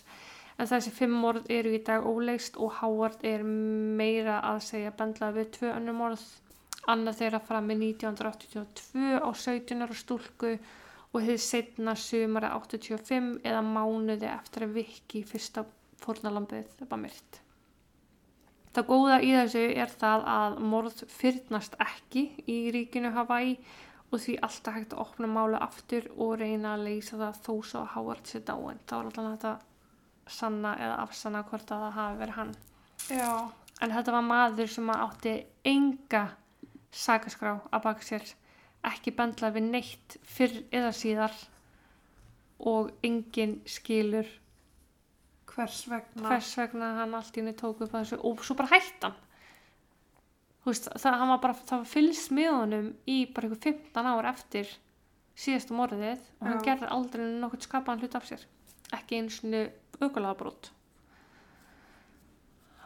En 0.61 0.69
þessi 0.69 0.93
fimm 0.95 1.15
morð 1.19 1.49
eru 1.51 1.73
í 1.75 1.81
dag 1.85 2.05
óleist 2.07 2.59
og 2.61 2.77
Howard 2.81 3.25
er 3.27 3.43
meira 3.43 4.41
að 4.47 4.61
segja 4.69 4.93
bendlað 4.97 5.39
við 5.41 5.51
tvö 5.57 5.73
önnur 5.77 5.97
morð. 5.99 6.25
Annað 6.93 7.19
þeirra 7.21 7.41
fram 7.47 7.69
með 7.71 7.85
1982 7.89 9.19
á 9.23 9.31
17 9.31 9.85
ára 9.85 9.97
stúlku 9.97 10.57
og 11.13 11.21
hefði 11.21 11.39
setna 11.45 11.95
sumara 11.99 12.55
85 12.57 13.33
eða 13.45 13.63
mánuði 13.67 14.29
eftir 14.33 14.67
að 14.67 14.77
viki 14.81 15.23
fyrsta 15.29 15.65
fórnalambið 16.03 16.85
var 16.89 17.01
myrt. 17.01 17.41
Það 18.73 18.89
góða 18.89 19.17
í 19.21 19.33
þessu 19.37 19.63
er 19.85 19.91
það 20.01 20.23
að 20.33 20.55
morð 20.73 21.03
fyrnast 21.13 21.75
ekki 21.85 22.23
í 22.49 22.59
ríkinu 22.73 23.13
Hawaii 23.13 23.59
og 24.13 24.21
því 24.21 24.37
alltaf 24.45 24.77
hægt 24.77 24.95
að 24.97 25.03
opna 25.05 25.29
mála 25.29 25.61
aftur 25.65 26.09
og 26.17 26.39
reyna 26.41 26.75
að 26.77 26.87
leysa 26.87 27.19
það 27.21 27.41
þó 27.45 27.53
svo 27.69 27.83
að 27.83 27.91
Howard 27.97 28.29
sér 28.29 28.45
dáin. 28.49 28.81
Það 28.89 28.99
var 28.99 29.11
alltaf 29.11 29.29
hægt 29.29 29.47
að 29.51 30.37
sanna 30.39 30.73
eða 30.81 31.01
afsanna 31.03 31.43
hvort 31.49 31.73
að 31.73 31.85
það 31.85 31.99
hafi 31.99 32.21
verið 32.23 32.39
hann. 32.39 32.55
Já. 33.13 33.33
En 33.83 33.93
þetta 33.97 34.15
var 34.15 34.27
maður 34.27 34.73
sem 34.73 34.93
átti 34.95 35.35
enga 35.69 36.23
sakaskrá 36.93 37.55
að 37.73 37.85
baka 37.87 38.07
sér, 38.07 38.25
ekki 38.91 39.13
bendlað 39.19 39.57
við 39.59 39.67
neitt 39.71 40.17
fyrr 40.27 40.57
eða 40.75 40.93
síðar 40.97 41.35
og 42.73 42.93
engin 43.07 43.61
skilur 43.67 44.29
Hvers 45.53 45.83
vegna? 45.91 46.29
hvers 46.31 46.53
vegna 46.59 46.93
hann 47.01 47.15
allt 47.15 47.37
í 47.37 47.43
henni 47.43 47.53
tók 47.59 47.83
upp 47.85 47.93
þessu 47.93 48.19
og 48.25 48.41
svo 48.47 48.57
bara 48.59 48.73
hætti 48.77 49.07
hann 49.09 49.19
Þú 50.63 50.71
veist, 50.71 50.85
það, 50.95 51.15
hann 51.19 51.31
var 51.33 51.39
bara, 51.43 51.55
það 51.67 51.81
fylgst 51.91 52.31
með 52.39 52.51
honum 52.55 52.91
í 53.11 53.17
bara 53.35 53.49
ykkur 53.49 53.63
15 53.65 54.09
ár 54.13 54.29
eftir 54.31 54.69
síðastu 55.35 55.75
morðið 55.75 56.21
og 56.39 56.45
hann 56.47 56.61
Já. 56.61 56.65
gerði 56.69 56.91
aldrei 56.95 57.25
nokkuð 57.43 57.65
skapaðan 57.67 58.05
hlut 58.05 58.15
af 58.15 58.29
sér 58.29 58.45
ekki 58.95 59.19
eins 59.19 59.41
og 59.43 60.05
aukulega 60.05 60.37
brot 60.39 60.71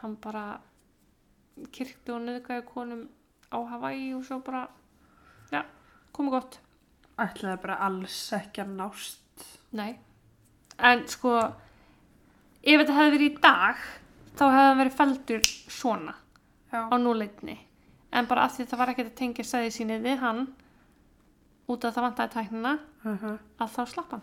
hann 0.01 0.15
bara 0.23 0.45
kirkti 1.73 2.13
og 2.13 2.21
nöðgæði 2.25 2.65
konum 2.69 3.05
á 3.53 3.57
Hawaii 3.71 4.09
og 4.17 4.25
svo 4.25 4.39
bara 4.45 4.65
já, 5.53 5.61
komið 6.17 6.35
gott 6.37 6.59
Ætlaði 7.17 7.57
bara 7.63 7.75
alls 7.87 8.17
ekki 8.37 8.61
að 8.61 8.73
nást. 8.77 9.45
Nei. 9.73 9.95
En 10.77 10.99
sko, 11.09 11.31
ef 12.61 12.77
þetta 12.83 12.93
hefði 12.93 13.13
verið 13.15 13.31
í 13.31 13.39
dag, 13.41 13.79
þá 14.37 14.43
hefði 14.45 14.67
hann 14.67 14.81
verið 14.83 14.97
feldur 14.99 15.47
svona 15.73 16.13
Já. 16.71 16.83
á 16.93 16.95
núleitni. 17.01 17.57
En 18.13 18.29
bara 18.29 18.43
af 18.45 18.53
því 18.53 18.67
að 18.67 18.69
það 18.69 18.81
var 18.83 18.91
ekkert 18.93 19.09
að 19.11 19.17
tengja 19.17 19.47
sæði 19.49 19.71
síni 19.73 19.97
við 20.03 20.21
hann, 20.21 20.43
út 21.67 21.85
af 21.89 21.95
það 21.97 22.05
vantaði 22.07 22.33
tæknina, 22.37 22.75
Uh 23.03 23.17
-huh. 23.23 23.37
að 23.59 23.69
þá 23.75 23.81
slapp 23.87 24.11
hann. 24.11 24.21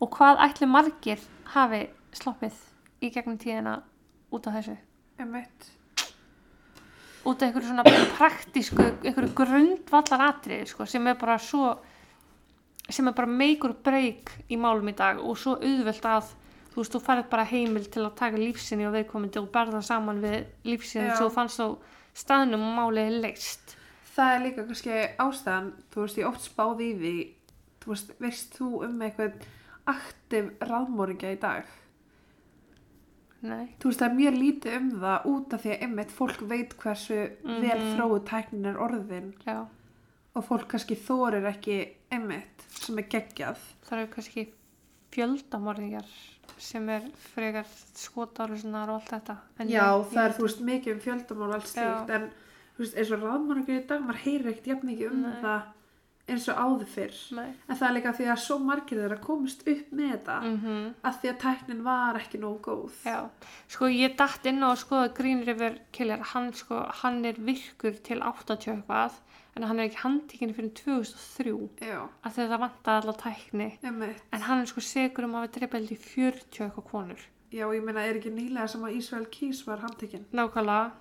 Og 0.00 0.10
hvað 0.10 0.40
ætli 0.44 0.66
margir 0.66 1.20
hafi 1.54 1.88
sloppið 2.12 2.52
í 3.00 3.10
gegnum 3.10 3.38
tíðina 3.38 3.82
út 4.32 4.46
af 4.46 4.54
þessu? 4.54 4.76
Emitt. 5.18 5.70
Út 7.24 7.42
af 7.42 7.48
einhverju 7.48 7.68
svona 7.68 7.84
praktísku, 8.18 8.84
einhverju 9.02 9.32
grundvallar 9.38 10.28
atriði 10.28 10.68
sko, 10.70 10.86
sem 10.86 11.06
er 11.06 11.18
bara 11.20 11.38
svo 11.38 11.76
sem 12.90 13.08
er 13.08 13.14
bara 13.16 13.30
meikur 13.30 13.74
breyk 13.84 14.32
í 14.50 14.58
málum 14.60 14.90
í 14.90 14.96
dag 14.98 15.20
og 15.22 15.38
svo 15.38 15.54
auðvelt 15.60 16.08
að 16.08 16.32
þú 16.72 16.80
veist, 16.80 16.94
þú 16.94 17.00
færð 17.04 17.28
bara 17.30 17.46
heimil 17.48 17.84
til 17.92 18.02
að 18.06 18.16
taka 18.18 18.40
lífsinni 18.40 18.88
og 18.88 18.96
viðkomandi 18.96 19.40
og 19.40 19.50
berða 19.54 19.82
saman 19.86 20.22
við 20.24 20.40
lífsinni 20.66 21.12
svo 21.14 21.28
þú 21.28 21.34
fannst 21.36 21.62
á 21.62 21.68
staðnum 22.22 22.66
og 22.66 22.74
málið 22.80 23.10
er 23.10 23.20
leist 23.26 23.76
það 24.16 24.34
er 24.34 24.44
líka 24.46 24.66
kannski 24.66 24.98
ástæðan 25.24 25.70
þú 25.92 26.04
veist, 26.04 26.18
ég 26.20 26.28
oft 26.28 26.46
spáði 26.48 26.88
í 26.88 26.96
því 27.02 27.14
þú 27.82 27.92
veist, 27.94 28.12
veist 28.22 28.58
þú 28.58 28.70
um 28.88 29.06
eitthvað 29.06 29.46
aktiv 29.92 30.50
ráðmóringja 30.62 31.32
í 31.34 31.40
dag 31.42 31.70
Nei, 33.42 33.74
þú 33.80 33.88
veist, 33.90 33.98
það 34.00 34.10
er 34.10 34.16
mjög 34.16 34.34
lítið 34.38 34.76
um 34.76 34.90
það 35.02 35.24
út 35.26 35.54
af 35.54 35.62
því 35.64 35.70
að 35.74 35.80
einmitt 35.82 36.10
fólk 36.14 36.42
veit 36.48 36.74
hversu 36.78 37.16
vel 37.42 37.78
Mhm. 37.78 37.96
þróu 37.96 38.18
tæknin 38.24 38.66
er 38.70 38.76
orðin 38.78 39.32
já, 39.46 39.66
og 40.36 40.44
fólk 40.46 40.68
kannski 40.68 40.94
þorir 40.96 41.44
ekki 41.50 41.78
einmitt 42.12 42.62
sem 42.70 42.98
er 42.98 43.02
geggjað 43.10 43.56
það 43.88 43.98
eru 43.98 44.12
kannski 44.14 44.46
fjöldamorðingar 45.12 46.06
sem 46.62 46.88
er 46.88 47.02
frekar 47.34 47.66
skotárusunar 47.98 48.88
og 48.92 49.00
allt 49.00 49.10
þetta 49.10 49.36
en 49.58 49.68
Já, 49.68 49.82
ég- 49.98 50.06
það 50.12 50.24
er, 50.24 50.32
þú 50.38 50.46
veist, 50.46 50.60
mikið 50.68 50.92
um 50.94 51.00
fjöldamál 51.00 51.52
alls 51.54 51.72
slíkt, 51.74 52.08
Já. 52.08 52.14
en 52.14 52.30
þú 52.76 52.78
veist, 52.84 52.96
eins 52.96 53.10
og 53.12 53.20
ráðmóringja 53.26 53.76
í 53.82 53.86
dag, 53.86 54.00
maður 54.06 54.22
heyrir 54.24 54.50
ekkert 54.52 54.66
jafn 54.72 54.86
mikið 54.88 55.10
um 55.12 55.22
Nei. 55.22 55.40
það 55.42 55.62
eins 56.28 56.46
og 56.48 56.56
áður 56.56 56.86
fyrr. 56.86 57.16
Nei. 57.36 57.48
en 57.68 57.76
það 57.76 57.88
er 57.88 57.94
líka 57.96 58.12
því 58.14 58.26
að 58.32 58.38
svo 58.38 58.58
margir 58.62 58.98
þeirra 59.02 59.20
komist 59.20 59.62
upp 59.66 59.90
með 59.92 60.12
þetta 60.12 60.36
Mhm. 60.42 60.94
að 61.04 61.18
því 61.20 61.28
að 61.32 61.38
tæknin 61.42 61.82
var 61.82 62.14
ekki 62.20 62.38
nógu 62.40 62.60
góð. 62.60 62.92
Já, 63.04 63.28
sko 63.68 63.84
ég 63.90 64.16
datt 64.16 64.46
inn 64.46 64.60
á 64.62 64.70
að 64.72 64.78
skoða 64.84 65.14
Green 65.14 65.44
River 65.44 65.78
Killer, 65.92 66.18
hann 66.22 66.52
sko, 66.52 66.86
hann 67.02 67.24
er 67.24 67.34
virkur 67.34 67.98
til 68.02 68.20
80 68.22 68.56
eitthvað, 68.76 69.12
en 69.56 69.62
hann 69.64 69.80
er 69.80 69.88
ekki 69.88 70.02
handtíkinni 70.04 70.54
fyrir 70.54 70.72
2003, 70.72 71.68
Já, 71.82 72.08
að 72.24 72.32
það 72.38 72.58
vantaði 72.62 73.02
allar 73.02 73.18
tækni, 73.20 73.78
einmitt. 73.82 74.22
En 74.32 74.40
hann 74.40 74.60
er 74.62 74.66
sko 74.66 74.80
segur 74.80 75.24
um 75.24 75.34
að 75.34 75.42
hafa 75.42 75.52
dreipið 75.58 75.72
held 75.80 75.90
í 75.92 75.98
40 75.98 76.70
eitthvað 76.70 76.90
konur, 76.90 77.18
Já, 77.52 77.66
ég 77.68 77.82
meina, 77.84 78.00
er 78.00 78.14
ekki 78.14 78.30
nýlega 78.32 78.68
sem 78.70 78.80
að 78.80 78.96
Ísrael 78.96 79.26
Kís 79.28 79.66
var 79.66 79.78
handtekinn? 79.78 80.24
Nákvæmlega, 80.32 80.92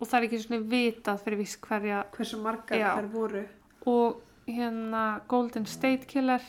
og 0.00 0.08
það 0.08 0.14
er 0.22 0.28
ekki 0.28 0.38
svona 0.46 0.68
vitað 0.70 1.20
fyrir 1.20 1.36
viss 1.42 1.56
hverja, 1.56 2.04
hversu 2.12 2.38
margar 2.40 2.78
þær 2.96 3.10
voru. 3.12 3.44
Og 3.86 4.22
hérna 4.46 5.20
Golden 5.28 5.66
State 5.66 6.06
Killer, 6.10 6.42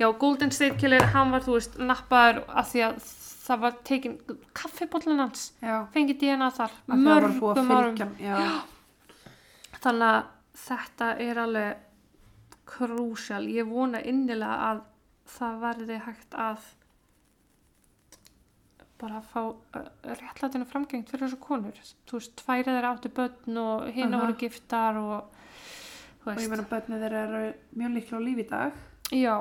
já 0.00 0.08
Golden 0.18 0.52
State 0.52 0.76
Killer, 0.80 1.04
hann 1.14 1.32
var 1.34 1.44
þú 1.44 1.58
veist 1.58 1.78
nappaður 1.78 2.42
af 2.48 2.70
því 2.72 2.84
að 2.88 3.00
það 3.46 3.60
var 3.62 3.76
tekin 3.86 4.16
kaffibóllin 4.56 5.22
hans, 5.22 5.50
fengið 5.94 6.22
DNA 6.22 6.50
þar, 6.56 6.78
að 6.88 6.96
að 6.96 7.04
mörgum 7.06 7.74
árum. 7.76 8.14
Þannig 9.76 10.08
að 10.08 10.22
þetta 10.66 11.10
er 11.22 11.42
alveg 11.44 11.84
krúsjál. 12.66 13.44
Ég 13.52 13.68
vona 13.70 14.00
innilega 14.02 14.72
að 14.72 14.82
það 15.36 15.62
verði 15.62 16.00
hægt 16.06 16.36
að 16.38 16.66
bara 18.96 19.20
fá 19.28 19.40
uh, 19.44 19.88
réttlætinu 20.08 20.66
framgengt 20.68 21.10
fyrir 21.12 21.26
þessu 21.26 21.40
konur. 21.42 21.80
Þú 22.08 22.20
veist, 22.20 22.36
tværið 22.40 22.70
þeirra 22.72 22.92
áttu 22.94 23.12
börn 23.16 23.58
og 23.60 23.88
hérna 23.92 24.16
Aha. 24.16 24.22
voru 24.24 24.38
giftar 24.40 25.00
og 25.00 25.35
og 26.26 26.40
ég 26.40 26.42
veist. 26.42 26.50
meina, 26.52 26.66
börnið 26.72 27.04
þeirra 27.06 27.22
eru 27.28 27.42
mjög 27.80 27.94
líklega 27.96 28.18
á 28.18 28.26
lífi 28.26 28.44
í 28.44 28.48
dag 28.50 28.72
Já, 29.16 29.36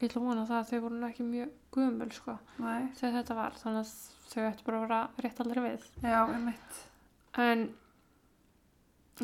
ég 0.00 0.08
ætla 0.10 0.20
að 0.20 0.26
vona 0.28 0.46
það 0.48 0.58
að 0.60 0.70
þau 0.70 0.80
voru 0.86 1.02
ekki 1.08 1.26
mjög 1.30 1.50
gömul 1.76 2.10
sko 2.12 2.34
Nei, 2.60 2.82
þegar 2.98 3.16
þetta 3.20 3.36
var. 3.40 3.58
Þannig 3.62 3.80
að 3.80 3.94
þau 4.30 4.42
ættu 4.50 4.66
bara 4.66 4.78
að 4.80 4.84
vera 4.86 5.00
rétt 5.24 5.40
aldrei 5.44 5.62
við. 5.68 5.88
já, 6.02 6.20
einmitt 6.34 6.80
En, 7.40 7.66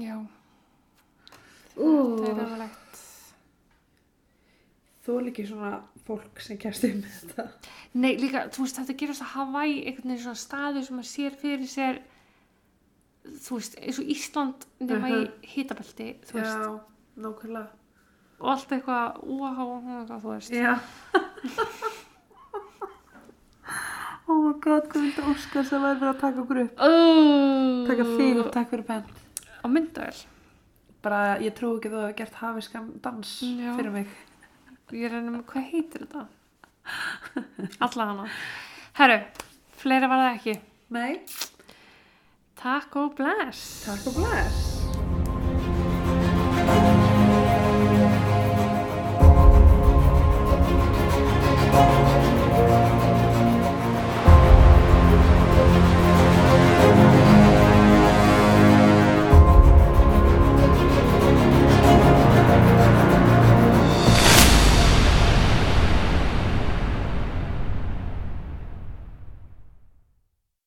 já, 0.01 0.17
þetta 1.77 2.31
er 2.31 2.43
öfulegt. 2.47 3.01
Þú 5.07 5.17
er 5.21 5.25
líki 5.29 5.45
svona 5.47 5.71
fólk 6.07 6.41
sem 6.43 6.59
kæst 6.59 6.85
um 6.89 7.03
þetta 7.05 7.45
Nei, 7.99 8.13
líka, 8.21 8.47
þú 8.55 8.65
veist, 8.65 8.79
þetta 8.81 8.97
gerast 9.03 9.23
að 9.27 9.33
Hawaii 9.37 9.77
einhvern 9.87 10.11
veginn 10.13 10.23
svona 10.25 10.41
staður 10.41 10.87
sem 10.87 10.97
maður 10.99 11.11
sér 11.13 11.37
fyrir 11.43 11.71
sér 11.71 12.01
þú 13.47 13.59
veist, 13.59 13.77
eins 13.83 13.99
og 13.99 14.05
Ísland 14.15 14.67
nema 14.81 15.09
Mhm. 15.09 15.27
í 15.43 15.51
hitabelti, 15.55 16.09
þú 16.27 16.33
veist. 16.41 16.57
Já, 16.57 16.81
nákvæmlega. 17.17 17.69
Og 18.41 18.51
allt 18.53 18.69
eitthvað, 18.77 19.21
eitthvað, 19.25 20.23
þú 20.23 20.35
veist. 20.35 20.51
Já. 20.53 20.75
Oh 24.29 24.41
my 24.43 24.53
god, 24.61 24.89
hvað 24.91 25.05
vildi 25.05 25.23
Óskar 25.31 25.67
sem 25.69 25.83
verið 25.83 26.09
að 26.11 26.17
taka 26.19 26.41
okkur 26.43 26.59
upp? 26.65 26.81
Oh, 26.83 27.85
Taka 27.87 28.07
þig 28.09 28.41
og 28.43 28.49
takk 28.55 28.73
fyrir 28.73 28.87
penn 28.89 29.05
á 29.63 29.67
myndavel 29.71 30.19
Bara, 31.05 31.21
ég 31.39 31.55
trú 31.55 31.77
ekki 31.77 31.87
að 31.87 31.95
þú 31.95 32.01
hefur 32.03 32.17
gert 32.19 32.39
hafiskan 32.41 32.89
dans 33.05 33.31
Já. 33.47 33.77
fyrir 33.77 33.93
mig. 33.95 34.09
Ég 34.91 35.05
er 35.07 35.15
ennum, 35.21 35.45
hvað 35.47 35.69
heitir 35.71 36.03
þetta? 36.03 36.25
alla 37.87 38.07
hana. 38.11 38.25
Herru, 38.99 39.19
fleira 39.79 40.09
var 40.11 40.19
það 40.25 40.35
ekki. 40.41 40.55
Nei, 40.91 41.21
takk 42.67 42.97
og 42.97 43.15
bless. 43.15 43.85
Takk 43.87 44.11
og 44.11 44.19
bless 44.19 44.76